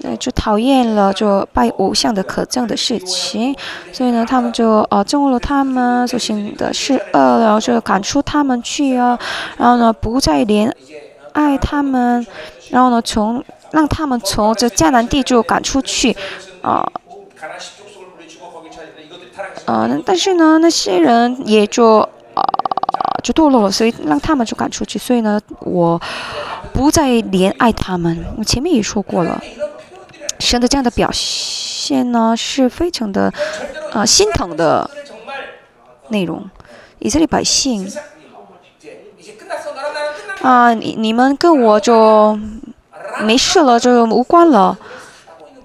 [0.00, 3.56] 那就讨厌了就拜偶像的可憎的事情，
[3.92, 9.18] 所以呢，他们就呃憎恶了他们所行的事恶，然后就赶出他们去啊，
[9.56, 10.72] 然后呢不再怜
[11.32, 12.26] 爱他们，
[12.70, 16.16] 然后呢从让他们从这迦南地就赶出去
[16.62, 16.70] 啊。
[19.66, 21.98] 啊呃，但是呢，那些人也就
[22.34, 22.42] 呃
[23.22, 24.98] 就堕落了，所以让他们就赶出去。
[24.98, 26.00] 所以呢，我
[26.72, 28.24] 不再怜爱他们。
[28.36, 29.40] 我前面也说过了。
[30.38, 33.32] 神的这样的表现呢，是非常的
[33.92, 34.88] 啊心疼的
[36.08, 36.48] 内容。
[37.00, 37.90] 以色列百姓
[40.42, 42.38] 啊，你你们跟我就
[43.20, 44.78] 没事了，就无关了。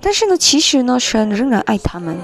[0.01, 2.17] 但是呢，其实呢，神仍然爱他们，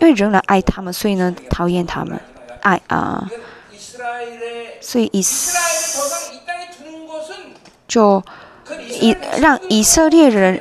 [0.00, 2.20] 因为仍然爱他们，所以呢，讨厌他们，
[2.60, 3.28] 爱啊，
[4.80, 5.58] 所以以色
[7.88, 8.22] 就
[8.88, 10.60] 以让以色列人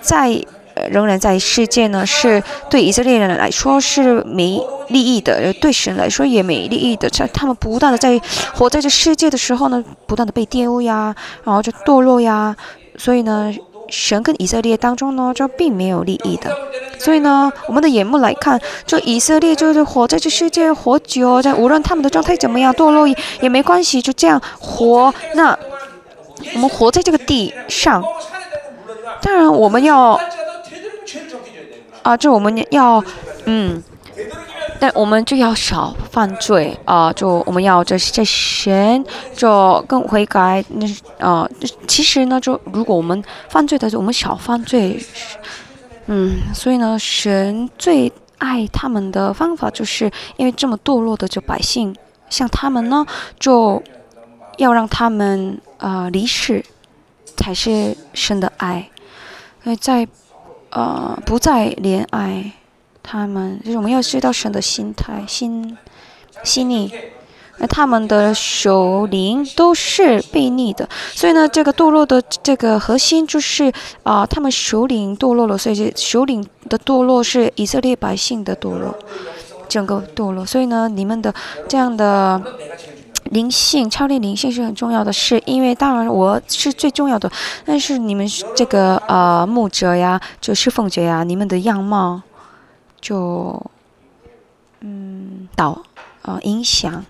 [0.00, 0.44] 在。
[0.90, 7.08] 仍然在世界呢，是对以色列人来说是没利益的，对神来说也没利益的。
[7.10, 8.20] 在他们不断的在
[8.54, 11.14] 活在这世界的时候呢，不断的被玷污呀，
[11.44, 12.54] 然后就堕落呀。
[12.98, 13.54] 所以呢，
[13.88, 16.50] 神跟以色列当中呢，就并没有利益的。
[16.98, 23.06] 所以呢，我们的眼目来看，就以色列就是活在这世界，活久，在无论他们的状态怎么样，堕落
[23.40, 25.14] 也没关系，就这样活。
[25.34, 25.56] 那
[26.54, 28.02] 我们活在这个地上，
[29.22, 30.18] 当然我们要。
[32.02, 33.02] 啊，就我们要，
[33.46, 33.82] 嗯，
[34.78, 37.12] 但我们就要少犯罪啊！
[37.12, 39.04] 就我们要这这神，
[39.34, 40.62] 就更悔改。
[40.68, 40.86] 那
[41.18, 41.48] 啊，
[41.88, 45.02] 其实呢，就如果我们犯罪的，我们少犯罪，
[46.06, 51.94] 嗯，所以呢，神最爱他们的方法，就是因为这么堕落的这百姓，
[52.28, 53.06] 像他们呢，
[53.38, 53.82] 就
[54.58, 56.62] 要让他们啊离世，
[57.36, 58.90] 才是神的爱。
[59.64, 60.06] 因为在
[60.74, 62.52] 呃不再怜爱。
[63.06, 65.76] 他们就是我们要知道神的心态、心
[66.42, 66.90] 心意，
[67.58, 73.70] 那他们的首领都是悖逆的，所以呢，这个堕落的这个核心就是
[74.04, 78.94] 啊、他们首领堕落了，所以这首领的堕落是以色列百姓的堕落，
[79.68, 81.34] 整个堕落，所以呢，你们的
[81.68, 82.40] 这样的。
[83.34, 87.30] 灵性超炼灵性是很重要的事，因为当然我是最重要的，
[87.64, 88.24] 但是你们
[88.54, 92.22] 这个呃牧者呀，就是奉者呀，你们的样貌
[93.00, 93.60] 就
[94.80, 95.82] 嗯导
[96.22, 97.04] 呃影响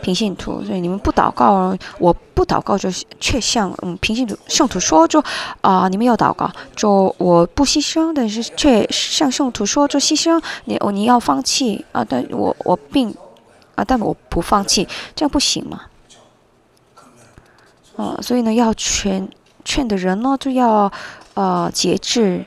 [0.00, 2.88] 平信徒，所以你们不祷告，我不祷告就
[3.18, 5.20] 却向嗯平信徒圣徒说就
[5.60, 13.12] 啊、你们要祷告，就我不牺牲，但是却向圣徒说就牺牲，你你要放弃啊，但我我并
[13.76, 15.82] 啊，但我不放弃，这样不行嘛？
[17.96, 19.26] 啊，所以呢，要劝
[19.64, 20.92] 劝的人呢，就要
[21.34, 22.44] 呃节制，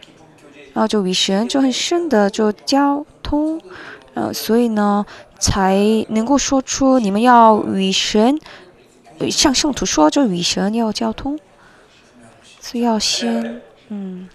[0.73, 3.59] 然后就与神就很深的就交通，
[4.13, 5.05] 呃，所以呢，
[5.39, 5.77] 才
[6.09, 8.39] 能够说出你们要与神
[9.31, 11.39] 向圣徒说，就与神要交通，
[12.61, 14.29] 所以要先嗯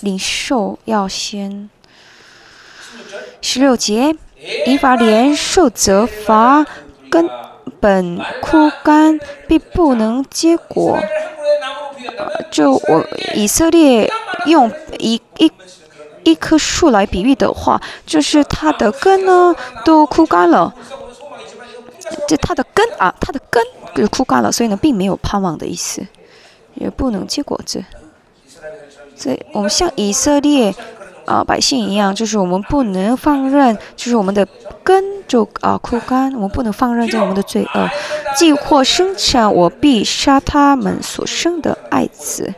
[0.00, 1.70] 领受，要先
[3.40, 4.14] 十六节，
[4.66, 6.64] 以法莲受责罚，
[7.10, 7.28] 根
[7.80, 10.98] 本枯干，并不能结果。
[12.16, 13.04] 呃就我
[13.34, 14.10] 以色列
[14.46, 15.52] 用一一
[16.24, 19.54] 一棵树来比喻的话，就是它的根呢
[19.84, 20.74] 都枯干了。
[22.26, 23.62] 这它的根啊，它的根
[23.94, 26.06] 就枯干了，所以呢，并没有盼望的意思，
[26.74, 27.84] 也不能结果子。
[29.14, 30.74] 所以我们像以色列
[31.28, 34.48] 啊百姓一样，就是我们不能放任，就是我们的
[34.82, 37.88] 根就啊枯干，我们不能放任这我们的罪恶。
[38.34, 42.54] 既或生产，我必杀他们所生的爱子。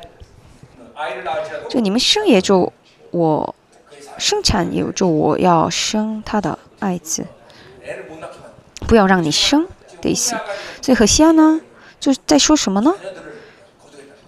[1.69, 2.73] 就你们生也就
[3.11, 3.55] 我
[4.19, 7.27] 生产也就我要生他的爱子。
[8.87, 9.67] 不要让你生
[10.01, 10.37] 的意思，
[10.81, 11.61] 所以何西阿呢，
[11.99, 12.93] 就在说什么呢？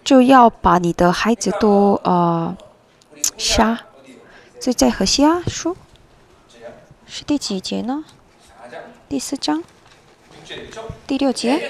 [0.04, 2.56] 就要把你的孩子都呃
[3.38, 3.78] 杀。
[4.62, 5.74] 所以在何西阿说，
[7.04, 8.04] 是第几节呢？
[9.08, 9.64] 第四章，
[11.04, 11.60] 第六节。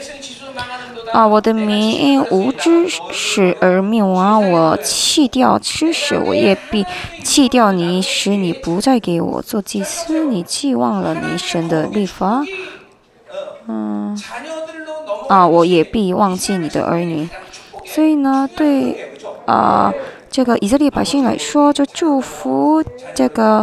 [1.11, 6.85] 啊，我的民因无知识而灭亡，我弃掉知识，我也必
[7.25, 10.27] 弃掉你，使你不再给我做祭司。
[10.27, 12.45] 你既忘了你神的律法。
[13.69, 14.23] 嗯，
[15.31, 17.27] 啊，我也必忘记你的儿女，
[17.87, 19.15] 所以呢，对
[19.47, 19.91] 啊，
[20.33, 22.83] 这个以色列百姓来说，就祝福
[23.15, 23.59] 这个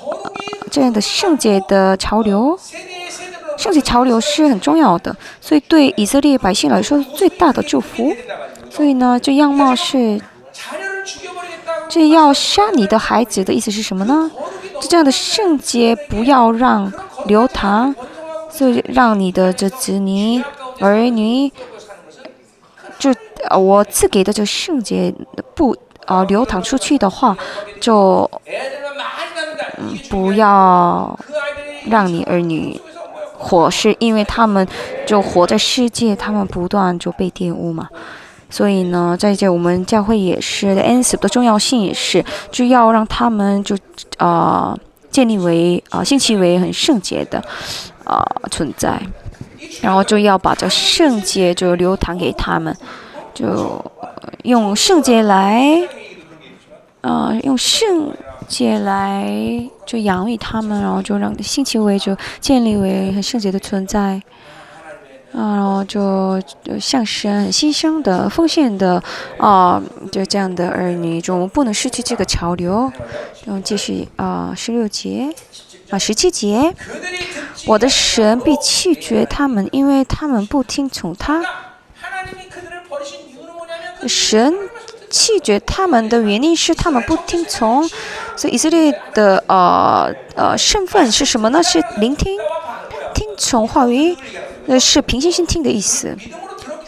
[0.00, 0.32] 呃
[0.70, 2.58] 这样的圣洁的潮流，
[3.56, 8.12] 圣洁潮流是很重要的，所以对以色列百姓来说最大的祝福，
[8.68, 10.20] 所以呢，这样貌是
[11.88, 14.28] 这要杀你的孩子的意思是什么呢？
[14.80, 16.92] 这样的圣洁不要让
[17.26, 17.94] 流淌。
[18.50, 20.42] 就让你的这子女
[20.80, 21.52] 儿女，
[23.48, 25.14] 呃我赐给的这圣洁
[25.54, 27.36] 不啊流淌出去的话，
[27.80, 28.30] 就
[29.78, 31.18] 嗯不要
[31.86, 32.80] 让你儿女
[33.38, 34.66] 活，是因为他们
[35.06, 37.88] 就活在世界，他们不断就被玷污嘛。
[38.50, 43.76] 所以呢，在这我们教会也是 a n s 的重要性也是，就要让他们就
[44.16, 44.76] 啊
[45.10, 47.42] 建立为啊信息为很圣洁的。
[48.08, 48.98] 啊，存在，
[49.82, 52.74] 然后就要把这圣洁就流淌给他们，
[53.38, 53.84] 就
[54.42, 55.88] 用圣洁来，
[57.02, 58.12] 啊，用圣
[58.48, 59.30] 洁来
[59.86, 64.20] 就养育他们，然后就让性情为就建立为很圣洁的存在，
[65.32, 69.00] 啊，然后就就向神牺牲的奉献的
[69.36, 72.90] 啊，就这样的儿女，就我们不能失去这个潮流，
[73.44, 75.32] 然后继续啊，十六节。
[75.90, 76.74] 啊，十七节，
[77.66, 81.42] 我的神必弃绝他们，因为他们不听从他。
[84.06, 84.54] 神
[85.10, 87.88] 弃绝他们的原因是他们不听从，
[88.36, 91.62] 所以以色列的呃呃身份是什么呢？
[91.62, 92.38] 是聆听、
[93.14, 94.16] 听从话语，
[94.66, 96.16] 那是平心静听的意思。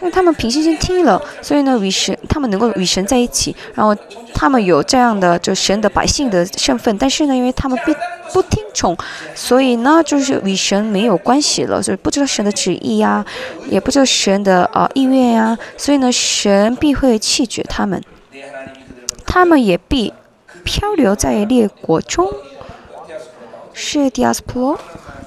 [0.00, 3.94] 因为他们平心静听了，所以呢，与神他们能够与神在一起，然后
[4.34, 7.94] 他们有这样的就神的百姓的身份，但是呢，因为他们必。
[8.32, 8.96] 不听从，
[9.34, 13.26] 所以呢，就是与神没有关系了，就是不知道神的旨意呀，
[13.68, 18.00] 也不知道神的啊意愿呀，所以呢，神必会弃绝他们，
[19.26, 20.14] 他们也必
[20.62, 22.32] 漂流在列国中，
[23.72, 24.78] 是 diaspora，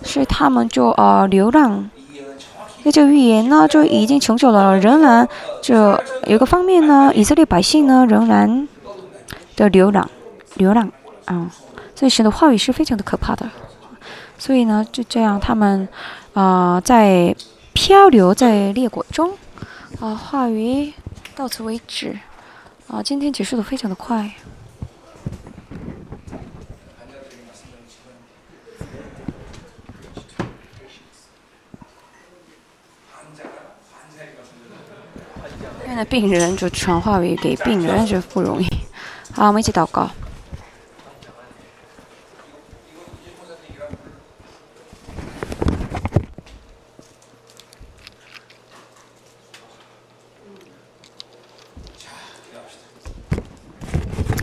[0.01, 1.89] 所以他们就啊流浪。
[2.83, 5.27] 那这个预言呢，就已经成就了，仍然
[5.61, 5.97] 就
[6.27, 8.67] 有个方面呢，以色列百姓呢仍然
[9.55, 10.09] 的流浪，
[10.55, 10.91] 流浪
[11.25, 11.49] 啊。
[11.95, 13.49] 所以神的话语是非常的可怕的，
[14.37, 15.87] 所以呢，就这样，他们
[16.33, 17.33] 啊，在
[17.71, 19.31] 漂流在列国中，
[19.99, 20.91] 啊，话语
[21.35, 22.17] 到此为止，
[22.87, 24.29] 啊，今天结束的非常的快。
[35.93, 38.65] 现在病人就传话为给病人这不容易，
[39.31, 40.09] 好，我们一起祷告。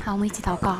[0.05, 0.77] 好，我们一起祷告。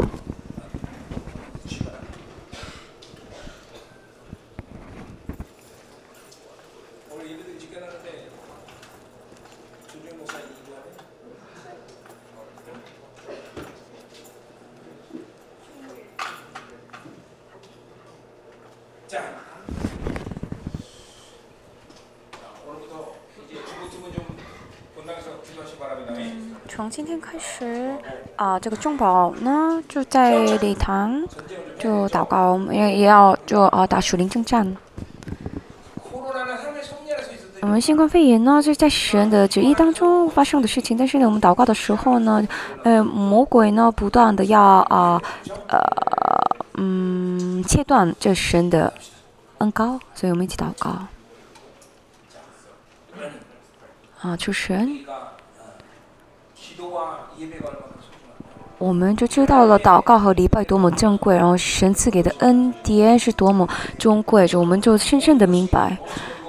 [26.81, 27.95] 从今天开始，
[28.37, 31.23] 啊，这个中宝呢就在礼堂
[31.79, 34.75] 就祷告，也也要就啊打属灵征战。
[37.61, 40.97] 我们新冠肺炎呢，是在神的旨意当中发生的事情。
[40.97, 42.43] 但是呢，我们祷告的时候呢，
[42.83, 45.21] 呃，魔鬼呢不断的要啊，
[45.69, 45.79] 呃，
[46.79, 48.91] 嗯，切断这神的
[49.59, 50.97] 恩高，所以我们一起祷告。
[54.23, 54.99] 啊，求神，
[58.79, 65.97] 我们就知道了祷告和礼拜多么珍贵，然后神赐给的恩典是多么珍贵，就我们就深深的明白。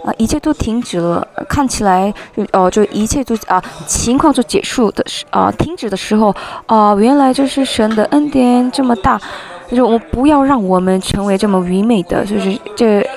[0.04, 6.34] 啊，一切都停止了，看起来就哦，就一切都啊，情况就结束的时啊，停止的时候
[6.66, 9.22] 啊，原来就是神的恩典这么大，
[9.70, 13.08] 就是我不要让我们成为这么愚昧的，就是这，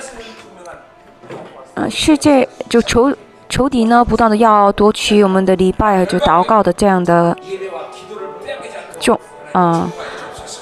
[1.73, 3.11] 嗯，世界就求
[3.47, 7.35] 仇敌呢，不断的要夺取我们的礼拜和就祷告的这样的，
[8.99, 9.19] 就
[9.51, 9.89] 啊。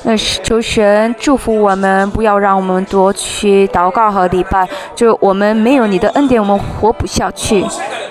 [0.05, 4.67] 那是求神祝福我们，不要让我们夺取祷告和礼拜。
[4.93, 7.65] 就我们没有你的恩典，我们活不下去。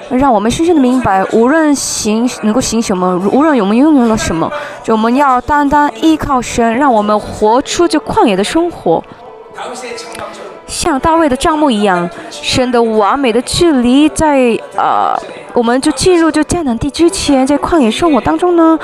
[0.09, 4.51] 让我们深深的明白，无论行能够行什么，无论我们拥有了什么，
[4.83, 9.05] 就我们要单单依靠神，让我们活出这旷野的生活，
[10.73, 12.09] 像大卫的帐幕一样。
[12.31, 15.15] 神的完美的距离，在呃，
[15.53, 18.79] 我们就进入这迦南地之前，在旷野生活当中呢。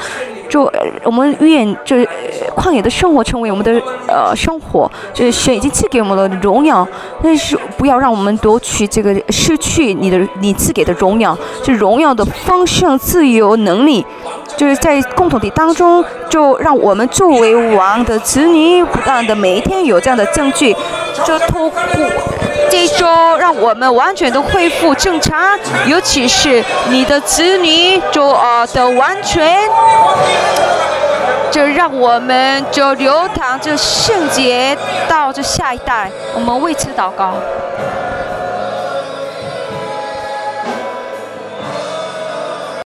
[0.49, 0.63] 就
[1.05, 2.09] 我们愿这
[2.57, 6.89] 旷野的生活成为我们的呃生活，就是神已经赐给我们了荣耀，
[7.23, 14.03] 但是不要让我们夺取这个失去你的你赐给的荣耀，这荣耀的丰盛、自由、能力，
[14.59, 20.77] 就是在共同体当中，就让我们作为王的子女，不断的每一天有这样的证据，
[21.25, 21.81] 就透过。
[22.69, 23.07] 这一周，
[23.39, 29.57] 让我们完全的恢复正常，尤其是你的子女就呃的完全，
[31.51, 34.77] 就让我们就流淌着圣洁
[35.09, 37.35] 到这下一代，我们为此祷告。